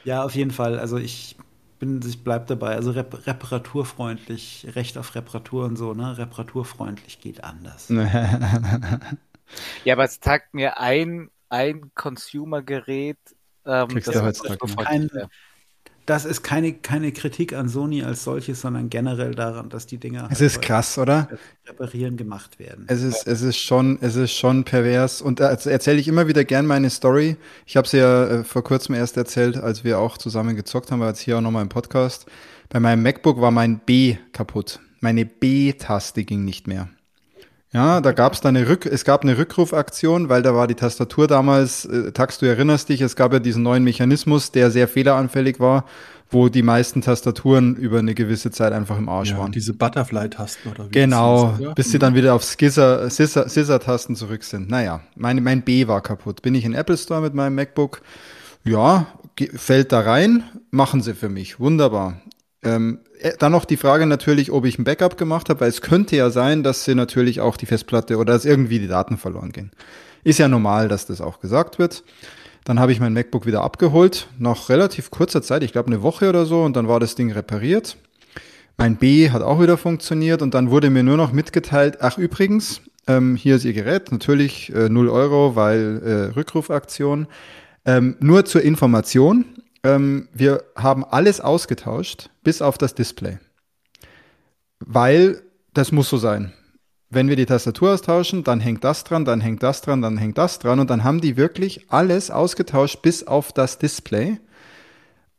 [0.04, 0.78] ja, auf jeden Fall.
[0.78, 1.36] Also ich
[1.80, 2.76] bin, ich bleib dabei.
[2.76, 6.18] Also rep reparaturfreundlich, Recht auf Reparatur und so, ne?
[6.18, 7.90] Reparaturfreundlich geht anders.
[9.84, 13.18] ja, aber es zeigt mir ein ein Consumer-Gerät.
[13.66, 15.10] Ähm, du heutzutage kein,
[16.08, 20.30] das ist keine, keine Kritik an Sony als solches, sondern generell daran, dass die Dinger
[20.32, 21.28] es ist krass, oder?
[21.68, 22.86] reparieren gemacht werden.
[22.88, 25.22] Es ist, es ist schon, es ist schon pervers.
[25.22, 27.36] Und da erzähle ich immer wieder gern meine Story.
[27.66, 31.02] Ich habe sie ja äh, vor kurzem erst erzählt, als wir auch zusammen gezockt haben,
[31.02, 32.26] war jetzt hier auch nochmal im Podcast.
[32.70, 34.80] Bei meinem MacBook war mein B kaputt.
[35.02, 36.88] Meine B-Taste ging nicht mehr.
[37.78, 40.74] Ja, da gab es dann eine Rück, es gab eine Rückrufaktion, weil da war die
[40.74, 44.88] Tastatur damals, äh, Tax, du erinnerst dich, es gab ja diesen neuen Mechanismus, der sehr
[44.88, 45.86] fehleranfällig war,
[46.32, 49.52] wo die meisten Tastaturen über eine gewisse Zeit einfach im Arsch ja, waren.
[49.52, 54.72] Diese Butterfly-Tasten oder wie Genau, ist, bis sie dann wieder auf Scissor-Tasten zurück sind.
[54.72, 56.42] Naja, mein, mein B war kaputt.
[56.42, 58.02] Bin ich in Apple Store mit meinem MacBook?
[58.64, 59.06] Ja,
[59.54, 61.60] fällt da rein, machen sie für mich.
[61.60, 62.22] Wunderbar.
[62.64, 63.07] Ähm, äh,
[63.40, 66.30] dann noch die Frage natürlich, ob ich ein Backup gemacht habe, weil es könnte ja
[66.30, 69.72] sein, dass sie natürlich auch die Festplatte oder dass irgendwie die Daten verloren gehen.
[70.24, 72.04] Ist ja normal, dass das auch gesagt wird.
[72.64, 76.28] Dann habe ich mein MacBook wieder abgeholt, nach relativ kurzer Zeit, ich glaube eine Woche
[76.28, 77.98] oder so, und dann war das Ding repariert.
[78.78, 82.82] Mein B hat auch wieder funktioniert und dann wurde mir nur noch mitgeteilt, ach übrigens,
[83.08, 87.28] ähm, hier ist Ihr Gerät, natürlich äh, 0 Euro, weil äh, Rückrufaktion.
[87.86, 89.46] Ähm, nur zur Information,
[89.84, 93.40] ähm, wir haben alles ausgetauscht, bis auf das Display.
[94.80, 95.42] Weil
[95.74, 96.54] das muss so sein.
[97.10, 100.38] Wenn wir die Tastatur austauschen, dann hängt das dran, dann hängt das dran, dann hängt
[100.38, 104.40] das dran und dann haben die wirklich alles ausgetauscht bis auf das Display.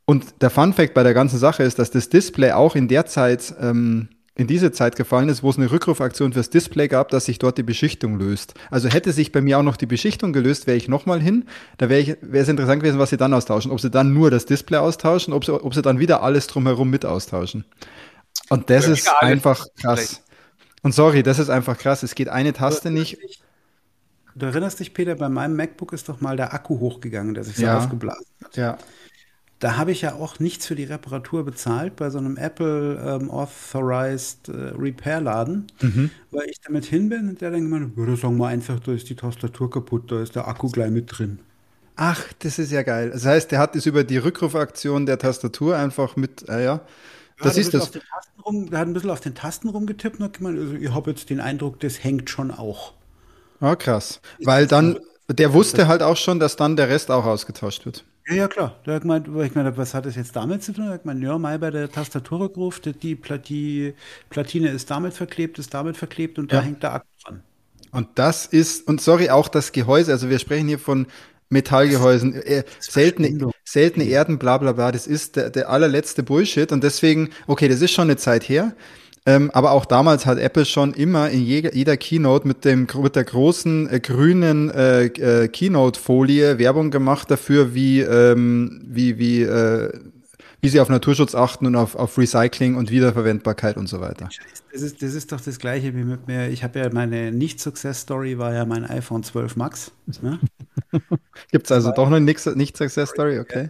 [0.07, 3.05] Und der Fun Fact bei der ganzen Sache ist, dass das Display auch in der
[3.05, 4.09] Zeit ähm,
[4.39, 7.59] in diese Zeit gefallen ist, wo es eine Rückrufaktion fürs Display gab, dass sich dort
[7.59, 8.55] die Beschichtung löst.
[8.71, 11.47] Also hätte sich bei mir auch noch die Beschichtung gelöst, wäre ich nochmal hin.
[11.77, 13.73] Da wäre es interessant gewesen, was sie dann austauschen.
[13.73, 16.89] Ob sie dann nur das Display austauschen, ob sie, ob sie dann wieder alles drumherum
[16.89, 17.65] mit austauschen.
[18.49, 20.23] Und das ist einfach krass.
[20.83, 22.05] Und sorry, das ist einfach krass.
[22.05, 23.19] Es geht eine Taste nicht.
[24.37, 27.57] Du erinnerst dich, Peter, bei meinem MacBook ist doch mal der Akku hochgegangen, der sich
[27.57, 27.79] so ja.
[27.79, 28.57] aufgeblasen hat.
[28.57, 28.79] Ja.
[29.61, 33.31] Da habe ich ja auch nichts für die Reparatur bezahlt bei so einem Apple ähm,
[33.31, 36.11] Authorized äh, Repair Laden, mhm.
[36.31, 39.09] weil ich damit hin bin und der dann gemeint, ja, sagen wir einfach, da ist
[39.09, 41.41] die Tastatur kaputt, da ist der Akku gleich mit drin.
[41.97, 43.11] Ach, das ist ja geil.
[43.11, 46.81] Das heißt, der hat es über die Rückrufaktion der Tastatur einfach mit, äh, ja.
[47.41, 47.93] Das ist das.
[48.45, 51.11] Rum, der hat ein bisschen auf den Tasten rumgetippt und hat gemeint, also ich habe
[51.11, 52.95] jetzt den Eindruck, das hängt schon auch.
[53.61, 54.21] Ah, krass.
[54.43, 54.99] Weil dann,
[55.29, 58.05] der wusste halt auch schon, dass dann der Rest auch ausgetauscht wird.
[58.29, 58.77] Ja, ja, klar.
[58.85, 60.87] Der hat gemeint, ich meine, was hat das jetzt damit zu tun?
[60.87, 63.95] Er hat gemeint, ja, mal bei der Tastaturrückruf, die, die, die
[64.29, 66.59] Platine ist damit verklebt, ist damit verklebt und ja.
[66.59, 67.43] da hängt der Akku dran.
[67.91, 71.07] Und das ist, und sorry, auch das Gehäuse, also wir sprechen hier von
[71.49, 76.85] Metallgehäusen, äh, seltene, seltene Erden, bla bla bla, das ist der, der allerletzte Bullshit und
[76.85, 78.75] deswegen, okay, das ist schon eine Zeit her,
[79.29, 83.15] Ähm, aber auch damals hat Apple schon immer in jeder, jeder Keynote mit, dem, mit
[83.15, 89.93] der großen äh, grünen äh, äh, Keynote-Folie Werbung gemacht dafür, wie, ähm, wie, wie, äh,
[90.63, 94.31] wie sie auf Naturschutz achten und auf, auf Recycling und Wiederverwendbarkeit und so weiter.
[94.73, 96.49] Das ist, das ist doch das Gleiche wie mit mir.
[96.49, 99.93] Ich habe ja meine Nicht-Success-Story war ja mein iPhone 12 Max.
[100.23, 100.41] Ne?
[101.53, 103.69] Gibt es also doch eine Nicht-Success-Story, okay.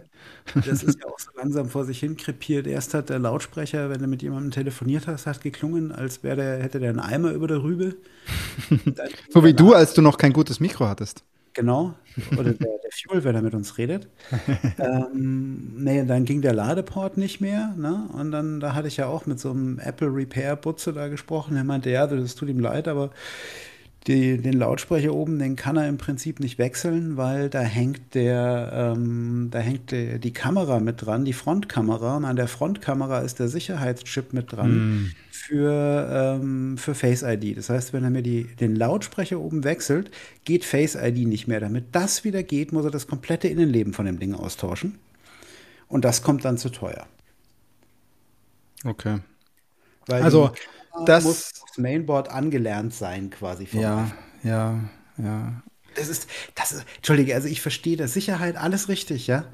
[0.65, 2.67] Das ist ja auch so langsam vor sich hin krepiert.
[2.67, 6.63] Erst hat der Lautsprecher, wenn du mit jemandem telefoniert hast, hat geklungen, als wäre der,
[6.63, 7.95] hätte der einen Eimer über der Rübe.
[9.29, 11.23] so wie du, als du noch kein gutes Mikro hattest.
[11.53, 11.93] Genau.
[12.31, 14.07] Oder der, der Fuel, wenn er mit uns redet.
[14.79, 17.73] ähm, nee, dann ging der Ladeport nicht mehr.
[17.77, 18.07] Ne?
[18.13, 21.57] Und dann, da hatte ich ja auch mit so einem Apple Repair Butze da gesprochen.
[21.57, 23.11] Er meinte, ja, das tut ihm leid, aber
[24.07, 28.93] die, den Lautsprecher oben, den kann er im Prinzip nicht wechseln, weil da hängt der,
[28.95, 32.17] ähm, da hängt der, die Kamera mit dran, die Frontkamera.
[32.17, 35.11] Und an der Frontkamera ist der Sicherheitschip mit dran mm.
[35.31, 37.57] für, ähm, für Face ID.
[37.57, 40.11] Das heißt, wenn er mir die, den Lautsprecher oben wechselt,
[40.45, 41.59] geht Face ID nicht mehr.
[41.59, 44.97] Damit das wieder geht, muss er das komplette Innenleben von dem Ding austauschen.
[45.89, 47.05] Und das kommt dann zu teuer.
[48.85, 49.19] Okay.
[50.07, 50.51] Weil also
[51.05, 53.67] das Mainboard angelernt sein, quasi.
[53.71, 54.11] Ja,
[54.43, 54.79] ja,
[55.17, 55.61] ja.
[55.95, 59.45] Das ist, das ist, Entschuldige, also ich verstehe das Sicherheit, alles richtig, ja.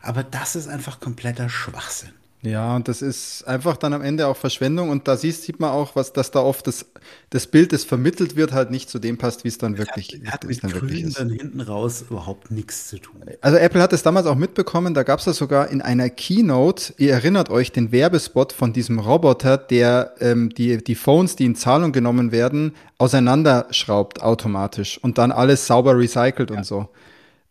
[0.00, 2.12] Aber das ist einfach kompletter Schwachsinn.
[2.44, 5.70] Ja, und das ist einfach dann am Ende auch Verschwendung und da siehst, sieht man
[5.70, 6.86] auch, was, dass da oft das,
[7.30, 10.32] das Bild, das vermittelt wird, halt nicht zu dem passt, wie es dann wirklich, hat,
[10.32, 11.20] hat mit dann wirklich ist.
[11.20, 13.22] dann hinten raus überhaupt nichts zu tun.
[13.42, 16.94] Also Apple hat es damals auch mitbekommen, da gab es das sogar in einer Keynote,
[16.98, 21.54] ihr erinnert euch den Werbespot von diesem Roboter, der ähm, die, die Phones, die in
[21.54, 26.56] Zahlung genommen werden, auseinanderschraubt automatisch und dann alles sauber recycelt ja.
[26.56, 26.88] und so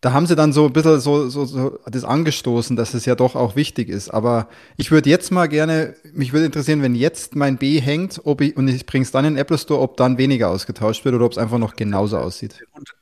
[0.01, 3.13] da haben sie dann so ein bisschen so, so, so das angestoßen, dass es ja
[3.13, 4.09] doch auch wichtig ist.
[4.09, 8.41] Aber ich würde jetzt mal gerne, mich würde interessieren, wenn jetzt mein B hängt, ob
[8.41, 11.13] ich, und ich bringe es dann in den Apple Store, ob dann weniger ausgetauscht wird
[11.13, 12.59] oder ob es einfach noch genauso aussieht.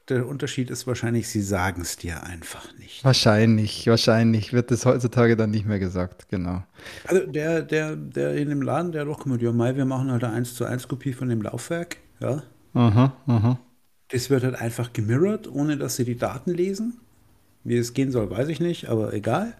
[0.09, 3.05] Der Unterschied ist wahrscheinlich, sie sagen es dir einfach nicht.
[3.05, 6.63] Wahrscheinlich, wahrscheinlich wird das heutzutage dann nicht mehr gesagt, genau.
[7.07, 10.25] Also der, der, der in dem Laden, der doch kommt, ja, Mai, wir machen halt
[10.25, 12.43] eine 1 zu 1 Kopie von dem Laufwerk, ja.
[12.73, 13.59] Aha, aha.
[14.09, 16.97] Das wird halt einfach gemirrored, ohne dass sie die Daten lesen.
[17.63, 19.55] Wie es gehen soll, weiß ich nicht, aber egal.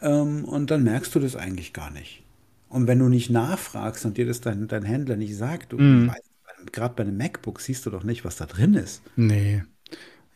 [0.00, 2.22] Ähm, und dann merkst du das eigentlich gar nicht.
[2.68, 6.08] Und wenn du nicht nachfragst und dir das dein, dein Händler nicht sagt, du mm.
[6.08, 9.02] weißt, gerade bei einem MacBook siehst du doch nicht, was da drin ist.
[9.16, 9.64] Nee.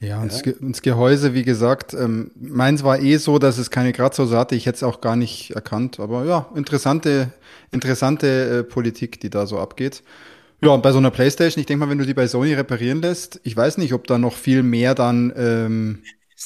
[0.00, 0.52] Ja, und, ja.
[0.60, 4.54] Das, Gehäuse, wie gesagt, ähm, meins war eh so, dass es keine Kratzhose hatte.
[4.54, 6.00] Ich hätte es auch gar nicht erkannt.
[6.00, 7.32] Aber ja, interessante,
[7.70, 10.02] interessante äh, Politik, die da so abgeht.
[10.64, 13.02] Ja, und bei so einer Playstation, ich denke mal, wenn du die bei Sony reparieren
[13.02, 16.02] lässt, ich weiß nicht, ob da noch viel mehr dann ähm,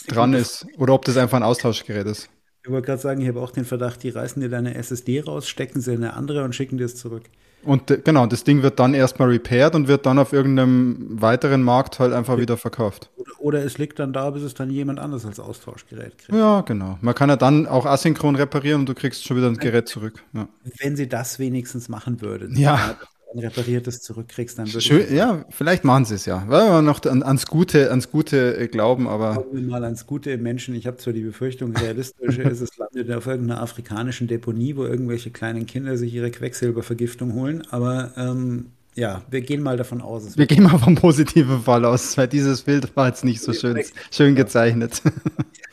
[0.08, 2.28] dran ist oder ob das einfach ein Austauschgerät ist.
[2.64, 5.48] Ich wollte gerade sagen, ich habe auch den Verdacht, die reißen dir deine SSD raus,
[5.48, 7.22] stecken sie in eine andere und schicken dir es zurück.
[7.62, 11.62] Und äh, genau, das Ding wird dann erstmal repaired und wird dann auf irgendeinem weiteren
[11.62, 12.40] Markt halt einfach ja.
[12.40, 13.10] wieder verkauft.
[13.16, 16.36] Oder, oder, es liegt dann da, bis es dann jemand anders als Austauschgerät kriegt.
[16.36, 16.98] Ja, genau.
[17.00, 20.24] Man kann ja dann auch asynchron reparieren und du kriegst schon wieder ein Gerät zurück.
[20.32, 20.48] Ja.
[20.78, 22.56] Wenn sie das wenigstens machen würden.
[22.56, 22.96] Ja
[23.32, 26.44] ein repariertes zurückkriegst, dann würde Schön, Ja, vielleicht machen sie es ja.
[26.48, 29.34] Weil wir noch an, ans Gute, ans Gute äh, glauben, aber.
[29.34, 30.74] Glauben wir mal ans Gute im Menschen.
[30.74, 35.30] Ich habe zwar die Befürchtung, realistisch ist, es landet auf irgendeiner afrikanischen Deponie, wo irgendwelche
[35.30, 40.36] kleinen Kinder sich ihre Quecksilbervergiftung holen, aber ähm, ja, wir gehen mal davon aus.
[40.36, 43.80] Wir gehen mal vom positiven Fall aus, weil dieses Bild war jetzt nicht so schön,
[44.10, 45.02] schön gezeichnet.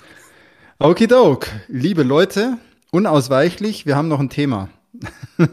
[0.77, 2.57] Okidok, liebe Leute,
[2.91, 4.69] unausweichlich, wir haben noch ein Thema.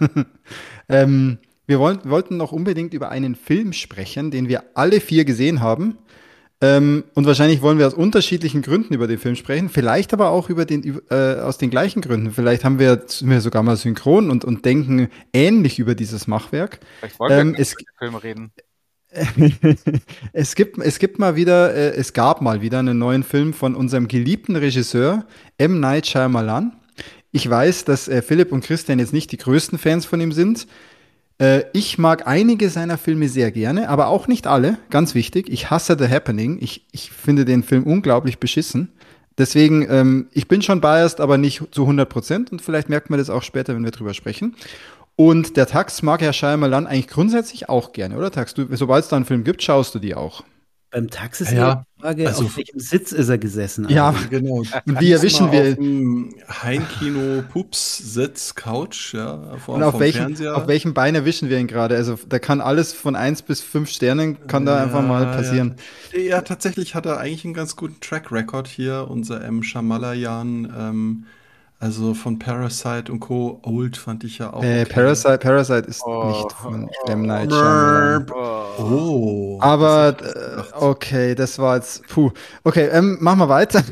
[0.89, 1.39] ähm,
[1.73, 5.97] wir wollen, wollten noch unbedingt über einen Film sprechen, den wir alle vier gesehen haben.
[6.61, 10.51] Ähm, und wahrscheinlich wollen wir aus unterschiedlichen Gründen über den Film sprechen, vielleicht aber auch
[10.51, 12.31] über den, äh, aus den gleichen Gründen.
[12.31, 16.81] Vielleicht haben wir, wir sogar mal synchron und, und denken ähnlich über dieses Machwerk.
[17.01, 18.53] Vielleicht wollen ähm, wir es, über den Film reden.
[20.35, 23.75] es gibt, es gibt mal wieder, äh, es gab mal wieder einen neuen Film von
[23.75, 25.25] unserem geliebten Regisseur
[25.57, 25.81] M.
[25.81, 26.77] Night Shyamalan.
[27.31, 30.67] Ich weiß, dass äh, Philipp und Christian jetzt nicht die größten Fans von ihm sind.
[31.39, 34.79] Äh, ich mag einige seiner Filme sehr gerne, aber auch nicht alle.
[34.91, 35.49] Ganz wichtig.
[35.49, 36.59] Ich hasse The Happening.
[36.61, 38.93] Ich, ich finde den Film unglaublich beschissen.
[39.39, 42.53] Deswegen, ähm, ich bin schon biased, aber nicht zu 100 Prozent.
[42.53, 44.57] Und vielleicht merkt man das auch später, wenn wir drüber sprechen.
[45.17, 48.55] Und der Tax mag Herr Scheimerland eigentlich grundsätzlich auch gerne, oder Tax?
[48.55, 50.43] Du, sobald es da einen Film gibt, schaust du die auch.
[50.91, 53.89] Beim Taxi ist ja, die Frage, also, auf welchem Sitz ist er gesessen?
[53.89, 54.55] Ja, also, genau.
[54.87, 55.77] Und wie erwischen wir?
[56.63, 59.57] Heimkino, Pups, Sitz, Couch, ja.
[59.65, 61.95] Vor, und auf welchem, auf welchem Bein erwischen wir ihn gerade?
[61.95, 65.77] Also da kann alles von 1 bis 5 Sternen, kann da einfach mal passieren.
[66.13, 66.19] Ja.
[66.19, 66.41] ja.
[66.41, 69.63] tatsächlich hat er eigentlich einen ganz guten Track Record hier, unser M.
[69.63, 70.73] Shamalayan.
[70.77, 71.27] Ähm,
[71.83, 73.59] Also von Parasite und Co.
[73.65, 74.63] Old fand ich ja auch.
[74.63, 74.93] Äh, okay.
[74.93, 77.23] Parasite, Parasite ist oh, nicht von oh, M.
[77.27, 78.27] Night Shyamalan.
[78.79, 79.59] Oh.
[79.61, 82.07] Aber äh, okay, das war jetzt.
[82.07, 82.31] Puh.
[82.63, 83.85] Okay, ähm, machen wir weiter an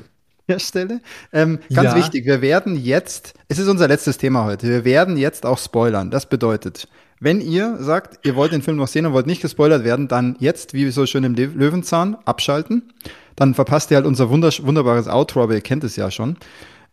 [0.46, 1.00] der Stelle.
[1.32, 1.96] Ähm, ganz ja.
[1.96, 6.12] wichtig, wir werden jetzt, es ist unser letztes Thema heute, wir werden jetzt auch spoilern.
[6.12, 6.86] Das bedeutet,
[7.18, 10.36] wenn ihr sagt, ihr wollt den Film noch sehen und wollt nicht gespoilert werden, dann
[10.38, 12.92] jetzt, wie so schön im Löwenzahn, abschalten.
[13.34, 16.36] Dann verpasst ihr halt unser wunderbares Outro, aber ihr kennt es ja schon.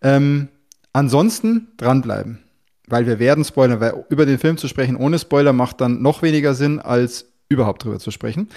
[0.02, 0.48] Ähm,
[0.94, 2.40] Ansonsten dranbleiben,
[2.88, 6.22] weil wir werden spoilern, weil über den Film zu sprechen ohne Spoiler macht dann noch
[6.22, 8.50] weniger Sinn, als überhaupt drüber zu sprechen.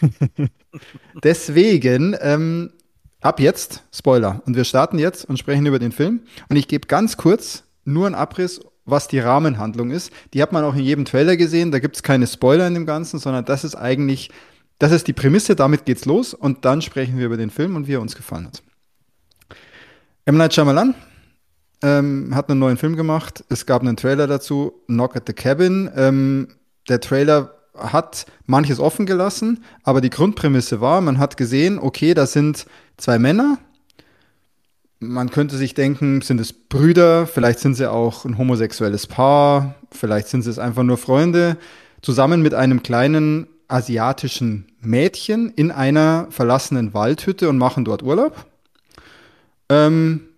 [1.22, 2.72] Deswegen, ähm,
[3.20, 4.42] ab jetzt Spoiler.
[4.46, 6.20] Und wir starten jetzt und sprechen über den Film.
[6.48, 10.12] Und ich gebe ganz kurz nur einen Abriss, was die Rahmenhandlung ist.
[10.34, 11.72] Die hat man auch in jedem Trailer gesehen.
[11.72, 14.30] Da gibt es keine Spoiler in dem Ganzen, sondern das ist eigentlich,
[14.78, 16.34] das ist die Prämisse, damit geht's los.
[16.34, 18.62] Und dann sprechen wir über den Film und wie er uns gefallen hat.
[20.26, 20.36] M.
[20.36, 20.94] Night Shyamalan
[21.84, 23.44] ähm, hat einen neuen Film gemacht.
[23.50, 25.90] Es gab einen Trailer dazu, Knock at the Cabin.
[25.94, 26.48] Ähm,
[26.88, 32.26] der Trailer hat manches offen gelassen, aber die Grundprämisse war, man hat gesehen, okay, da
[32.26, 32.66] sind
[32.96, 33.58] zwei Männer.
[35.00, 40.28] Man könnte sich denken, sind es Brüder, vielleicht sind sie auch ein homosexuelles Paar, vielleicht
[40.28, 41.58] sind sie es einfach nur Freunde,
[42.00, 48.46] zusammen mit einem kleinen asiatischen Mädchen in einer verlassenen Waldhütte und machen dort Urlaub.
[49.68, 50.28] Ähm,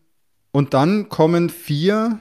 [0.57, 2.19] und dann kommen vier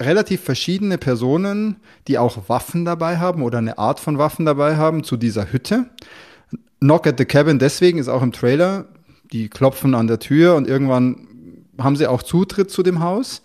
[0.00, 1.76] relativ verschiedene Personen,
[2.08, 5.88] die auch Waffen dabei haben oder eine Art von Waffen dabei haben, zu dieser Hütte.
[6.80, 8.86] Knock at the Cabin deswegen ist auch im Trailer.
[9.30, 11.28] Die klopfen an der Tür und irgendwann
[11.78, 13.44] haben sie auch Zutritt zu dem Haus.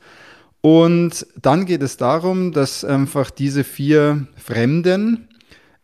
[0.61, 5.27] Und dann geht es darum, dass einfach diese vier Fremden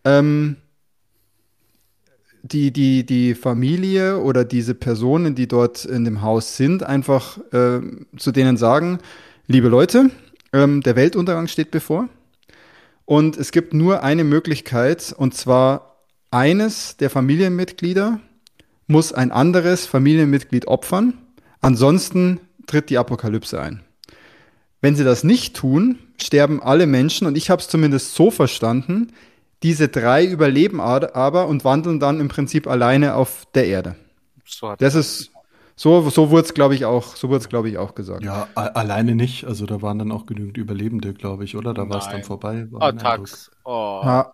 [0.04, 0.56] ähm,
[2.48, 7.82] die, die, die Familie oder diese Personen, die dort in dem Haus sind, einfach äh,
[8.18, 9.00] zu denen sagen,
[9.48, 10.12] liebe Leute,
[10.54, 12.10] ähm, der Weltuntergang steht bevor.
[13.06, 18.20] Und es gibt nur eine Möglichkeit, und zwar eines der Familienmitglieder
[18.88, 21.14] muss ein anderes Familienmitglied opfern.
[21.62, 23.82] Ansonsten tritt die Apokalypse ein.
[24.82, 29.14] Wenn sie das nicht tun, sterben alle Menschen, und ich habe es zumindest so verstanden,
[29.64, 33.96] diese drei überleben aber und wandeln dann im Prinzip alleine auf der Erde.
[34.46, 35.32] So das ist
[35.80, 38.24] so, so wurde es, glaube ich, auch, so wurde es, glaube ich, auch gesagt.
[38.24, 39.46] Ja, alleine nicht.
[39.46, 41.76] Also da waren dann auch genügend Überlebende, glaube ich, oder?
[41.76, 42.68] Da war es dann vorbei.
[42.74, 43.52] Oh, Tax.
[43.64, 44.02] Oh.
[44.04, 44.34] Ha.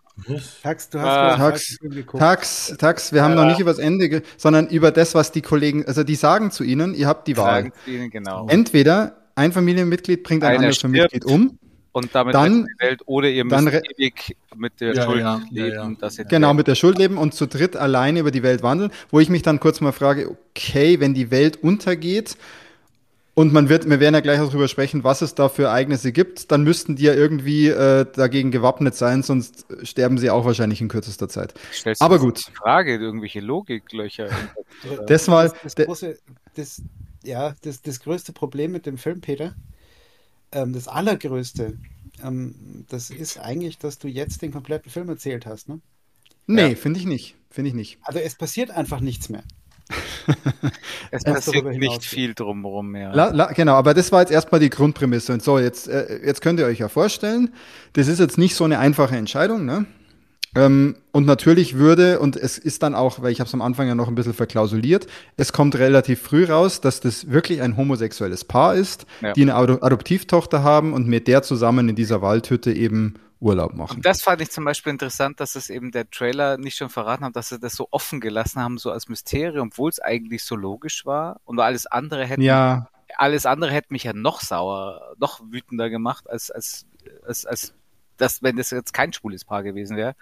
[0.62, 1.36] Tax, du hast ah.
[1.36, 1.80] Tax,
[2.18, 3.24] Tax, Tax, wir ja.
[3.26, 6.52] haben noch nicht über das Ende, sondern über das, was die Kollegen, also die sagen
[6.52, 7.72] zu ihnen, ihr habt die Wahl.
[7.88, 8.48] Ihnen, genau.
[8.48, 11.58] Entweder ein Familienmitglied bringt ein Einer anderes Familienmitglied um
[11.94, 13.68] und damit dann, die Welt oder ihr müsst
[13.98, 15.98] ewig mit der ja, Schuld ja, leben.
[16.02, 19.20] Ja, genau, mit der Schuld leben und zu dritt alleine über die Welt wandeln, wo
[19.20, 22.36] ich mich dann kurz mal frage, okay, wenn die Welt untergeht
[23.36, 26.12] und man wird, wir werden ja gleich auch darüber sprechen, was es da für Ereignisse
[26.12, 30.82] gibt, dann müssten die ja irgendwie äh, dagegen gewappnet sein, sonst sterben sie auch wahrscheinlich
[30.82, 31.54] in kürzester Zeit.
[31.72, 32.40] Stellst Aber gut.
[32.56, 34.30] Frage, irgendwelche Logiklöcher.
[35.08, 35.52] das mal.
[35.64, 36.18] Das, das, große,
[36.56, 36.82] das,
[37.24, 39.56] ja, das, das größte Problem mit dem Film, Peter,
[40.54, 41.78] ähm, das Allergrößte,
[42.24, 45.80] ähm, das ist eigentlich, dass du jetzt den kompletten Film erzählt hast, ne?
[46.46, 46.76] Nee, ja.
[46.76, 47.36] finde ich nicht.
[47.50, 48.00] Finde ich nicht.
[48.02, 49.44] Also es passiert einfach nichts mehr.
[51.12, 53.14] es passiert nicht viel drumherum mehr.
[53.14, 55.34] La, la, genau, aber das war jetzt erstmal die Grundprämisse.
[55.34, 57.54] Und so, jetzt, äh, jetzt könnt ihr euch ja vorstellen,
[57.94, 59.86] das ist jetzt nicht so eine einfache Entscheidung, ne?
[60.56, 63.88] Ähm, und natürlich würde, und es ist dann auch, weil ich habe es am Anfang
[63.88, 68.44] ja noch ein bisschen verklausuliert, es kommt relativ früh raus, dass das wirklich ein homosexuelles
[68.44, 69.34] Paar ist, ja.
[69.34, 73.98] die eine Adoptivtochter haben und mit der zusammen in dieser Waldhütte eben Urlaub machen.
[73.98, 77.26] Und das fand ich zum Beispiel interessant, dass es eben der Trailer nicht schon verraten
[77.26, 80.56] hat, dass sie das so offen gelassen haben, so als Mysterium, obwohl es eigentlich so
[80.56, 82.88] logisch war und alles andere hätte ja.
[83.18, 86.86] alles andere hätte mich ja noch sauer, noch wütender gemacht, als, als,
[87.26, 87.74] als, als
[88.18, 90.16] dass, wenn das jetzt kein schwules Paar gewesen wäre.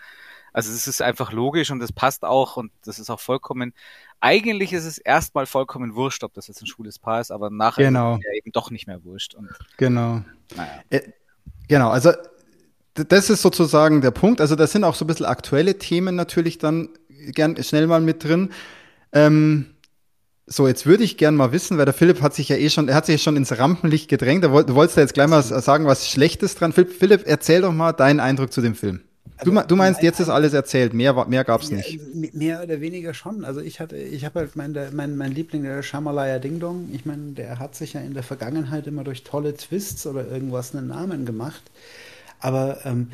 [0.53, 3.73] Also es ist einfach logisch und das passt auch und das ist auch vollkommen,
[4.19, 7.85] eigentlich ist es erstmal vollkommen wurscht, ob das jetzt ein schwules Paar ist, aber nachher
[7.85, 8.15] genau.
[8.15, 9.33] ist es ja eben doch nicht mehr wurscht.
[9.33, 10.21] Und, genau.
[10.55, 10.83] Naja.
[10.89, 11.01] Äh,
[11.69, 12.11] genau, also
[12.93, 14.41] das ist sozusagen der Punkt.
[14.41, 18.23] Also da sind auch so ein bisschen aktuelle Themen natürlich dann gern schnell mal mit
[18.23, 18.51] drin.
[19.13, 19.75] Ähm,
[20.51, 22.89] so, jetzt würde ich gern mal wissen, weil der Philipp hat sich ja eh schon,
[22.89, 24.43] er hat sich schon ins Rampenlicht gedrängt.
[24.43, 26.73] Du wolltest ja jetzt gleich mal sagen, was Schlechtes dran.
[26.73, 28.99] Philipp, Philipp erzähl doch mal deinen Eindruck zu dem Film.
[29.37, 31.99] Also, du, du, meinst, jetzt ist alles erzählt, mehr, mehr gab es nicht.
[32.35, 33.45] Mehr oder weniger schon.
[33.45, 37.05] Also ich hatte, ich habe halt mein, mein, mein Liebling, der Shamalaya Ding Dong, ich
[37.05, 40.87] meine, der hat sich ja in der Vergangenheit immer durch tolle Twists oder irgendwas einen
[40.87, 41.63] Namen gemacht.
[42.39, 43.09] Aber ähm,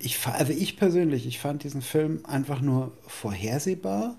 [0.00, 4.16] ich, also ich persönlich, ich fand diesen Film einfach nur vorhersehbar,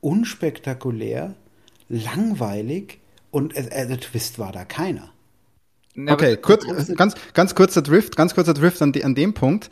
[0.00, 1.34] unspektakulär
[1.88, 3.00] langweilig
[3.30, 5.12] und äh, der Twist war da keiner.
[6.06, 9.70] okay, kurz, ganz, ganz kurzer Drift, ganz kurzer Drift an, de, an dem Punkt.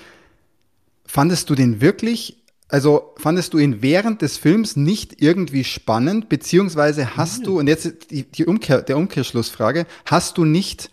[1.07, 7.17] Fandest du den wirklich, also fandest du ihn während des Films nicht irgendwie spannend, beziehungsweise
[7.17, 7.45] hast ja.
[7.45, 10.91] du, und jetzt die, die Umkehr, der Umkehrschlussfrage, hast du nicht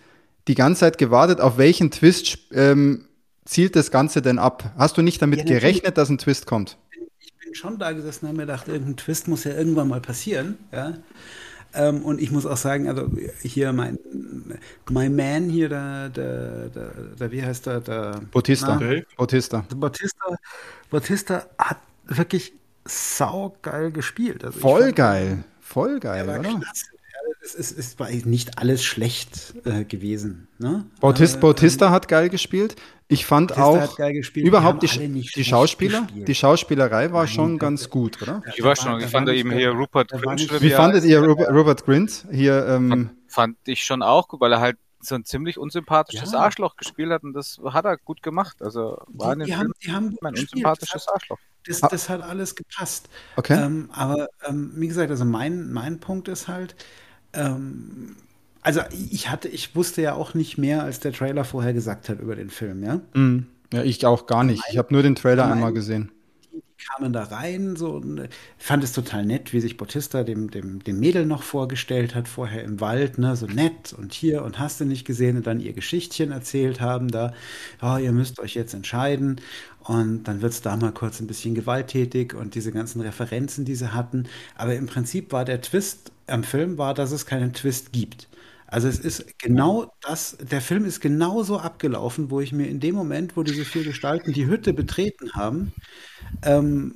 [0.47, 3.05] die ganze Zeit gewartet, auf welchen Twist ähm,
[3.45, 4.73] zielt das Ganze denn ab?
[4.77, 6.77] Hast du nicht damit ja, gerechnet, dass ein Twist kommt?
[7.53, 10.93] Schon da gesessen und habe mir gedacht, irgendein Twist muss ja irgendwann mal passieren, ja.
[11.75, 13.09] Ähm, und ich muss auch sagen, also
[13.41, 13.97] hier mein,
[14.91, 17.81] mein Man hier, der, der, der, der wie heißt der?
[17.81, 18.75] der Bautista.
[18.75, 19.05] Okay.
[19.17, 19.65] Bautista.
[19.75, 20.37] Bautista.
[20.91, 22.53] Bautista hat wirklich
[22.85, 24.45] saugeil gespielt.
[24.45, 25.43] Also Voll geil.
[25.61, 26.41] Voll geil, oder?
[26.41, 26.92] Klasse
[27.43, 30.47] es, es, es war nicht alles schlecht äh, gewesen.
[30.59, 30.85] Ne?
[31.01, 32.75] Bautista, äh, Bautista hat geil gespielt.
[33.09, 36.27] Ich fand Bautista auch überhaupt die, die Schauspieler, gespielt.
[36.27, 38.41] die Schauspielerei war Nein, schon ganz gut, oder?
[38.57, 38.99] Die war schon.
[39.01, 40.61] Ich fand eben hier Rupert Grint.
[40.61, 42.65] Wie fandet ihr Robert, Robert Grint hier?
[42.67, 46.39] Ähm, fand, fand ich schon auch gut, weil er halt so ein ziemlich unsympathisches ja.
[46.39, 48.61] Arschloch gespielt hat und das hat er gut gemacht.
[48.61, 51.39] Also war die, die haben, die haben ein unsympathisches Arschloch.
[51.65, 53.09] Das, das, hat alles gepasst.
[53.35, 53.61] Okay.
[53.61, 56.75] Ähm, aber ähm, wie gesagt, also mein, mein Punkt ist halt,
[57.33, 58.15] ähm,
[58.63, 58.79] also
[59.11, 62.35] ich hatte, ich wusste ja auch nicht mehr, als der Trailer vorher gesagt hat über
[62.35, 63.01] den Film, ja.
[63.13, 64.63] Mm, ja, ich auch gar nicht.
[64.69, 66.11] Ich habe nur den Trailer einmal gesehen.
[66.53, 70.23] Die, die, kamen da rein, so und äh, fand es total nett, wie sich Bautista
[70.23, 74.43] dem, dem, dem Mädel noch vorgestellt hat, vorher im Wald, ne, so nett und hier
[74.43, 77.33] und hast du nicht gesehen und dann ihr Geschichtchen erzählt haben, da,
[77.81, 79.41] oh, ihr müsst euch jetzt entscheiden.
[79.79, 83.75] Und dann wird es da mal kurz ein bisschen gewalttätig und diese ganzen Referenzen, die
[83.75, 84.27] sie hatten.
[84.55, 88.27] Aber im Prinzip war der Twist am Film war, dass es keinen Twist gibt.
[88.67, 92.95] Also es ist genau das, der Film ist genauso abgelaufen, wo ich mir in dem
[92.95, 95.73] Moment, wo diese vier Gestalten die Hütte betreten haben,
[96.41, 96.95] ähm,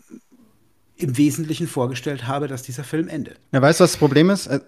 [0.96, 3.40] im Wesentlichen vorgestellt habe, dass dieser Film endet.
[3.52, 4.48] Ja, weißt du, was das Problem ist?
[4.48, 4.60] Äh,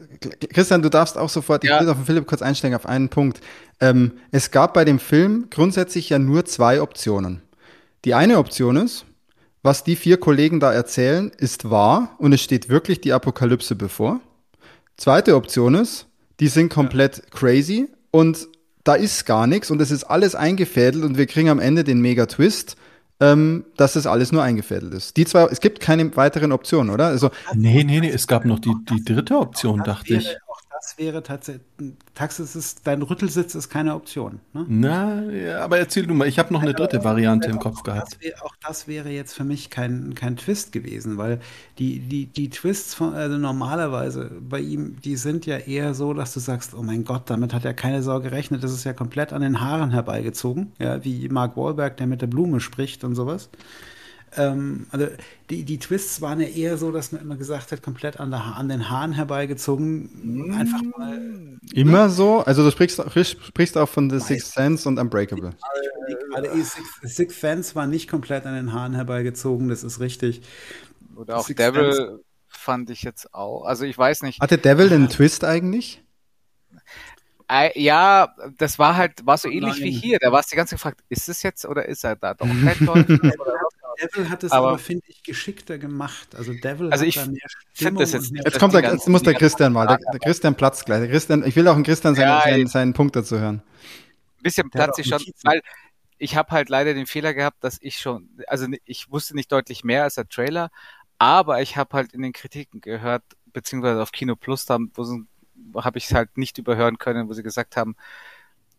[0.54, 3.42] Christian, du darfst auch sofort, ich will auf den Philipp kurz einsteigen auf einen Punkt.
[3.80, 7.42] Ähm, es gab bei dem Film grundsätzlich ja nur zwei Optionen.
[8.06, 9.06] Die eine Option ist,
[9.64, 14.22] was die vier Kollegen da erzählen, ist wahr und es steht wirklich die Apokalypse bevor.
[15.00, 16.08] Zweite Option ist,
[16.42, 17.24] die sind komplett ja.
[17.32, 18.50] crazy und
[18.84, 22.02] da ist gar nichts und es ist alles eingefädelt und wir kriegen am Ende den
[22.02, 22.76] Mega-Twist,
[23.22, 25.16] ähm, dass das alles nur eingefädelt ist.
[25.16, 27.08] Die zwei, es gibt keine weiteren Optionen, oder?
[27.08, 30.38] Also, nee, nee, nee, es gab noch die, die dritte Option, dachte ich
[30.90, 31.62] das wäre tatsächlich,
[32.16, 34.40] Taxis ist, dein Rüttelsitz ist keine Option.
[34.54, 34.66] Ne?
[34.68, 38.18] Na, ja, aber erzähl du mal, ich habe noch eine dritte Variante im Kopf gehabt.
[38.24, 41.42] Das auch das wäre jetzt für mich kein, kein Twist gewesen, weil
[41.78, 46.34] die, die, die Twists von, also normalerweise bei ihm, die sind ja eher so, dass
[46.34, 49.32] du sagst, oh mein Gott, damit hat ja keine Sorge gerechnet, das ist ja komplett
[49.32, 53.50] an den Haaren herbeigezogen, ja, wie Mark Wahlberg, der mit der Blume spricht und sowas.
[54.38, 55.08] Ähm, also
[55.50, 58.56] die, die Twists waren ja eher so, dass man immer gesagt hat, komplett an, der,
[58.58, 60.54] an den Haaren herbeigezogen.
[60.54, 61.58] Einfach mal.
[61.74, 62.10] Immer ne?
[62.10, 62.40] so?
[62.40, 65.52] Also du sprichst, sprichst auch von The Sixth Sense und Unbreakable.
[66.30, 70.42] Gerade Six, Sixth Sense war nicht komplett an den Haaren herbeigezogen, das ist richtig.
[71.16, 72.20] Oder auch Sixth Devil Sense.
[72.48, 73.64] fand ich jetzt auch.
[73.64, 74.42] Also ich weiß nicht.
[74.42, 76.04] Hatte Devil den Twist eigentlich?
[77.76, 79.84] Ja, das war halt, war so ähnlich Nein.
[79.84, 80.20] wie hier.
[80.20, 82.48] Da war es die ganze Zeit gefragt, ist es jetzt oder ist er da doch
[82.48, 82.78] kein
[84.00, 86.36] Devil hat es aber, aber finde ich, geschickter gemacht.
[86.36, 87.20] Also Devil also ich
[87.74, 88.32] finde das jetzt.
[88.34, 89.88] Jetzt kommt der, jetzt muss der Christian mal.
[89.88, 91.02] Der, der, Christian platzt gleich.
[91.02, 93.62] Der Christian, ich will auch einen Christian seinen, ja, seinen, seinen Punkt dazu hören.
[94.38, 95.62] Ein bisschen platze ich schon, weil
[96.18, 99.84] ich habe halt leider den Fehler gehabt, dass ich schon, also ich wusste nicht deutlich
[99.84, 100.70] mehr als der Trailer,
[101.18, 104.78] aber ich habe halt in den Kritiken gehört, beziehungsweise auf Kino Plus, da
[105.76, 107.96] habe ich es halt nicht überhören können, wo sie gesagt haben,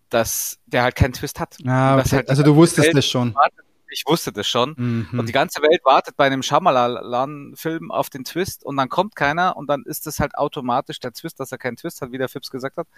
[0.09, 1.57] dass der halt keinen Twist hat.
[1.67, 2.17] Ah, okay.
[2.17, 3.35] halt also du wusstest das schon.
[3.35, 4.75] Wartet, ich wusste das schon.
[4.77, 5.19] Mhm.
[5.19, 9.57] Und die ganze Welt wartet bei einem Shyamalan-Film auf den Twist und dann kommt keiner
[9.57, 12.29] und dann ist das halt automatisch der Twist, dass er keinen Twist hat, wie der
[12.29, 12.89] Phipps gesagt hat.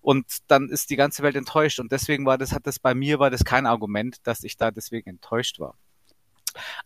[0.00, 1.80] Und dann ist die ganze Welt enttäuscht.
[1.80, 4.70] Und deswegen war das, hat das bei mir war das kein Argument, dass ich da
[4.70, 5.74] deswegen enttäuscht war.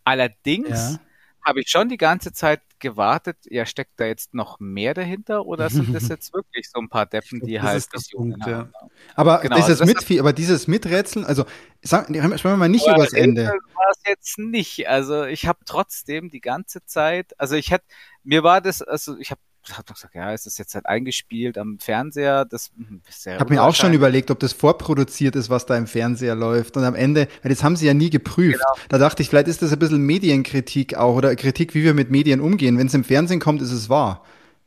[0.03, 0.99] Allerdings ja
[1.43, 5.69] habe ich schon die ganze Zeit gewartet, ja, steckt da jetzt noch mehr dahinter oder
[5.69, 8.69] sind das jetzt wirklich so ein paar Deppen, die das halt ist das Punkt, ja.
[9.15, 11.45] Aber genau, dieses also mit, aber dieses Miträtseln, also
[11.81, 13.45] sagen, wir mal nicht über das Ende.
[13.45, 14.87] War es jetzt nicht.
[14.87, 17.85] Also ich habe trotzdem die ganze Zeit, also ich hätte,
[18.23, 21.57] mir war das, also ich habe hat doch gesagt, ja, ist das jetzt halt eingespielt
[21.57, 22.45] am Fernseher?
[22.45, 22.71] Das
[23.07, 25.87] ist sehr Ich habe mir auch schon überlegt, ob das vorproduziert ist, was da im
[25.87, 26.77] Fernseher läuft.
[26.77, 28.59] Und am Ende, weil das haben sie ja nie geprüft.
[28.59, 28.85] Genau.
[28.89, 32.09] Da dachte ich, vielleicht ist das ein bisschen Medienkritik auch oder Kritik, wie wir mit
[32.11, 32.77] Medien umgehen.
[32.77, 34.23] Wenn es im Fernsehen kommt, ist es wahr.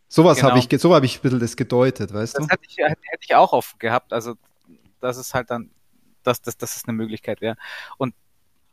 [0.08, 0.50] Sowas genau.
[0.50, 2.48] habe ich, so habe ich ein bisschen das gedeutet, weißt das du?
[2.48, 4.12] Das hätte ich, hätte ich auch offen gehabt.
[4.12, 4.34] Also,
[5.00, 5.70] das ist halt dann,
[6.22, 7.56] dass das, das ist eine Möglichkeit wäre.
[7.98, 8.14] Und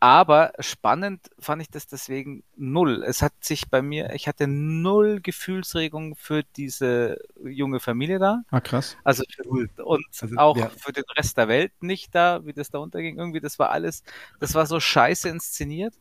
[0.01, 3.03] aber spannend fand ich das deswegen null.
[3.03, 8.41] Es hat sich bei mir, ich hatte null Gefühlsregung für diese junge Familie da.
[8.49, 8.97] Ah, krass.
[9.03, 9.45] Also für,
[9.85, 10.69] und also, auch ja.
[10.69, 13.19] für den Rest der Welt nicht da, wie das da unterging.
[13.19, 14.03] Irgendwie, das war alles,
[14.39, 15.93] das war so scheiße inszeniert,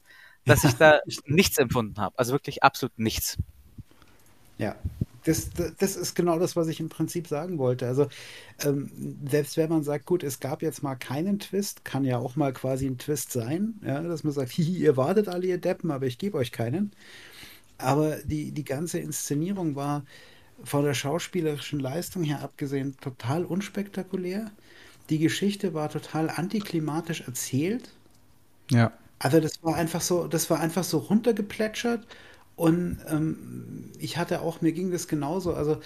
[0.46, 2.18] dass ja, ich da nichts empfunden habe.
[2.18, 3.36] Also wirklich absolut nichts.
[4.56, 4.76] Ja,
[5.24, 7.86] das, das ist genau das, was ich im Prinzip sagen wollte.
[7.86, 8.08] Also
[8.64, 8.90] ähm,
[9.28, 12.52] selbst wenn man sagt, gut, es gab jetzt mal keinen Twist, kann ja auch mal
[12.52, 16.06] quasi ein Twist sein, ja, dass man sagt, hihi, ihr wartet alle, ihr Deppen, aber
[16.06, 16.92] ich gebe euch keinen.
[17.78, 20.04] Aber die, die ganze Inszenierung war
[20.64, 24.50] von der schauspielerischen Leistung her abgesehen total unspektakulär.
[25.08, 27.90] Die Geschichte war total antiklimatisch erzählt.
[28.70, 28.92] Ja.
[29.18, 32.06] Also das war einfach so, das war einfach so runtergeplätschert
[32.60, 35.54] und ähm, ich hatte auch, mir ging das genauso.
[35.54, 35.80] Also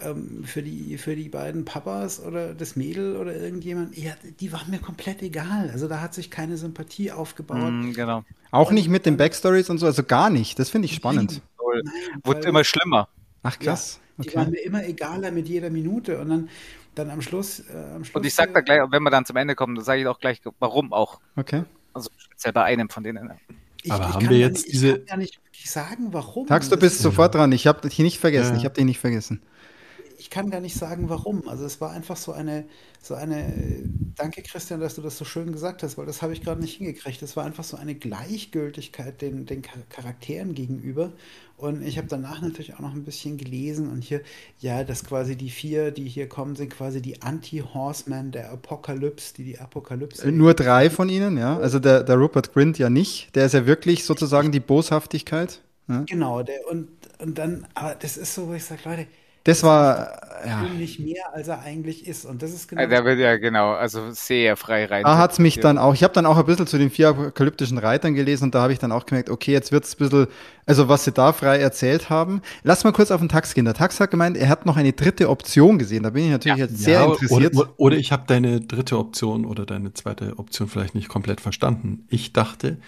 [0.00, 4.70] ähm, für, die, für die beiden Papas oder das Mädel oder irgendjemand, ja, die waren
[4.70, 5.70] mir komplett egal.
[5.72, 7.72] Also da hat sich keine Sympathie aufgebaut.
[7.72, 8.22] Mm, genau.
[8.52, 10.56] Auch nicht mit den Backstories und so, also gar nicht.
[10.60, 11.42] Das finde ich spannend.
[11.58, 11.92] Nein,
[12.22, 13.08] Wurde immer schlimmer.
[13.42, 13.98] Ach krass.
[13.98, 14.38] Ja, die okay.
[14.38, 16.48] waren mir immer egaler mit jeder Minute und dann,
[16.94, 17.58] dann am Schluss.
[17.58, 19.84] Äh, am Schluss und ich sage da gleich, wenn wir dann zum Ende kommen, dann
[19.84, 21.18] sage ich auch gleich, warum auch.
[21.34, 21.64] Okay.
[21.92, 23.32] Also speziell bei einem von denen.
[23.82, 24.88] Ich, Aber ich haben wir jetzt nicht, diese.
[24.88, 26.46] Ich kann ja nicht wirklich sagen, warum.
[26.46, 27.52] Tax, du bist sofort dran.
[27.52, 28.52] Ich habe dich nicht vergessen.
[28.52, 28.58] Ja.
[28.58, 29.40] Ich habe dich nicht vergessen
[30.20, 31.48] ich kann gar nicht sagen, warum.
[31.48, 32.66] Also es war einfach so eine,
[33.00, 33.54] so eine,
[34.16, 36.76] danke Christian, dass du das so schön gesagt hast, weil das habe ich gerade nicht
[36.76, 37.22] hingekriegt.
[37.22, 41.10] Es war einfach so eine Gleichgültigkeit den, den Charakteren gegenüber.
[41.56, 44.20] Und ich habe danach natürlich auch noch ein bisschen gelesen und hier,
[44.58, 49.44] ja, dass quasi die vier, die hier kommen, sind quasi die Anti-Horsemen der Apokalypse, die
[49.44, 50.28] die Apokalypse.
[50.28, 51.58] Äh, nur drei von ihnen, ja.
[51.58, 53.34] Also der, der Rupert Grint ja nicht.
[53.34, 55.62] Der ist ja wirklich sozusagen die Boshaftigkeit.
[55.88, 56.04] Ja?
[56.06, 56.88] Genau, der, und,
[57.18, 59.06] und dann, aber das ist so, wo ich sage, Leute,
[59.44, 60.62] das war ja.
[60.62, 62.24] nicht mehr, als er eigentlich ist.
[62.24, 62.82] Und das ist genau.
[62.82, 65.04] Also, wird ja genau, also sehr frei rein.
[65.04, 67.10] Da hat es mich dann auch, ich habe dann auch ein bisschen zu den vier
[67.10, 69.98] apokalyptischen Reitern gelesen und da habe ich dann auch gemerkt, okay, jetzt wird es ein
[69.98, 70.26] bisschen,
[70.66, 72.42] also was sie da frei erzählt haben.
[72.62, 73.64] Lass mal kurz auf den Tax gehen.
[73.64, 76.02] Der Tax hat gemeint, er hat noch eine dritte Option gesehen.
[76.02, 76.64] Da bin ich natürlich ja.
[76.66, 77.56] jetzt sehr ja, interessiert.
[77.56, 82.06] Oder, oder ich habe deine dritte Option oder deine zweite Option vielleicht nicht komplett verstanden.
[82.08, 82.78] Ich dachte,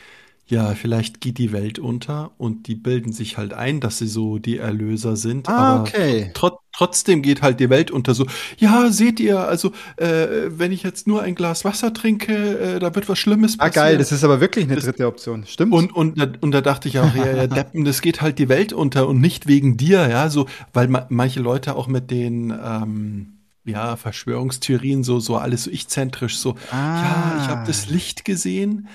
[0.53, 4.39] ja, vielleicht geht die Welt unter und die bilden sich halt ein, dass sie so
[4.39, 5.49] die Erlöser sind.
[5.49, 6.31] Ah, aber okay.
[6.35, 8.15] Tr trotzdem geht halt die Welt unter.
[8.15, 8.27] So,
[8.59, 12.95] ja, seht ihr, also äh, wenn ich jetzt nur ein Glas Wasser trinke, äh, da
[12.95, 13.73] wird was Schlimmes passieren.
[13.73, 15.73] Ah, geil, das ist aber wirklich eine dritte Option, stimmt?
[15.73, 18.74] Und, und, und da dachte ich auch, ja, ja, Deppen, das geht halt die Welt
[18.74, 23.39] unter und nicht wegen dir, ja, so, weil ma manche Leute auch mit den ähm,
[23.65, 26.74] ja, Verschwörungstheorien so, so alles so ich-zentrisch, so, ah.
[26.74, 28.89] ja, ich habe das Licht gesehen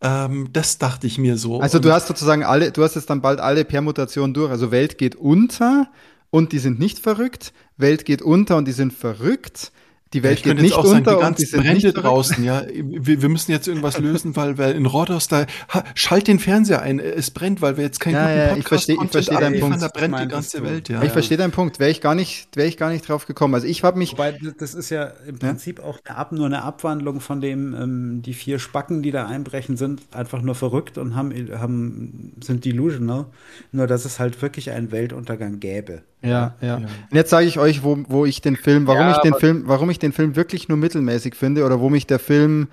[0.00, 1.60] ähm, das dachte ich mir so.
[1.60, 4.50] Also du hast sozusagen alle, du hast jetzt dann bald alle Permutationen durch.
[4.50, 5.88] Also Welt geht unter
[6.30, 7.52] und die sind nicht verrückt.
[7.76, 9.72] Welt geht unter und die sind verrückt.
[10.16, 12.62] Die Welt ja, geht nicht unter sagen, die ganzen Brände draußen, ja.
[12.72, 16.80] Wir, wir, müssen jetzt irgendwas lösen, weil, weil in Rhodos da, ha, schalt den Fernseher
[16.80, 19.60] ein, es brennt, weil wir jetzt keinen ja, guten ja, ich verstehe, ich verstehe deinen
[19.60, 19.82] Punkt.
[19.82, 21.02] Da brennt die ganze Welt, ja.
[21.02, 21.80] Ich verstehe deinen Punkt.
[21.80, 23.52] Wäre ich gar nicht, wäre ich gar nicht drauf gekommen.
[23.52, 24.12] Also ich habe mich.
[24.12, 28.22] Wobei, das ist ja im Prinzip auch eine Ab, nur eine Abwandlung von dem, ähm,
[28.22, 33.26] die vier Spacken, die da einbrechen, sind einfach nur verrückt und haben, haben, sind delusional.
[33.70, 36.04] Nur, dass es halt wirklich einen Weltuntergang gäbe.
[36.22, 36.76] Ja, ja.
[36.76, 39.64] Und jetzt sage ich euch, wo, wo ich den Film, warum ja, ich den Film,
[39.66, 42.68] warum ich den Film wirklich nur mittelmäßig finde oder wo mich der Film,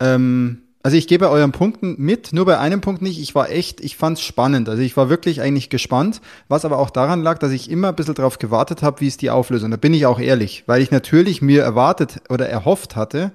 [0.00, 3.18] ähm, also ich gebe euren Punkten mit, nur bei einem Punkt nicht.
[3.18, 4.68] Ich war echt, ich fand's spannend.
[4.68, 7.96] Also ich war wirklich eigentlich gespannt, was aber auch daran lag, dass ich immer ein
[7.96, 9.70] bisschen drauf gewartet habe, wie ist die Auflösung.
[9.70, 13.32] Da bin ich auch ehrlich, weil ich natürlich mir erwartet oder erhofft hatte,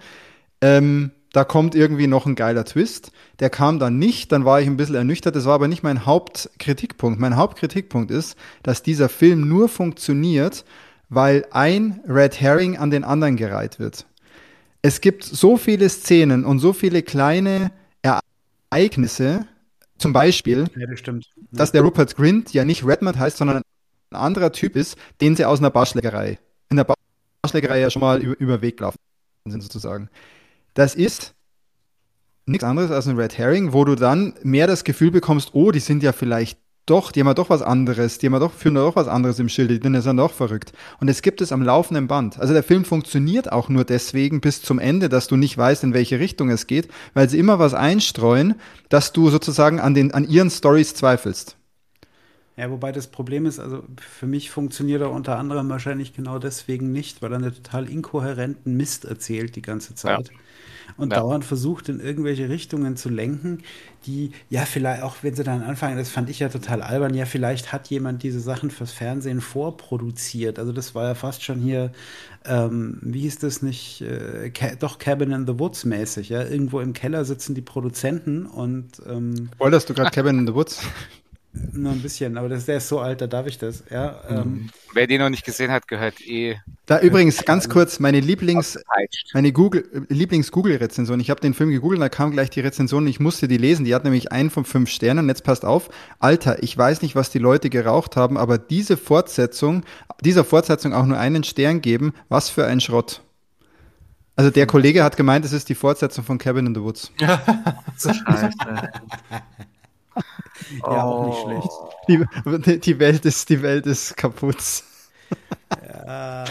[0.62, 3.12] ähm, da kommt irgendwie noch ein geiler Twist.
[3.40, 5.36] Der kam dann nicht, dann war ich ein bisschen ernüchtert.
[5.36, 7.20] Das war aber nicht mein Hauptkritikpunkt.
[7.20, 10.66] Mein Hauptkritikpunkt ist, dass dieser Film nur funktioniert,
[11.10, 14.06] weil ein Red Herring an den anderen gereiht wird.
[14.82, 19.46] Es gibt so viele Szenen und so viele kleine Ereignisse,
[19.98, 21.02] zum Beispiel, ja, das.
[21.06, 21.22] Ja.
[21.52, 23.58] dass der Rupert Grint ja nicht Redmond heißt, sondern
[24.12, 26.40] ein anderer Typ ist, den sie aus einer Barschlägerei,
[26.70, 26.88] in der
[27.44, 28.98] Barschlägerei ja schon mal über, über Weg gelaufen
[29.46, 30.10] sind sozusagen.
[30.74, 31.36] Das ist
[32.46, 35.80] nichts anderes als ein Red Herring, wo du dann mehr das Gefühl bekommst, oh, die
[35.80, 36.60] sind ja vielleicht
[36.90, 39.08] doch, die haben ja doch was anderes, die haben ja doch, führen ja doch was
[39.08, 40.74] anderes im Schild, die sind ja doch verrückt.
[41.00, 42.40] Und es gibt es am laufenden Band.
[42.40, 45.94] Also der Film funktioniert auch nur deswegen bis zum Ende, dass du nicht weißt, in
[45.94, 48.56] welche Richtung es geht, weil sie immer was einstreuen,
[48.90, 51.58] dass du sozusagen an, den, an ihren Stories zweifelst.
[52.58, 56.92] Ja, wobei das Problem ist, also für mich funktioniert er unter anderem wahrscheinlich genau deswegen
[56.92, 60.28] nicht, weil er einen total inkohärenten Mist erzählt die ganze Zeit.
[60.28, 60.38] Ja.
[60.98, 61.20] Und ja.
[61.20, 63.60] dauernd versucht, in irgendwelche Richtungen zu lenken,
[64.06, 67.26] die, ja, vielleicht, auch wenn sie dann anfangen, das fand ich ja total albern, ja,
[67.26, 70.60] vielleicht hat jemand diese Sachen fürs Fernsehen vorproduziert.
[70.60, 71.92] Also das war ja fast schon hier,
[72.46, 76.44] ähm, wie hieß das nicht, äh, doch Cabin in the Woods mäßig, ja.
[76.44, 80.82] Irgendwo im Keller sitzen die Produzenten und ähm, Wolltest du gerade Cabin in the Woods?
[81.52, 83.84] Nur ein bisschen, aber das, der ist so alt, da darf ich das.
[83.90, 84.70] Ja, ähm.
[84.94, 86.58] Wer den noch nicht gesehen hat, gehört eh.
[86.86, 88.78] Da übrigens ganz kurz meine Lieblings,
[89.34, 91.20] meine Google, Lieblings-Google-Rezension.
[91.20, 93.08] Ich habe den Film gegoogelt, da kam gleich die Rezension.
[93.08, 93.84] Ich musste die lesen.
[93.84, 95.26] Die hat nämlich einen von fünf Sternen.
[95.26, 95.90] Und jetzt passt auf,
[96.20, 99.84] Alter, ich weiß nicht, was die Leute geraucht haben, aber diese Fortsetzung,
[100.22, 102.14] dieser Fortsetzung auch nur einen Stern geben.
[102.30, 103.22] Was für ein Schrott.
[104.36, 107.12] Also der Kollege hat gemeint, es ist die Fortsetzung von Cabin in the Woods.
[107.98, 108.52] Scheiße.
[110.80, 112.68] ja, auch nicht schlecht.
[112.68, 114.84] Die, die, Welt ist, die Welt ist kaputt.
[116.06, 116.46] ja.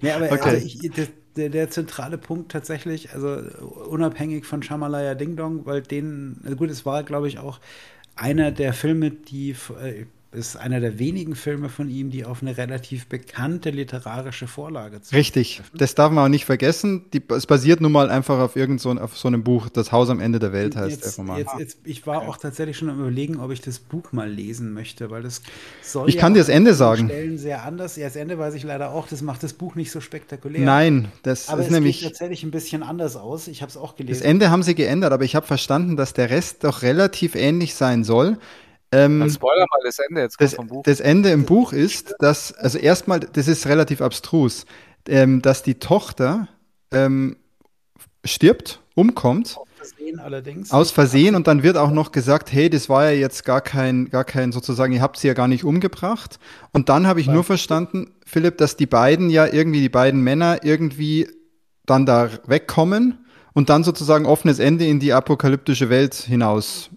[0.00, 0.50] Nee, aber okay.
[0.50, 3.42] also ich, das, der, der, zentrale Punkt tatsächlich, also
[3.88, 7.60] unabhängig von Shamalaya Ding Dong, weil den, also gut, es war, glaube ich, auch
[8.16, 9.50] einer der Filme, die,
[9.82, 15.00] äh, ist einer der wenigen Filme von ihm, die auf eine relativ bekannte literarische Vorlage
[15.02, 17.06] zu Richtig, das darf man auch nicht vergessen.
[17.12, 20.08] Die, es basiert nun mal einfach auf irgend so, auf so einem Buch, Das Haus
[20.08, 21.38] am Ende der Welt heißt jetzt, der Roman.
[21.38, 24.72] Jetzt, jetzt, ich war auch tatsächlich schon am überlegen, ob ich das Buch mal lesen
[24.72, 25.42] möchte, weil das
[25.82, 27.06] soll Ich ja kann dir das Ende sagen.
[27.08, 27.96] Stellen sehr anders.
[27.96, 30.60] Ja, das Ende weiß ich leider auch, das macht das Buch nicht so spektakulär.
[30.60, 33.48] Nein, das aber ist es nämlich geht tatsächlich ein bisschen anders aus.
[33.48, 34.20] Ich habe es auch gelesen.
[34.20, 37.74] Das Ende haben sie geändert, aber ich habe verstanden, dass der Rest doch relativ ähnlich
[37.74, 38.38] sein soll.
[38.92, 40.82] Ähm, Dann spoiler mal das Ende jetzt das, vom Buch.
[40.82, 44.66] Das Ende im Buch ist, dass, also erstmal, das ist relativ abstrus,
[45.08, 46.48] ähm, dass die Tochter
[46.90, 47.36] ähm,
[48.24, 49.56] stirbt, umkommt.
[49.56, 50.70] Aus Versehen allerdings.
[50.72, 54.10] Aus Versehen und dann wird auch noch gesagt, hey, das war ja jetzt gar kein,
[54.10, 56.38] gar kein sozusagen, ihr habt sie ja gar nicht umgebracht.
[56.72, 60.64] Und dann habe ich nur verstanden, Philipp, dass die beiden ja irgendwie, die beiden Männer
[60.64, 61.28] irgendwie
[61.86, 66.90] dann da wegkommen und dann sozusagen offenes Ende in die apokalyptische Welt hinaus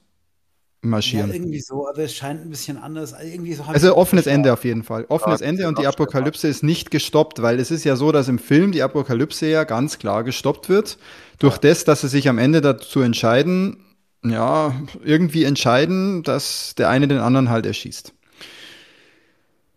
[0.84, 1.30] marschieren.
[1.30, 3.14] Ja, irgendwie so, aber es scheint ein bisschen anders.
[3.22, 5.06] Irgendwie so also offenes Ende auf jeden Fall.
[5.10, 8.28] Offenes ja, Ende und die Apokalypse ist nicht gestoppt, weil es ist ja so, dass
[8.28, 10.98] im Film die Apokalypse ja ganz klar gestoppt wird.
[11.40, 11.70] Durch ja.
[11.70, 13.84] das, dass sie sich am Ende dazu entscheiden,
[14.24, 14.74] ja,
[15.04, 18.14] irgendwie entscheiden, dass der eine den anderen halt erschießt.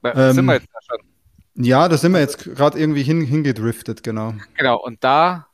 [0.04, 1.64] Ähm, sind wir jetzt schon?
[1.64, 4.34] Ja, da sind wir jetzt gerade irgendwie hin, hingedriftet, genau.
[4.56, 5.46] Genau, und da,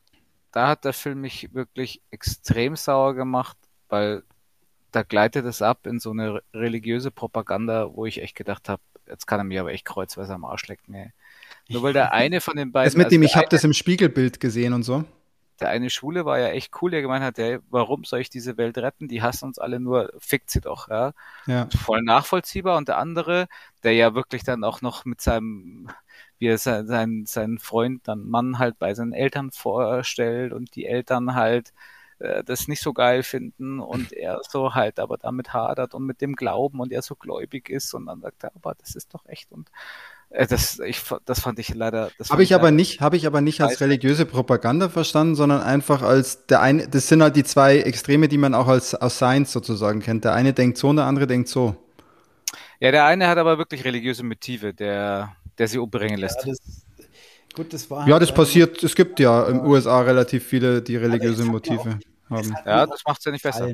[0.51, 3.57] da hat der Film mich wirklich extrem sauer gemacht,
[3.89, 4.25] weil
[4.93, 9.27] da gleitet es ab in so eine religiöse Propaganda, wo ich echt gedacht habe, jetzt
[9.27, 11.13] kann er mir aber echt kreuzweise am Arsch lecken, ey.
[11.69, 12.87] Nur weil der eine von den beiden.
[12.87, 15.05] Das mit also dem, ich habe das im Spiegelbild gesehen und so.
[15.61, 18.57] Der eine Schwule war ja echt cool, der gemeint hat, ey, warum soll ich diese
[18.57, 19.07] Welt retten?
[19.07, 21.13] Die hassen uns alle nur, fickt sie doch, ja.
[21.47, 21.69] ja.
[21.85, 22.77] Voll nachvollziehbar.
[22.77, 23.47] Und der andere,
[23.85, 25.89] der ja wirklich dann auch noch mit seinem,
[26.39, 31.35] wie er sein, seinen Freund, dann Mann halt bei seinen Eltern vorstellt und die Eltern
[31.35, 31.73] halt
[32.23, 36.21] äh, das nicht so geil finden und er so halt aber damit hadert und mit
[36.21, 39.27] dem Glauben und er so gläubig ist und dann sagt er, aber das ist doch
[39.27, 39.71] echt und
[40.31, 42.11] äh, das, ich, das fand ich leider.
[42.31, 46.47] Habe ich aber nicht, habe ich aber nicht als religiöse Propaganda verstanden, sondern einfach als
[46.47, 46.87] der eine.
[46.87, 50.25] Das sind halt die zwei Extreme, die man auch als aus Science sozusagen kennt.
[50.25, 51.75] Der eine denkt so und der andere denkt so.
[52.79, 56.45] Ja, der eine hat aber wirklich religiöse Motive, der, der sie umbringen lässt.
[56.45, 56.59] Ja, das,
[57.55, 58.07] gut, das war.
[58.09, 58.83] Ja, das passiert.
[58.83, 61.99] Es gibt ja in den USA relativ viele, die religiöse Motive
[62.33, 62.55] haben.
[62.65, 63.69] Ja, das macht es ja nicht besser.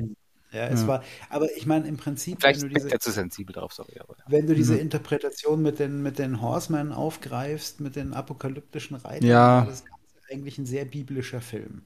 [0.51, 0.87] Ja, es ja.
[0.87, 4.15] war, aber ich meine, im Prinzip, Vielleicht wenn du diese, zu sensibel drauf, sorry, aber,
[4.17, 4.23] ja.
[4.27, 4.79] wenn du diese mhm.
[4.79, 9.65] Interpretation mit den, mit den Horsemen aufgreifst, mit den apokalyptischen Reitern, ja.
[9.65, 9.99] das Ganze
[10.31, 11.83] eigentlich ein sehr biblischer Film.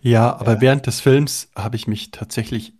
[0.00, 0.60] Ja, aber ja.
[0.62, 2.72] während des Films habe ich mich tatsächlich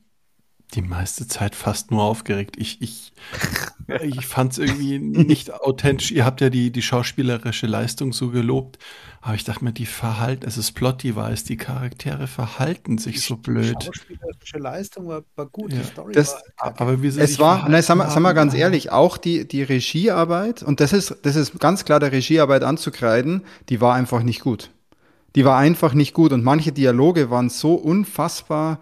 [0.74, 2.56] die meiste Zeit fast nur aufgeregt.
[2.58, 3.12] Ich, ich,
[4.02, 6.10] ich fand es irgendwie nicht authentisch.
[6.10, 8.78] Ihr habt ja die, die schauspielerische Leistung so gelobt,
[9.24, 13.36] aber ich dachte mir, die Verhalten, es ist Plot-Device, die Charaktere verhalten sich die, so
[13.36, 13.76] blöd.
[13.80, 15.78] Die schauspielerische Leistung war, war gut, ja.
[15.78, 18.52] die Story das, war aber wie sie es war, nein, sagen wir, sagen wir ganz
[18.52, 23.44] ehrlich, auch die, die Regiearbeit, und das ist, das ist ganz klar der Regiearbeit anzukreiden,
[23.68, 24.70] die war einfach nicht gut.
[25.36, 28.80] Die war einfach nicht gut und manche Dialoge waren so unfassbar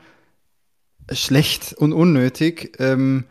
[1.13, 3.25] schlecht und unnötig, ähm,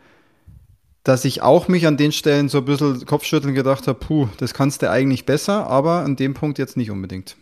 [1.04, 4.54] dass ich auch mich an den Stellen so ein bisschen Kopfschütteln gedacht habe, puh, das
[4.54, 7.36] kannst du eigentlich besser, aber an dem Punkt jetzt nicht unbedingt.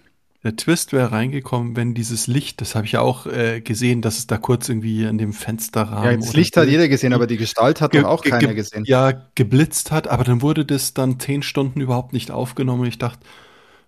[0.44, 4.18] Der Twist wäre reingekommen, wenn dieses Licht, das habe ich ja auch äh, gesehen, dass
[4.18, 6.10] es da kurz irgendwie an dem Fensterrahmen.
[6.12, 8.84] Ja, das Licht hat jeder gesehen, aber die Gestalt hat doch auch keiner gesehen.
[8.86, 12.84] Ja, geblitzt hat, aber dann wurde das dann zehn Stunden überhaupt nicht aufgenommen.
[12.84, 13.26] Ich dachte,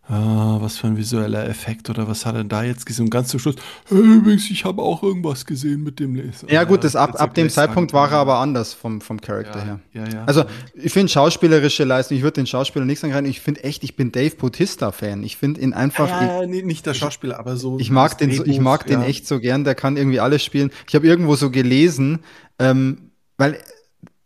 [0.09, 3.06] ah, was für ein visueller Effekt oder was hat er da jetzt gesehen?
[3.06, 3.56] Und ganz zum Schluss,
[3.89, 6.51] hey, übrigens, ich habe auch irgendwas gesehen mit dem Laser.
[6.51, 9.64] Ja, gut, das ab, ab dem Zeitpunkt war er aber anders vom, vom Charakter ja,
[9.64, 9.81] her.
[9.93, 10.24] Ja, ja.
[10.24, 10.44] Also,
[10.74, 13.27] ich finde schauspielerische Leistung, ich würde den Schauspieler nichts angreifen.
[13.27, 15.22] Ich finde echt, ich bin Dave Bautista-Fan.
[15.22, 16.09] Ich finde ihn einfach.
[16.09, 17.78] Ja, nee, nicht der Schauspieler, aber so.
[17.78, 20.70] Ich mag den, so, ich mag den echt so gern, der kann irgendwie alles spielen.
[20.89, 22.20] Ich habe irgendwo so gelesen,
[22.59, 23.59] ähm, weil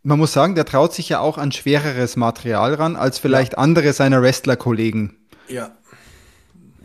[0.05, 3.93] man muss sagen, der traut sich ja auch an schwereres Material ran, als vielleicht andere
[3.95, 5.17] seiner Wrestler-Kollegen.
[5.49, 5.77] Ja.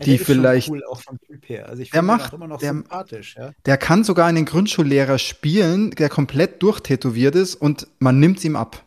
[0.04, 0.70] Die ja, vielleicht.
[0.70, 1.68] Cool, auch vom Typ her.
[1.68, 3.36] Also ich der macht, immer noch der, sympathisch.
[3.36, 3.52] Ja?
[3.66, 8.56] Der kann sogar einen Grundschullehrer spielen, der komplett durchtätowiert ist und man nimmt es ihm
[8.56, 8.82] ab.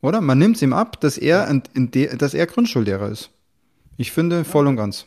[0.00, 0.20] Oder?
[0.20, 3.30] Man nimmt es ihm ab, dass er, in, in de, dass er Grundschullehrer ist.
[3.96, 4.44] Ich finde ja.
[4.44, 5.06] voll und ganz.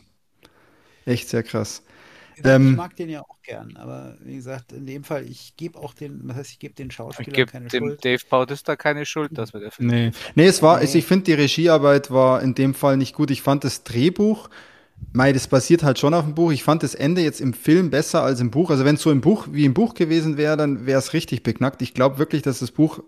[1.04, 1.82] Echt sehr krass.
[2.38, 5.78] Ich ähm, mag den ja auch gern, aber wie gesagt, in dem Fall, ich gebe
[5.78, 8.04] auch den, was heißt, ich gebe den Schauspieler ich keine dem Schuld.
[8.04, 9.88] Dave Bautista keine Schuld, dass wir der Film.
[9.88, 10.10] Nee.
[10.34, 10.82] nee, es war, nee.
[10.82, 13.30] Also ich finde, die Regiearbeit war in dem Fall nicht gut.
[13.30, 14.50] Ich fand das Drehbuch,
[15.12, 16.52] Mei, das basiert halt schon auf dem Buch.
[16.52, 18.70] Ich fand das Ende jetzt im Film besser als im Buch.
[18.70, 21.42] Also wenn es so im Buch wie im Buch gewesen wäre, dann wäre es richtig
[21.42, 21.80] beknackt.
[21.82, 23.02] Ich glaube wirklich, dass das Buch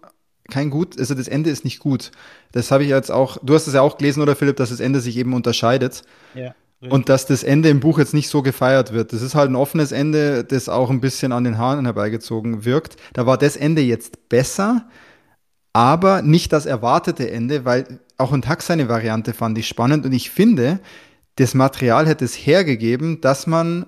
[0.50, 2.10] kein gut, also das Ende ist nicht gut.
[2.52, 4.80] Das habe ich jetzt auch, du hast es ja auch gelesen, oder Philipp, dass das
[4.80, 6.02] Ende sich eben unterscheidet.
[6.34, 6.54] Ja.
[6.80, 9.12] Und dass das Ende im Buch jetzt nicht so gefeiert wird.
[9.12, 12.96] Das ist halt ein offenes Ende, das auch ein bisschen an den Haaren herbeigezogen wirkt.
[13.14, 14.88] Da war das Ende jetzt besser,
[15.72, 20.12] aber nicht das erwartete Ende, weil auch ein Tag seine Variante fand ich spannend und
[20.12, 20.78] ich finde,
[21.36, 23.86] das Material hätte es hergegeben, dass man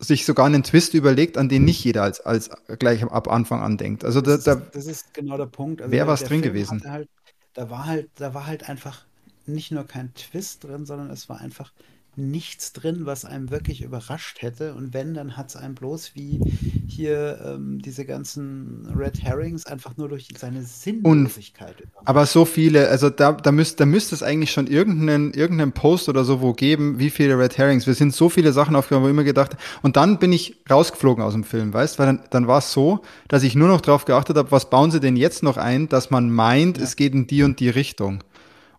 [0.00, 3.76] sich sogar einen Twist überlegt, an den nicht jeder als, als gleich ab Anfang an
[3.76, 4.04] denkt.
[4.04, 5.82] Also da, das, ist, das ist genau der Punkt.
[5.82, 6.82] Also wäre was drin Film gewesen.
[6.86, 7.08] Halt,
[7.54, 9.04] da war halt, da war halt einfach
[9.46, 11.72] nicht nur kein Twist drin, sondern es war einfach
[12.20, 14.74] nichts drin, was einem wirklich überrascht hätte.
[14.74, 16.40] Und wenn, dann hat es einem bloß wie
[16.86, 21.80] hier ähm, diese ganzen Red Herrings einfach nur durch seine Sinnlosigkeit.
[21.80, 25.72] Und, aber so viele, also da, da, müsst, da müsste es eigentlich schon irgendeinen, irgendeinen
[25.72, 27.86] Post oder so wo geben, wie viele Red Herrings.
[27.86, 31.22] Wir sind so viele Sachen aufgegangen, wo ich immer gedacht Und dann bin ich rausgeflogen
[31.22, 34.04] aus dem Film, weißt Weil dann, dann war es so, dass ich nur noch darauf
[34.04, 36.84] geachtet habe, was bauen sie denn jetzt noch ein, dass man meint, ja.
[36.84, 38.22] es geht in die und die Richtung.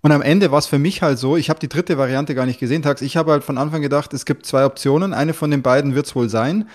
[0.01, 2.45] Und am Ende war es für mich halt so, ich habe die dritte Variante gar
[2.45, 3.01] nicht gesehen, Tags.
[3.01, 6.07] Ich habe halt von Anfang gedacht, es gibt zwei Optionen, eine von den beiden wird
[6.07, 6.67] es wohl sein.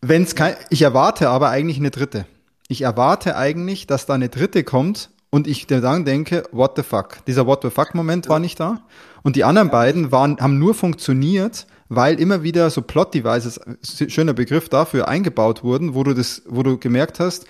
[0.00, 2.26] Wenn's kein, ich erwarte aber eigentlich eine dritte.
[2.68, 7.24] Ich erwarte eigentlich, dass da eine dritte kommt und ich dann denke, what the fuck?
[7.26, 8.82] Dieser what the fuck Moment war nicht da.
[9.24, 13.60] Und die anderen beiden waren, haben nur funktioniert, weil immer wieder so Plot-Devices,
[14.08, 17.46] schöner Begriff dafür, eingebaut wurden, wo du das, wo du gemerkt hast,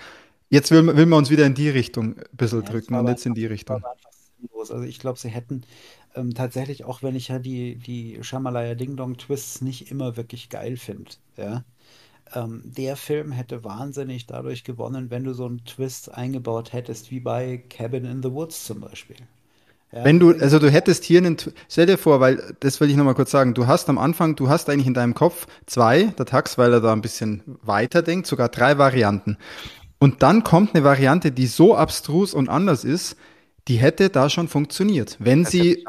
[0.49, 3.25] jetzt will, will man uns wieder in die Richtung ein bisschen ja, drücken und jetzt
[3.25, 3.83] in die Richtung
[4.45, 4.71] sinnlos.
[4.71, 5.63] Also ich glaube, sie hätten
[6.15, 10.49] ähm, tatsächlich, auch wenn ich ja die, die Shamalaya Ding Dong Twists nicht immer wirklich
[10.49, 11.63] geil finde, ja,
[12.33, 17.19] ähm, der Film hätte wahnsinnig dadurch gewonnen, wenn du so einen Twist eingebaut hättest, wie
[17.19, 19.17] bei Cabin in the Woods zum Beispiel.
[19.91, 21.37] Ja, wenn du, also du hättest hier einen,
[21.69, 24.49] stell dir vor, weil, das will ich nochmal kurz sagen, du hast am Anfang, du
[24.49, 28.25] hast eigentlich in deinem Kopf zwei, der Tax, weil er da ein bisschen weiter denkt,
[28.25, 29.37] sogar drei Varianten.
[29.99, 33.15] Und dann kommt eine Variante, die so abstrus und anders ist,
[33.67, 35.85] die hätte da schon funktioniert, wenn das sie.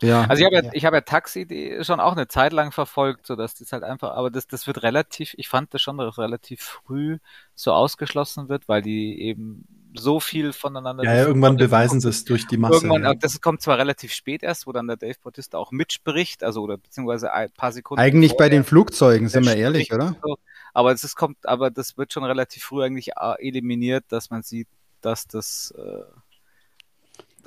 [0.00, 0.26] Ja.
[0.28, 3.34] Also ich habe ja, ich habe ja Taxi schon auch eine Zeit lang verfolgt, so
[3.34, 6.18] dass das halt einfach, aber das, das wird relativ, ich fand das schon, dass das
[6.18, 7.18] relativ früh
[7.56, 9.66] so ausgeschlossen wird, weil die eben
[9.96, 11.02] so viel voneinander.
[11.02, 12.76] Ja, ja irgendwann beweisen sie es durch die Masse.
[12.76, 13.14] Irgendwann, ja.
[13.14, 16.76] das kommt zwar relativ spät erst, wo dann der Dave Bautista auch mitspricht, also oder
[16.76, 18.00] beziehungsweise ein paar Sekunden.
[18.00, 20.14] Eigentlich bei den Flugzeugen, sind wir ehrlich, oder?
[20.22, 20.38] So,
[20.74, 24.68] aber es kommt, aber das wird schon relativ früh eigentlich äh, eliminiert, dass man sieht,
[25.00, 26.02] dass das äh,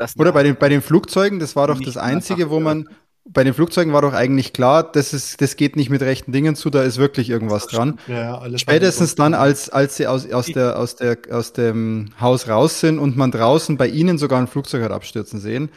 [0.02, 2.90] das Oder bei den, bei den Flugzeugen, das war doch das Einzige, wo man,
[3.24, 6.56] bei den Flugzeugen war doch eigentlich klar, das ist, das geht nicht mit rechten Dingen
[6.56, 8.00] zu, da ist wirklich irgendwas dran.
[8.08, 12.80] Ja, Spätestens dann, als, als sie aus, aus der, aus der, aus dem Haus raus
[12.80, 15.70] sind und man draußen bei ihnen sogar ein Flugzeug hat abstürzen sehen,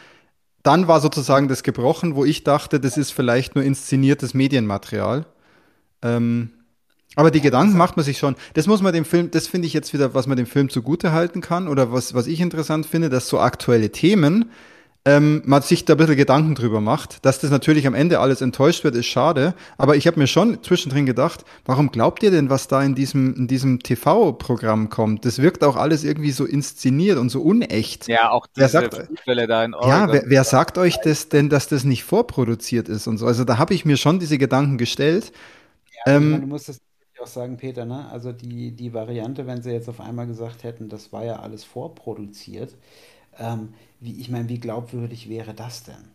[0.62, 5.26] dann war sozusagen das gebrochen, wo ich dachte, das ist vielleicht nur inszeniertes Medienmaterial.
[6.00, 6.53] Ähm,
[7.16, 8.36] aber die Gedanken macht man sich schon.
[8.54, 11.12] Das muss man dem Film, das finde ich jetzt wieder, was man dem Film zugute
[11.12, 14.50] halten kann oder was, was ich interessant finde, dass so aktuelle Themen,
[15.06, 17.24] ähm, man sich da ein bisschen Gedanken drüber macht.
[17.26, 19.54] Dass das natürlich am Ende alles enttäuscht wird, ist schade.
[19.76, 23.34] Aber ich habe mir schon zwischendrin gedacht, warum glaubt ihr denn, was da in diesem,
[23.34, 25.26] in diesem TV-Programm kommt?
[25.26, 28.08] Das wirkt auch alles irgendwie so inszeniert und so unecht.
[28.08, 29.90] Ja, auch diese wer sagt, da in Oregon.
[29.90, 33.26] Ja, wer, wer sagt euch das denn, dass das nicht vorproduziert ist und so?
[33.26, 35.32] Also da habe ich mir schon diese Gedanken gestellt.
[36.06, 36.80] Ja, ähm, du musst das
[37.20, 38.08] auch sagen, Peter, ne?
[38.10, 41.64] Also die, die Variante, wenn sie jetzt auf einmal gesagt hätten, das war ja alles
[41.64, 42.74] vorproduziert,
[43.38, 46.12] ähm, wie, ich meine, wie glaubwürdig wäre das denn?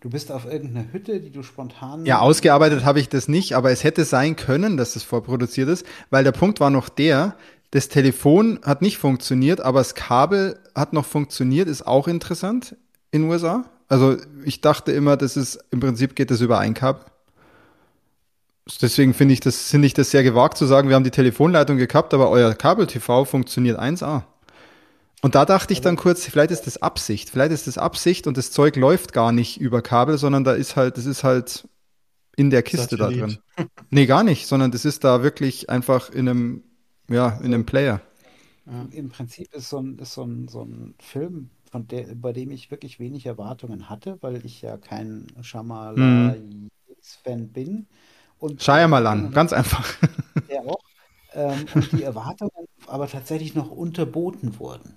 [0.00, 2.06] Du bist auf irgendeiner Hütte, die du spontan.
[2.06, 5.84] Ja, ausgearbeitet habe ich das nicht, aber es hätte sein können, dass das vorproduziert ist,
[6.08, 7.36] weil der Punkt war noch der,
[7.70, 12.76] das Telefon hat nicht funktioniert, aber das Kabel hat noch funktioniert, ist auch interessant
[13.10, 13.64] in den USA.
[13.88, 17.04] Also ich dachte immer, das ist im Prinzip geht das über ein Kabel.
[18.80, 21.76] Deswegen finde ich das, finde ich das sehr gewagt zu sagen, wir haben die Telefonleitung
[21.76, 24.24] gehabt, aber euer Kabel-TV funktioniert 1A.
[25.22, 28.36] Und da dachte ich dann kurz, vielleicht ist das Absicht, vielleicht ist das Absicht und
[28.36, 31.68] das Zeug läuft gar nicht über Kabel, sondern da ist halt, das ist halt
[32.36, 33.20] in der Kiste Satellit.
[33.20, 33.38] da drin.
[33.90, 36.62] Nee, gar nicht, sondern das ist da wirklich einfach in einem,
[37.08, 38.00] ja, in einem Player.
[38.92, 42.50] Im Prinzip ist so ein, ist so ein, so ein Film, von der, bei dem
[42.50, 46.70] ich wirklich wenig Erwartungen hatte, weil ich ja kein Shyamalan-Fan
[47.26, 47.48] hm.
[47.48, 47.86] bin.
[48.40, 49.94] Und Shyamalan, ganz einfach.
[50.48, 50.80] Ja auch.
[51.32, 52.50] Ähm, und die Erwartungen
[52.86, 54.94] aber tatsächlich noch unterboten wurden.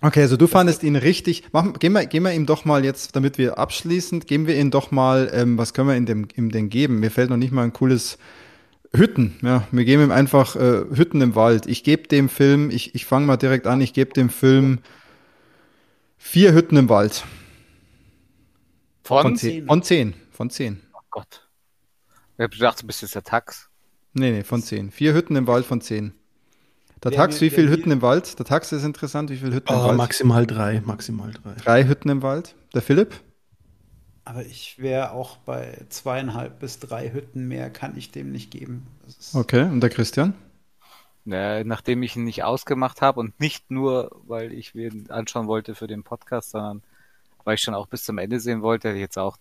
[0.00, 1.52] Okay, also du fandest ihn richtig.
[1.52, 4.70] Machen, gehen, wir, gehen wir ihm doch mal jetzt, damit wir abschließend, geben wir ihm
[4.70, 7.00] doch mal, ähm, was können wir ihm dem, ihm denn geben?
[7.00, 8.16] Mir fällt noch nicht mal ein cooles
[8.94, 9.36] Hütten.
[9.42, 11.66] Ja, wir geben ihm einfach äh, Hütten im Wald.
[11.66, 14.78] Ich gebe dem Film, ich, ich fange mal direkt an, ich gebe dem Film
[16.16, 17.24] vier Hütten im Wald.
[19.02, 19.66] Von, von zehn?
[19.66, 20.14] Von zehn.
[20.30, 20.80] Von zehn.
[20.94, 21.47] Oh Gott.
[22.38, 23.68] Ich habe gedacht, du bist jetzt der Tax.
[24.12, 24.92] Nee, nee, von zehn.
[24.92, 26.14] Vier Hütten im Wald von zehn.
[27.02, 28.38] Der Tax, wie viele Hütten im Wald?
[28.38, 29.96] Der Tax ist interessant, wie viele Hütten oh, im Wald?
[29.96, 31.54] Maximal drei, maximal drei.
[31.54, 32.54] Drei Hütten im Wald.
[32.74, 33.20] Der Philipp?
[34.24, 38.86] Aber ich wäre auch bei zweieinhalb bis drei Hütten mehr, kann ich dem nicht geben.
[39.34, 40.34] Okay, und der Christian?
[41.24, 45.74] Ja, nachdem ich ihn nicht ausgemacht habe und nicht nur, weil ich ihn anschauen wollte
[45.74, 46.82] für den Podcast, sondern
[47.42, 49.38] weil ich schon auch bis zum Ende sehen wollte, hätte ich jetzt auch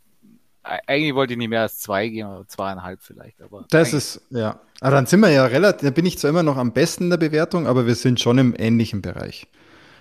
[0.88, 3.41] eigentlich wollte ich nicht mehr als zwei gehen, oder zweieinhalb vielleicht.
[3.41, 4.60] Aber das ist, ja.
[4.81, 7.10] Aber dann sind wir ja relativ, da bin ich zwar immer noch am besten in
[7.10, 9.48] der Bewertung, aber wir sind schon im ähnlichen Bereich.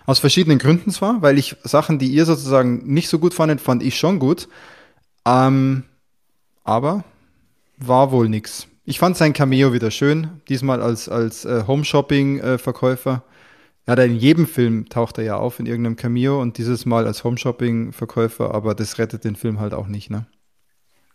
[0.04, 3.82] Aus verschiedenen Gründen zwar, weil ich Sachen, die ihr sozusagen nicht so gut fandet, fand
[3.82, 4.48] ich schon gut.
[5.26, 5.84] Ähm,
[6.62, 7.04] aber
[7.78, 8.68] war wohl nix.
[8.84, 13.24] Ich fand sein Cameo wieder schön, diesmal als, als äh, Home-Shopping-Verkäufer.
[13.86, 17.06] Äh, ja, in jedem Film taucht er ja auf in irgendeinem Cameo und dieses Mal
[17.06, 20.26] als Home-Shopping-Verkäufer, aber das rettet den Film halt auch nicht, ne?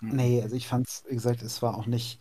[0.02, 2.20] Nee, also ich fand's, wie gesagt, es war auch nicht.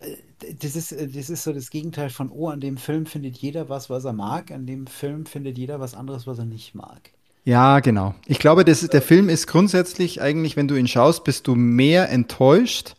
[0.00, 0.16] Äh,
[0.60, 3.68] das ist, äh, das ist so das Gegenteil von, oh, an dem Film findet jeder
[3.68, 7.10] was, was er mag, an dem Film findet jeder was anderes, was er nicht mag.
[7.44, 8.14] Ja, genau.
[8.26, 12.08] Ich glaube, das, der Film ist grundsätzlich eigentlich, wenn du ihn schaust, bist du mehr
[12.08, 12.94] enttäuscht,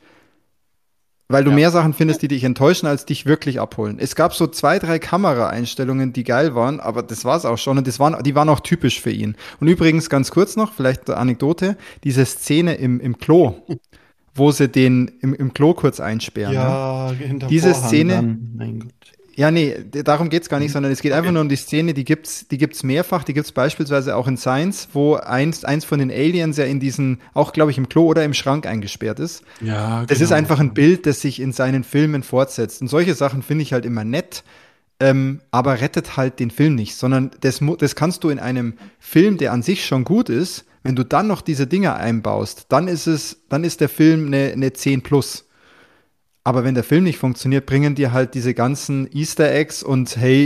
[1.27, 1.56] weil du ja.
[1.56, 3.97] mehr Sachen findest, die dich enttäuschen, als dich wirklich abholen.
[3.99, 7.88] Es gab so zwei, drei Kameraeinstellungen, die geil waren, aber das war's auch schon und
[7.88, 9.35] das waren, die waren auch typisch für ihn.
[9.60, 13.56] Und übrigens ganz kurz noch, vielleicht eine Anekdote, diese Szene im, im Klo,
[14.35, 16.53] wo sie den im, im Klo kurz einsperren.
[16.53, 17.39] Ja, ne?
[17.49, 18.38] Diese Vorhang Szene.
[19.35, 21.19] Ja, nee, darum geht's gar nicht, sondern es geht okay.
[21.19, 24.37] einfach nur um die Szene, die gibt's, die gibt's mehrfach, die gibt's beispielsweise auch in
[24.37, 28.05] Science, wo eins, eins von den Aliens ja in diesen, auch glaube ich im Klo
[28.05, 29.43] oder im Schrank eingesperrt ist.
[29.59, 30.05] Ja, genau.
[30.05, 30.37] Das ist genau.
[30.37, 32.81] einfach ein Bild, das sich in seinen Filmen fortsetzt.
[32.81, 34.45] Und solche Sachen finde ich halt immer nett,
[35.01, 39.37] ähm, aber rettet halt den Film nicht, sondern das, das kannst du in einem Film,
[39.37, 43.07] der an sich schon gut ist, wenn du dann noch diese Dinge einbaust, dann ist
[43.07, 45.45] es, dann ist der Film eine, eine 10 plus.
[46.47, 50.45] Aber wenn der Film nicht funktioniert, bringen dir halt diese ganzen Easter Eggs und hey,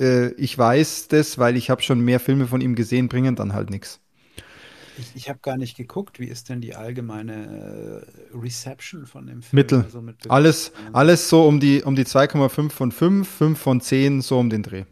[0.00, 3.52] äh, ich weiß das, weil ich habe schon mehr Filme von ihm gesehen, bringen dann
[3.52, 4.00] halt nichts.
[4.96, 9.42] Ich, ich habe gar nicht geguckt, wie ist denn die allgemeine äh, Reception von dem
[9.42, 9.58] Film?
[9.58, 9.82] Mittel.
[9.82, 14.22] Also mit alles, alles so um die, um die 2,5 von 5, 5 von 10,
[14.22, 14.84] so um den Dreh.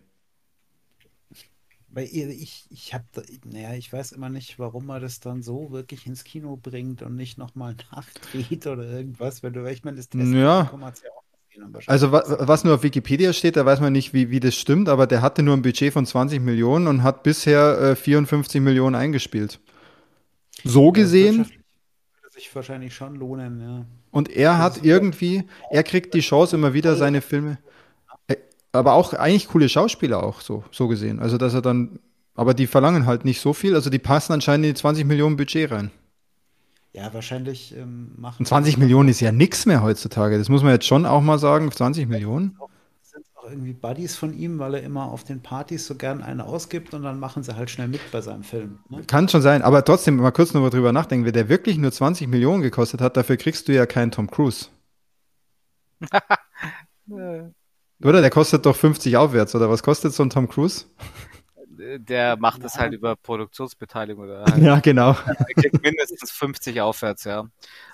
[1.94, 3.05] Weil ich, ich habe,
[3.44, 7.16] naja, ich weiß immer nicht, warum man das dann so wirklich ins Kino bringt und
[7.16, 10.70] nicht nochmal nachdreht oder irgendwas, wenn du, ich meine, das Testen ja.
[11.86, 14.89] Also was, was nur auf Wikipedia steht, da weiß man nicht, wie, wie das stimmt,
[14.89, 18.94] aber der hatte nur ein Budget von 20 Millionen und hat bisher äh, 54 Millionen
[18.94, 19.60] eingespielt.
[20.64, 21.39] So gesehen.
[21.39, 23.85] Würde sich wahrscheinlich schon lohnen, ja.
[24.10, 27.59] Und er hat irgendwie, er kriegt die Chance immer wieder seine Filme
[28.73, 31.20] aber auch eigentlich coole Schauspieler auch so, so gesehen.
[31.20, 31.99] Also, dass er dann,
[32.35, 35.36] aber die verlangen halt nicht so viel, also die passen anscheinend in die 20 Millionen
[35.36, 35.90] Budget rein.
[36.94, 38.40] Ja, wahrscheinlich ähm, machen.
[38.40, 40.36] Und 20 Millionen ist ja nichts mehr heutzutage.
[40.36, 41.70] Das muss man jetzt schon auch mal sagen.
[41.70, 42.59] 20 Millionen.
[43.01, 46.44] Sind auch irgendwie Buddies von ihm, weil er immer auf den Partys so gern eine
[46.44, 48.78] ausgibt und dann machen sie halt schnell mit bei seinem Film.
[48.90, 49.05] Ne?
[49.07, 51.24] Kann schon sein, aber trotzdem mal kurz noch drüber nachdenken.
[51.24, 54.66] Wenn der wirklich nur 20 Millionen gekostet hat, dafür kriegst du ja keinen Tom Cruise.
[58.05, 58.20] Oder?
[58.20, 60.85] Der kostet doch 50 aufwärts, oder was kostet so ein Tom Cruise?
[61.99, 64.24] Der macht es halt über Produktionsbeteiligung.
[64.24, 65.16] Oder halt ja, genau.
[65.27, 67.45] Der kriegt mindestens 50 aufwärts, ja.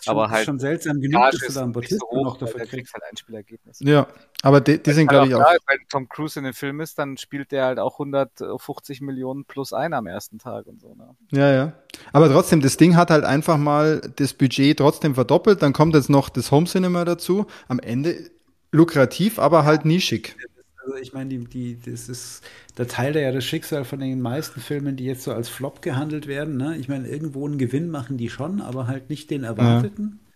[0.03, 0.45] Schon, aber halt.
[0.45, 2.93] schon seltsam genug, dass du da einen Bautisten so noch dafür kriegst.
[2.93, 3.79] halt Einspielergebnis.
[3.81, 4.07] Ja,
[4.43, 5.39] aber die, die sind, glaube ich, auch.
[5.39, 9.45] Da, wenn Tom Cruise in dem Film ist, dann spielt der halt auch 150 Millionen
[9.45, 11.17] plus ein am ersten Tag und so, ne?
[11.31, 11.73] Ja, ja.
[12.13, 15.63] Aber trotzdem, das Ding hat halt einfach mal das Budget trotzdem verdoppelt.
[15.63, 17.47] Dann kommt jetzt noch das Home Cinema dazu.
[17.69, 18.31] Am Ende
[18.73, 20.37] lukrativ, aber halt nischig.
[20.85, 22.43] Also ich meine, die, die, das ist,
[22.77, 25.83] da teilt er ja das Schicksal von den meisten Filmen, die jetzt so als Flop
[25.83, 26.57] gehandelt werden.
[26.57, 26.77] Ne?
[26.79, 30.21] Ich meine, irgendwo einen Gewinn machen die schon, aber halt nicht den erwarteten.
[30.23, 30.29] Ja.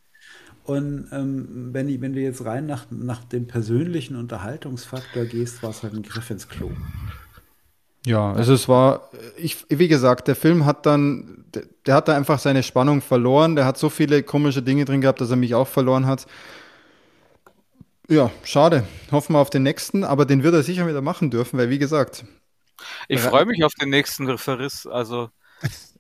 [0.65, 5.83] Und ähm, wenn, wenn du jetzt rein nach, nach dem persönlichen Unterhaltungsfaktor gehst, war es
[5.83, 6.71] halt ein Griff ins Klo.
[8.05, 12.17] Ja, also es war, ich, wie gesagt, der Film hat dann, der, der hat da
[12.17, 13.57] einfach seine Spannung verloren.
[13.57, 16.27] Der hat so viele komische Dinge drin gehabt, dass er mich auch verloren hat.
[18.13, 18.85] Ja, schade.
[19.11, 21.79] Hoffen wir auf den nächsten, aber den wird er sicher wieder machen dürfen, weil wie
[21.79, 22.27] gesagt.
[23.09, 24.87] Ich freue mich auf den nächsten Verriss.
[24.87, 25.31] Also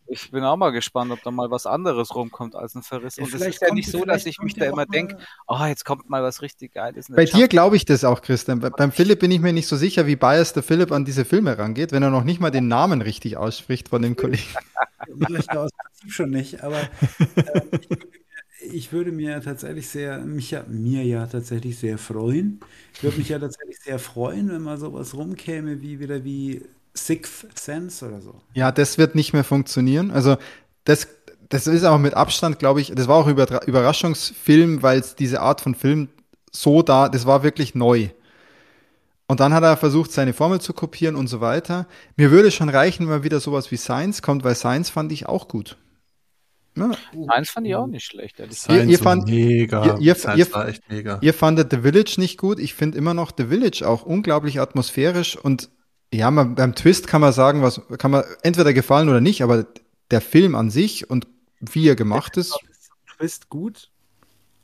[0.06, 3.16] ich bin auch mal gespannt, ob da mal was anderes rumkommt als ein Verriss.
[3.16, 5.16] Und es ist ja nicht so, dass ich mich da immer denke,
[5.48, 7.06] oh, jetzt kommt mal was richtig Geiles.
[7.09, 8.60] Bei dir glaube ich das auch, Christian.
[8.60, 11.24] Bei, beim Philipp bin ich mir nicht so sicher, wie biased der Philipp an diese
[11.24, 14.44] Filme rangeht, wenn er noch nicht mal den Namen richtig ausspricht von dem Kollegen.
[15.06, 16.78] Da aus Prinzip schon nicht, aber
[17.36, 17.98] äh, ich
[18.93, 22.60] würde mir tatsächlich sehr, mich ja, mir ja tatsächlich sehr freuen.
[22.94, 26.62] Ich würde mich ja tatsächlich sehr freuen, wenn mal sowas rumkäme wie wieder wie
[26.94, 28.40] Sixth Sense oder so.
[28.55, 30.10] Ja, das wird nicht mehr funktionieren.
[30.10, 30.36] Also
[30.84, 31.09] das,
[31.48, 35.40] das ist auch mit Abstand, glaube ich, das war auch Über Überraschungsfilm, weil es diese
[35.40, 36.09] Art von Film
[36.51, 38.10] so da, das war wirklich neu.
[39.26, 41.86] Und dann hat er versucht, seine Formel zu kopieren und so weiter.
[42.16, 45.26] Mir würde schon reichen, wenn mal wieder sowas wie Science kommt, weil Science fand ich
[45.26, 45.78] auch gut.
[46.74, 46.93] Ja.
[47.12, 48.39] Science fand ich auch nicht schlecht.
[48.69, 49.85] Ihr, ihr, fand, mega.
[49.85, 51.19] Ihr, ihr, ihr, war echt mega.
[51.20, 52.59] Ihr fandet The Village nicht gut.
[52.59, 55.70] Ich finde immer noch The Village auch unglaublich atmosphärisch und
[56.12, 59.66] ja, man, beim Twist kann man sagen, was kann man entweder gefallen oder nicht, aber
[60.11, 61.27] der Film an sich und
[61.61, 62.59] wie er gemacht ist.
[63.16, 63.90] Twist gut.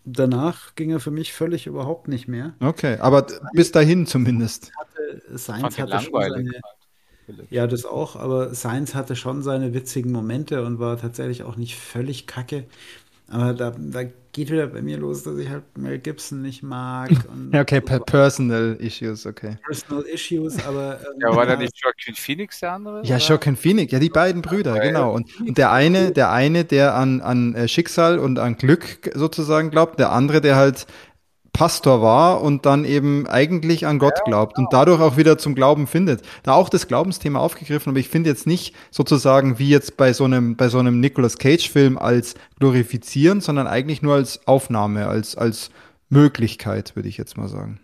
[0.04, 2.54] Danach ging er für mich völlig überhaupt nicht mehr.
[2.60, 4.70] Okay, aber bis dahin zumindest.
[4.78, 6.60] Hatte, Science hatte schon seine,
[7.50, 11.76] ja, das auch, aber Science hatte schon seine witzigen Momente und war tatsächlich auch nicht
[11.76, 12.64] völlig kacke.
[13.30, 17.10] Aber da, da geht wieder bei mir los, dass ich halt Mel Gibson nicht mag.
[17.52, 17.98] ja, okay, so.
[18.00, 19.58] Personal Issues, okay.
[19.66, 20.98] Personal Issues, aber.
[21.00, 23.04] Ähm, ja, war da nicht Joaquin Phoenix der andere?
[23.04, 24.88] Ja, Joaquin Phoenix, ja, die beiden Brüder, okay.
[24.88, 25.12] genau.
[25.12, 29.70] Und, und, der eine, der eine, der an, an äh, Schicksal und an Glück sozusagen
[29.70, 30.86] glaubt, der andere, der halt
[31.52, 34.84] Pastor war und dann eben eigentlich an Gott glaubt und genau.
[34.84, 36.22] dadurch auch wieder zum Glauben findet.
[36.42, 40.24] Da auch das Glaubensthema aufgegriffen, aber ich finde jetzt nicht sozusagen wie jetzt bei so
[40.24, 45.36] einem, bei so einem Nicolas Cage Film als glorifizieren, sondern eigentlich nur als Aufnahme, als,
[45.36, 45.70] als
[46.08, 47.80] Möglichkeit, würde ich jetzt mal sagen.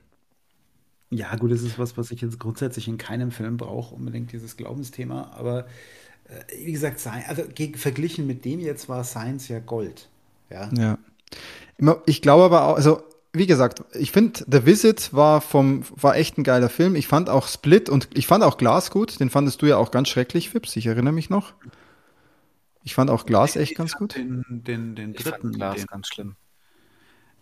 [1.10, 4.56] Ja, gut, das ist was, was ich jetzt grundsätzlich in keinem Film brauche, unbedingt dieses
[4.56, 5.66] Glaubensthema, aber
[6.24, 7.42] äh, wie gesagt, also
[7.76, 10.08] verglichen mit dem jetzt war Science ja Gold.
[10.50, 10.70] Ja.
[10.76, 10.98] ja.
[12.06, 13.02] Ich glaube aber auch, also
[13.34, 16.94] wie gesagt, ich finde, The Visit war vom, war echt ein geiler Film.
[16.94, 19.18] Ich fand auch Split und ich fand auch Glas gut.
[19.18, 20.76] Den fandest du ja auch ganz schrecklich, Fips.
[20.76, 21.52] Ich erinnere mich noch.
[22.84, 24.14] Ich fand auch Glas echt ganz gut.
[24.14, 26.36] Den, den, den dritten Glas den, ganz schlimm.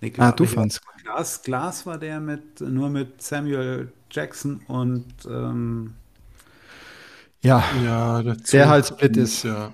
[0.00, 0.80] Nee, ah, du fandst.
[1.02, 5.94] Glas, Glas war der mit, nur mit Samuel Jackson und, ähm,
[7.42, 9.44] ja, ja der halt Split ist.
[9.44, 9.72] Ja.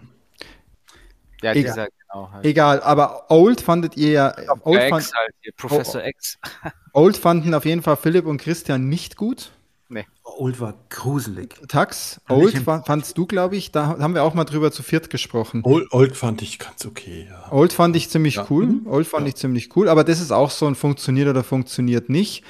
[1.42, 2.44] Ja, dieser Genau, halt.
[2.44, 4.34] Egal, aber Old fandet ihr ja.
[4.62, 6.38] Old X fand, halt hier, Professor oh, X.
[6.92, 9.52] Old fanden auf jeden Fall Philipp und Christian nicht gut.
[9.90, 10.06] Nee.
[10.22, 11.54] Old war gruselig.
[11.68, 15.62] Tax, Old fandst du, glaube ich, da haben wir auch mal drüber zu viert gesprochen.
[15.64, 17.50] Old, Old fand ich ganz okay, ja.
[17.50, 18.46] Old fand ich ziemlich ja.
[18.50, 18.66] cool.
[18.66, 18.86] Mhm.
[18.86, 19.28] Old fand ja.
[19.28, 22.44] ich ziemlich cool, aber das ist auch so ein funktioniert oder funktioniert nicht.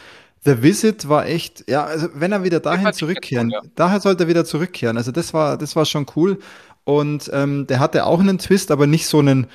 [0.44, 3.70] The Visit war echt, ja, also wenn er wieder dahin zurückkehren, cool, ja.
[3.74, 4.96] daher sollte er wieder zurückkehren.
[4.96, 6.38] Also das war, das war schon cool.
[6.88, 9.46] Und ähm, der hatte auch einen Twist, aber nicht so einen,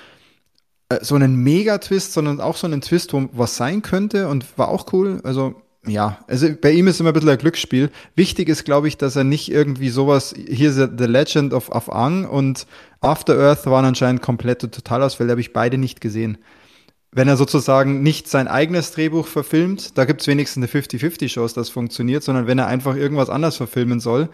[0.90, 4.68] äh, so einen Mega-Twist, sondern auch so einen Twist, wo was sein könnte und war
[4.68, 5.20] auch cool.
[5.24, 7.90] Also ja, also bei ihm ist immer ein bisschen ein Glücksspiel.
[8.16, 11.92] Wichtig ist, glaube ich, dass er nicht irgendwie sowas, hier ist The Legend of, of
[11.92, 12.68] Ang und
[13.02, 16.38] After Earth waren anscheinend komplette Totalausfälle, habe ich beide nicht gesehen.
[17.12, 21.70] Wenn er sozusagen nicht sein eigenes Drehbuch verfilmt, da gibt es wenigstens eine 50-50-Chance, dass
[21.70, 24.30] funktioniert, sondern wenn er einfach irgendwas anders verfilmen soll,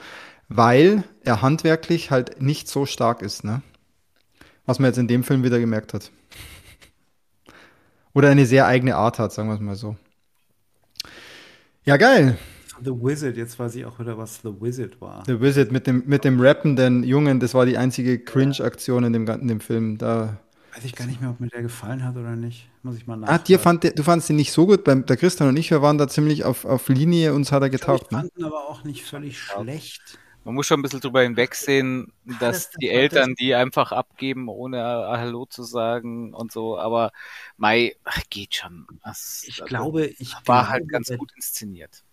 [0.50, 3.62] weil er handwerklich halt nicht so stark ist, ne?
[4.66, 6.12] Was man jetzt in dem Film wieder gemerkt hat.
[8.14, 9.96] Oder eine sehr eigene Art hat, sagen wir es mal so.
[11.86, 12.38] Ja, geil.
[12.84, 15.24] The Wizard, jetzt weiß ich auch wieder, was The Wizard war.
[15.26, 19.28] The Wizard mit dem, mit dem rappenden Jungen, das war die einzige Cringe-Aktion in dem,
[19.28, 19.98] in dem Film.
[19.98, 20.38] Da
[20.74, 22.70] Weiß ich gar nicht mehr, ob mir der gefallen hat oder nicht.
[22.84, 23.42] Muss ich mal nachfragen.
[23.42, 24.84] Ah, dir fand der, du fandest ihn nicht so gut.
[24.84, 27.70] Beim, der Christian und ich, wir waren da ziemlich auf, auf Linie, uns hat er
[27.70, 28.04] getaugt.
[28.04, 28.42] Ich fand ne?
[28.42, 32.90] ihn aber auch nicht völlig schlecht man muss schon ein bisschen drüber hinwegsehen, dass die
[32.90, 37.12] Eltern die einfach abgeben, ohne Hallo zu sagen und so, aber
[37.58, 37.96] Mai
[38.30, 38.88] geht schon.
[39.04, 42.04] Das, ich glaube, ich war glaube, halt ganz gut inszeniert.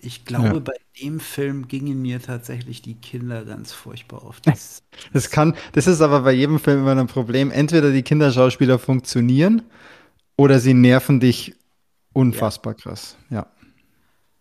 [0.00, 0.58] Ich glaube, ja.
[0.60, 4.82] bei dem Film gingen mir tatsächlich die Kinder ganz furchtbar auf das.
[5.12, 7.50] Das kann, das ist aber bei jedem Film immer ein Problem.
[7.50, 9.62] Entweder die Kinderschauspieler funktionieren
[10.36, 11.54] oder sie nerven dich
[12.12, 12.82] unfassbar ja.
[12.82, 13.16] krass.
[13.30, 13.46] Ja.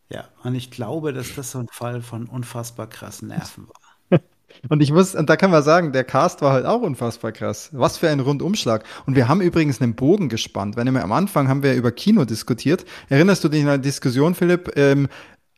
[0.09, 4.21] Ja, und ich glaube, dass das so ein Fall von unfassbar krassen Nerven war.
[4.69, 7.69] Und ich muss, und da kann man sagen, der Cast war halt auch unfassbar krass.
[7.73, 8.85] Was für ein Rundumschlag.
[9.05, 10.77] Und wir haben übrigens einen Bogen gespannt.
[10.77, 12.85] Wenn wir am Anfang haben wir über Kino diskutiert.
[13.09, 14.71] Erinnerst du dich an eine Diskussion, Philipp?
[14.77, 15.09] Ähm,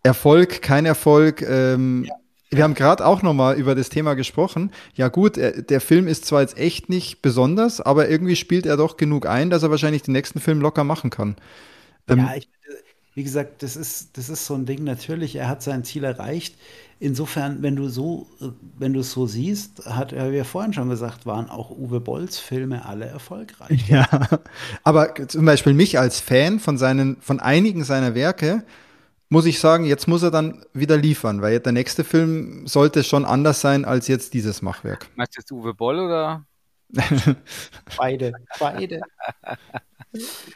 [0.02, 1.42] Erfolg, kein Erfolg.
[1.44, 2.16] Ähm, ja.
[2.50, 4.72] Wir haben gerade auch nochmal über das Thema gesprochen.
[4.96, 8.78] Ja gut, er, der Film ist zwar jetzt echt nicht besonders, aber irgendwie spielt er
[8.78, 11.36] doch genug ein, dass er wahrscheinlich den nächsten Film locker machen kann.
[12.08, 12.50] Ähm, ja, ich,
[13.18, 14.84] wie gesagt, das ist, das ist so ein Ding.
[14.84, 16.56] Natürlich, er hat sein Ziel erreicht.
[17.00, 18.28] Insofern, wenn du so,
[18.78, 22.38] wenn du es so siehst, hat er, wie vorhin schon gesagt, waren auch Uwe Bolls
[22.38, 23.90] Filme alle erfolgreich.
[23.90, 24.08] Ja,
[24.84, 28.64] aber zum Beispiel mich als Fan von seinen, von einigen seiner Werke,
[29.30, 33.26] muss ich sagen, jetzt muss er dann wieder liefern, weil der nächste Film sollte schon
[33.26, 35.10] anders sein als jetzt dieses Machwerk.
[35.16, 36.46] Meinst du jetzt Uwe Boll oder?
[37.98, 39.02] beide, beide.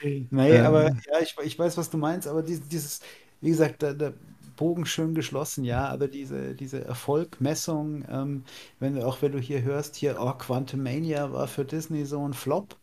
[0.01, 0.65] nee, ähm.
[0.65, 2.99] aber ja, ich, ich weiß, was du meinst, aber dieses, dieses
[3.41, 4.13] wie gesagt, der, der
[4.55, 8.43] Bogen schön geschlossen, ja, aber diese, diese Erfolgmessung, ähm,
[8.79, 12.77] wenn auch wenn du hier hörst, hier, oh, Quantumania war für Disney so ein Flop.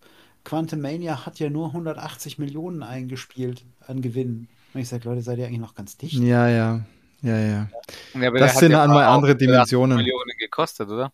[0.44, 4.48] Quantumania hat ja nur 180 Millionen eingespielt an Gewinnen.
[4.74, 6.14] Und ich sage, Leute, seid ihr eigentlich noch ganz dicht?
[6.14, 6.80] Ja, ja,
[7.22, 7.68] ja, ja.
[8.14, 9.98] ja das sind einmal andere Dimensionen.
[9.98, 11.12] Millionen gekostet, oder?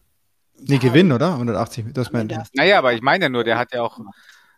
[0.60, 1.34] Nee, ja, Gewinn, oder?
[1.34, 3.98] 180, das meint Naja, aber ich meine ja nur, der hat ja auch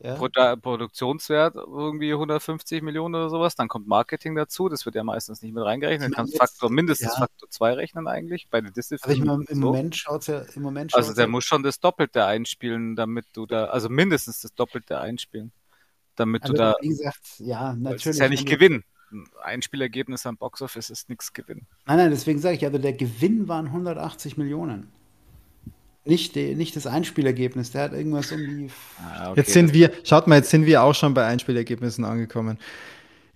[0.01, 0.17] ja.
[0.57, 5.55] Produktionswert irgendwie 150 Millionen oder sowas, dann kommt Marketing dazu, das wird ja meistens nicht
[5.55, 7.21] mit reingerechnet, du kannst Faktor, mindestens ja.
[7.21, 9.67] Faktor 2 rechnen eigentlich, bei den disney also im, im so.
[9.67, 13.67] Moment schaut ja, im Moment Also der muss schon das Doppelte einspielen, damit du da,
[13.67, 15.53] also mindestens das Doppelte einspielen,
[16.15, 18.05] damit also, du da, wie gesagt, ja, natürlich.
[18.05, 18.85] Das ist ja nicht Gewinn.
[19.43, 21.67] Einspielergebnis am Boxoffice ist nichts Gewinn.
[21.87, 24.93] Nein, nein, deswegen sage ich, also der Gewinn waren 180 Millionen.
[26.07, 28.71] Nicht, nicht das Einspielergebnis, der hat irgendwas um die.
[28.99, 29.41] Ah, okay.
[29.41, 32.59] Jetzt sind wir, schaut mal, jetzt sind wir auch schon bei Einspielergebnissen angekommen.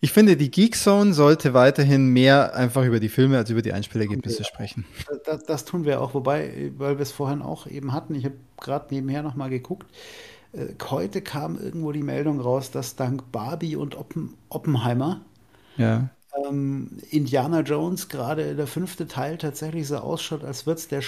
[0.01, 4.43] Ich finde, die Geekzone sollte weiterhin mehr einfach über die Filme als über die Einspielergebnisse
[4.43, 4.49] okay.
[4.49, 4.85] sprechen.
[5.27, 8.37] Das, das, tun wir auch, wobei, weil wir es vorhin auch eben hatten, ich habe
[8.59, 9.87] gerade nebenher nochmal geguckt.
[10.53, 15.21] Äh, heute kam irgendwo die Meldung raus, dass dank Barbie und Oppen, Oppenheimer
[15.77, 21.03] ja ähm, Indiana Jones, gerade der fünfte Teil, tatsächlich so ausschaut, als würde es der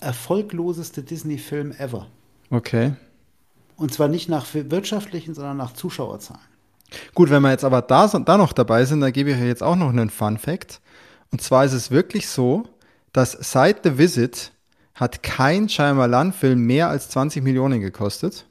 [0.00, 2.06] erfolgloseste Disney-Film ever.
[2.50, 2.92] Okay.
[3.76, 6.40] Und zwar nicht nach wirtschaftlichen, sondern nach Zuschauerzahlen.
[7.14, 9.62] Gut, wenn wir jetzt aber da, da noch dabei sind, dann gebe ich euch jetzt
[9.62, 10.80] auch noch einen Fun Fact.
[11.30, 12.64] Und zwar ist es wirklich so,
[13.12, 14.52] dass seit The Visit
[14.94, 18.46] hat kein Shyamalan-Film mehr als 20 Millionen gekostet.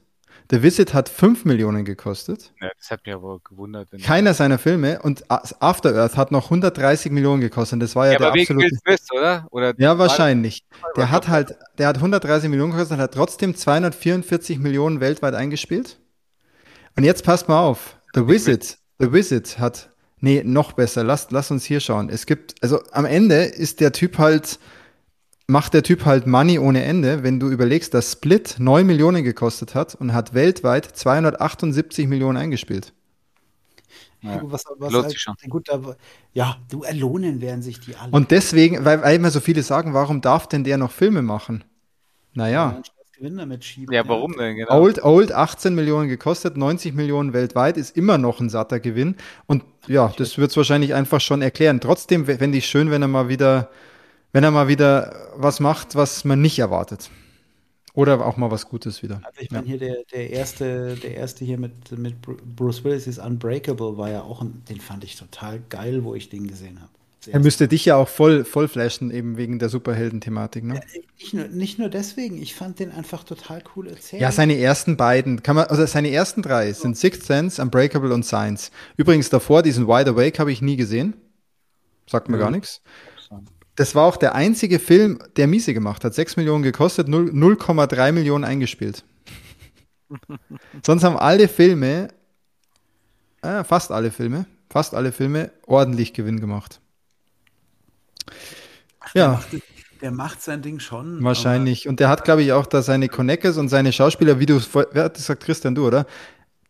[0.50, 2.52] The Visit hat 5 Millionen gekostet.
[2.60, 3.88] Ja, das hat mich aber gewundert.
[4.02, 7.80] Keiner seiner Filme und After Earth hat noch 130 Millionen gekostet.
[7.80, 8.66] Das war ja, ja der aber absolute.
[8.66, 9.46] Wegen Will Smith, oder?
[9.50, 9.74] oder?
[9.78, 10.64] Ja, wahrscheinlich.
[10.96, 15.98] Der hat halt, der hat 130 Millionen gekostet, hat trotzdem 244 Millionen weltweit eingespielt.
[16.96, 17.96] Und jetzt passt mal auf.
[18.14, 19.90] The Visit, The Visit hat,
[20.20, 21.04] nee, noch besser.
[21.04, 22.10] Lass, lass uns hier schauen.
[22.10, 24.58] Es gibt, also am Ende ist der Typ halt
[25.46, 29.74] macht der Typ halt Money ohne Ende, wenn du überlegst, dass Split 9 Millionen gekostet
[29.74, 32.92] hat und hat weltweit 278 Millionen eingespielt.
[34.22, 35.34] Ja, was, was halt, schon.
[35.48, 35.96] Gut, aber,
[36.32, 38.12] ja, du erlohnen werden sich die alle.
[38.12, 41.64] Und deswegen, weil, weil immer so viele sagen, warum darf denn der noch Filme machen?
[42.32, 42.80] Naja.
[43.90, 44.56] Ja, warum denn?
[44.56, 44.80] Genau.
[44.80, 49.16] Old, Old 18 Millionen gekostet, 90 Millionen weltweit, ist immer noch ein satter Gewinn.
[49.46, 51.80] Und ja, das wird es wahrscheinlich einfach schon erklären.
[51.80, 53.70] Trotzdem fände ich schön, wenn er mal wieder
[54.32, 57.10] wenn er mal wieder was macht, was man nicht erwartet.
[57.94, 59.20] Oder auch mal was Gutes wieder.
[59.22, 63.18] Also ich meine hier der, der erste, der erste hier mit, mit Bruce Willis ist
[63.18, 66.90] Unbreakable, war ja auch ein, den fand ich total geil, wo ich den gesehen habe.
[67.30, 70.74] Er müsste dich ja auch voll, voll flashen, eben wegen der Superhelden-Thematik, ne?
[70.74, 70.80] Ja,
[71.18, 74.22] nicht, nur, nicht nur deswegen, ich fand den einfach total cool erzählt.
[74.22, 78.24] Ja, seine ersten beiden, kann man, also seine ersten drei sind Sixth Sense, Unbreakable und
[78.24, 78.72] Science.
[78.96, 81.14] Übrigens davor, diesen Wide Awake habe ich nie gesehen.
[82.08, 82.44] Sagt mir ja.
[82.44, 82.82] gar nichts.
[83.76, 86.14] Das war auch der einzige Film, der miese gemacht hat.
[86.14, 89.04] 6 Millionen gekostet, 0,3 Millionen eingespielt.
[90.86, 92.08] Sonst haben alle Filme,
[93.40, 96.80] äh, fast alle Filme, fast alle Filme ordentlich Gewinn gemacht.
[99.00, 99.24] Ach, ja.
[99.24, 99.62] Der macht,
[100.02, 101.24] der macht, sein Ding schon.
[101.24, 101.88] Wahrscheinlich.
[101.88, 104.60] Und der hat, glaube ich, auch da seine Connectors und seine Schauspieler, wie du,
[104.92, 106.06] wer hat das gesagt, Christian, du, oder?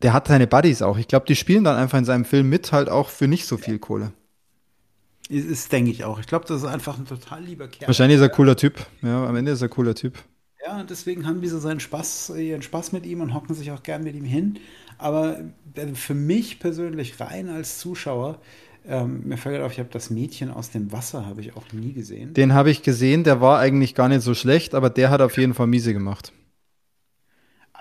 [0.03, 0.99] Der hat seine Buddies auch.
[0.99, 3.57] Ich glaube, die spielen dann einfach in seinem Film mit, halt auch für nicht so
[3.57, 4.13] viel Kohle.
[5.33, 6.21] Ist, ist denke ich auch.
[6.21, 7.89] Ich glaube, das ist einfach ein total lieber Kerl.
[7.89, 8.87] Wahrscheinlich ist er ein cooler Typ.
[9.01, 10.19] Ja, am Ende ist er ein cooler Typ.
[10.65, 13.71] Ja, und deswegen haben wir so seinen Spaß, ihren Spaß mit ihm und hocken sich
[13.73, 14.59] auch gern mit ihm hin.
[14.99, 15.39] Aber
[15.75, 18.41] äh, für mich persönlich rein als Zuschauer,
[18.87, 21.95] ähm, mir fällt auf, ich habe das Mädchen aus dem Wasser, habe ich auch nie
[21.95, 22.35] gesehen.
[22.35, 25.39] Den habe ich gesehen, der war eigentlich gar nicht so schlecht, aber der hat auf
[25.39, 26.33] jeden Fall miese gemacht.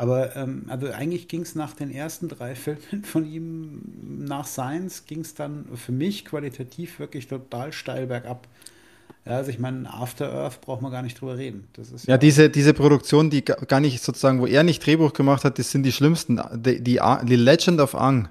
[0.01, 3.83] Aber ähm, also eigentlich ging es nach den ersten drei Filmen von ihm,
[4.25, 8.47] nach Science, ging es dann für mich qualitativ wirklich total steil bergab.
[9.27, 11.67] Ja, also ich meine, After Earth braucht man gar nicht drüber reden.
[11.73, 15.13] Das ist ja, ja diese, diese Produktion, die gar nicht sozusagen, wo er nicht Drehbuch
[15.13, 16.41] gemacht hat, das sind die schlimmsten.
[16.55, 18.27] Die, die, die Legend of Ang,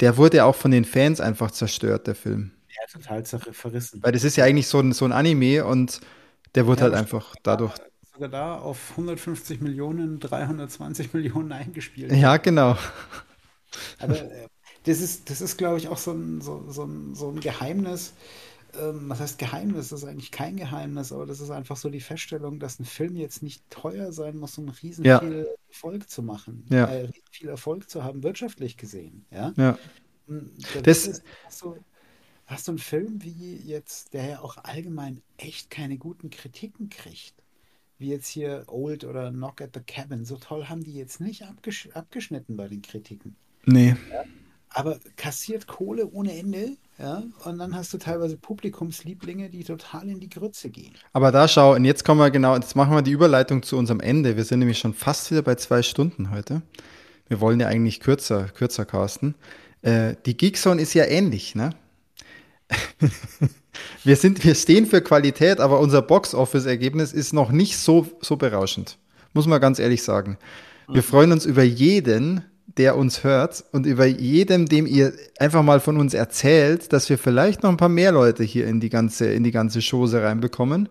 [0.00, 2.50] der wurde auch von den Fans einfach zerstört, der Film.
[2.68, 4.02] Ja, total verrissen.
[4.02, 6.02] Weil das ist ja eigentlich so ein, so ein Anime und
[6.54, 7.72] der wurde ja, halt einfach dadurch.
[8.16, 12.12] Sogar da auf 150 Millionen, 320 Millionen eingespielt.
[12.12, 12.76] Ja, genau.
[13.98, 14.48] Aber äh,
[14.84, 18.14] das ist, das ist glaube ich, auch so ein, so, so ein, so ein Geheimnis
[18.80, 19.88] ähm, was heißt Geheimnis?
[19.88, 23.16] Das ist eigentlich kein Geheimnis, aber das ist einfach so die Feststellung, dass ein Film
[23.16, 25.20] jetzt nicht teuer sein muss, um riesen ja.
[25.20, 26.86] viel Erfolg zu machen, ja.
[26.86, 29.26] äh, viel Erfolg zu haben, wirtschaftlich gesehen.
[29.30, 29.52] Ja.
[29.56, 29.78] ja.
[30.82, 31.76] Das ist, hast, du,
[32.46, 37.34] hast du einen Film wie jetzt, der ja auch allgemein echt keine guten Kritiken kriegt,
[37.98, 41.44] wie jetzt hier Old oder Knock at the Cabin, so toll haben die jetzt nicht
[41.44, 43.36] abgesch abgeschnitten bei den Kritiken.
[43.64, 43.96] Nee.
[44.12, 44.24] Ja?
[44.76, 50.20] aber kassiert Kohle ohne Ende, ja, und dann hast du teilweise Publikumslieblinge, die total in
[50.20, 50.92] die Grütze gehen.
[51.14, 54.00] Aber da schau, und jetzt kommen wir genau, jetzt machen wir die Überleitung zu unserem
[54.00, 54.36] Ende.
[54.36, 56.60] Wir sind nämlich schon fast wieder bei zwei Stunden heute.
[57.26, 59.34] Wir wollen ja eigentlich kürzer, kürzer casten.
[59.80, 61.70] Äh, die Geekzone ist ja ähnlich, ne?
[64.04, 68.98] wir sind, wir stehen für Qualität, aber unser Box-Office-Ergebnis ist noch nicht so, so berauschend.
[69.32, 70.38] Muss man ganz ehrlich sagen.
[70.88, 72.44] Wir freuen uns über jeden,
[72.76, 77.18] der uns hört und über jedem, dem ihr einfach mal von uns erzählt, dass wir
[77.18, 80.88] vielleicht noch ein paar mehr Leute hier in die ganze, in die ganze Chose reinbekommen,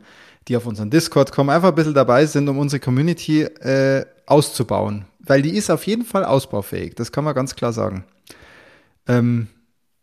[0.47, 5.05] die auf unseren Discord kommen, einfach ein bisschen dabei sind, um unsere Community äh, auszubauen.
[5.19, 8.03] Weil die ist auf jeden Fall ausbaufähig, das kann man ganz klar sagen.
[9.07, 9.47] Ähm,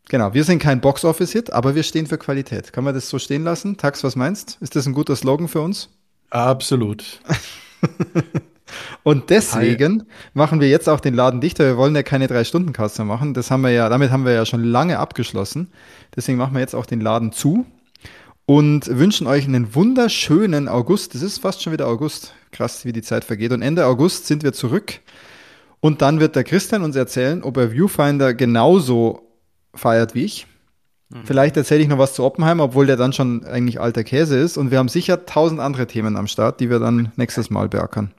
[0.09, 2.73] genau, wir sind kein Box-Office-Hit, aber wir stehen für Qualität.
[2.73, 3.77] Kann man das so stehen lassen?
[3.77, 4.57] Tax, was meinst?
[4.61, 5.89] Ist das ein guter Slogan für uns?
[6.29, 7.21] Absolut.
[9.03, 10.07] Und deswegen Hi.
[10.33, 11.65] machen wir jetzt auch den Laden dichter.
[11.65, 13.33] Wir wollen ja keine drei Stunden Kasse machen.
[13.33, 15.69] Das haben wir ja, damit haben wir ja schon lange abgeschlossen.
[16.15, 17.65] Deswegen machen wir jetzt auch den Laden zu
[18.45, 21.15] und wünschen euch einen wunderschönen August.
[21.15, 22.33] Das ist fast schon wieder August.
[22.51, 23.51] Krass, wie die Zeit vergeht.
[23.51, 24.99] Und Ende August sind wir zurück.
[25.79, 29.22] Und dann wird der Christian uns erzählen, ob er Viewfinder genauso
[29.75, 30.47] feiert wie ich.
[31.09, 31.25] Mhm.
[31.25, 34.57] Vielleicht erzähle ich noch was zu Oppenheimer, obwohl der dann schon eigentlich alter Käse ist.
[34.57, 38.11] Und wir haben sicher tausend andere Themen am Start, die wir dann nächstes Mal beackern.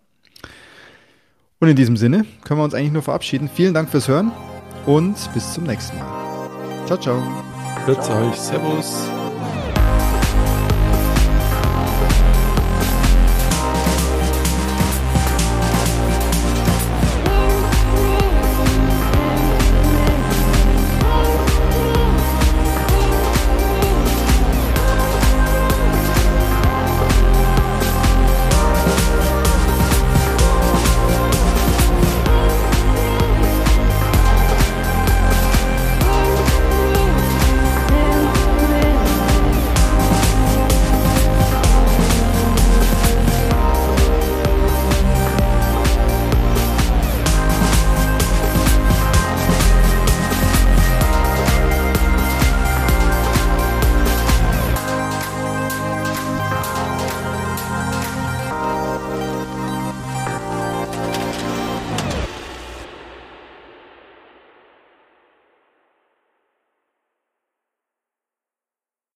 [1.61, 3.49] Und in diesem Sinne können wir uns eigentlich nur verabschieden.
[3.53, 4.33] Vielen Dank fürs Hören
[4.87, 6.25] und bis zum nächsten Mal.
[6.87, 7.23] Ciao, ciao.
[7.87, 8.37] Grüß euch.
[8.37, 9.24] Servus.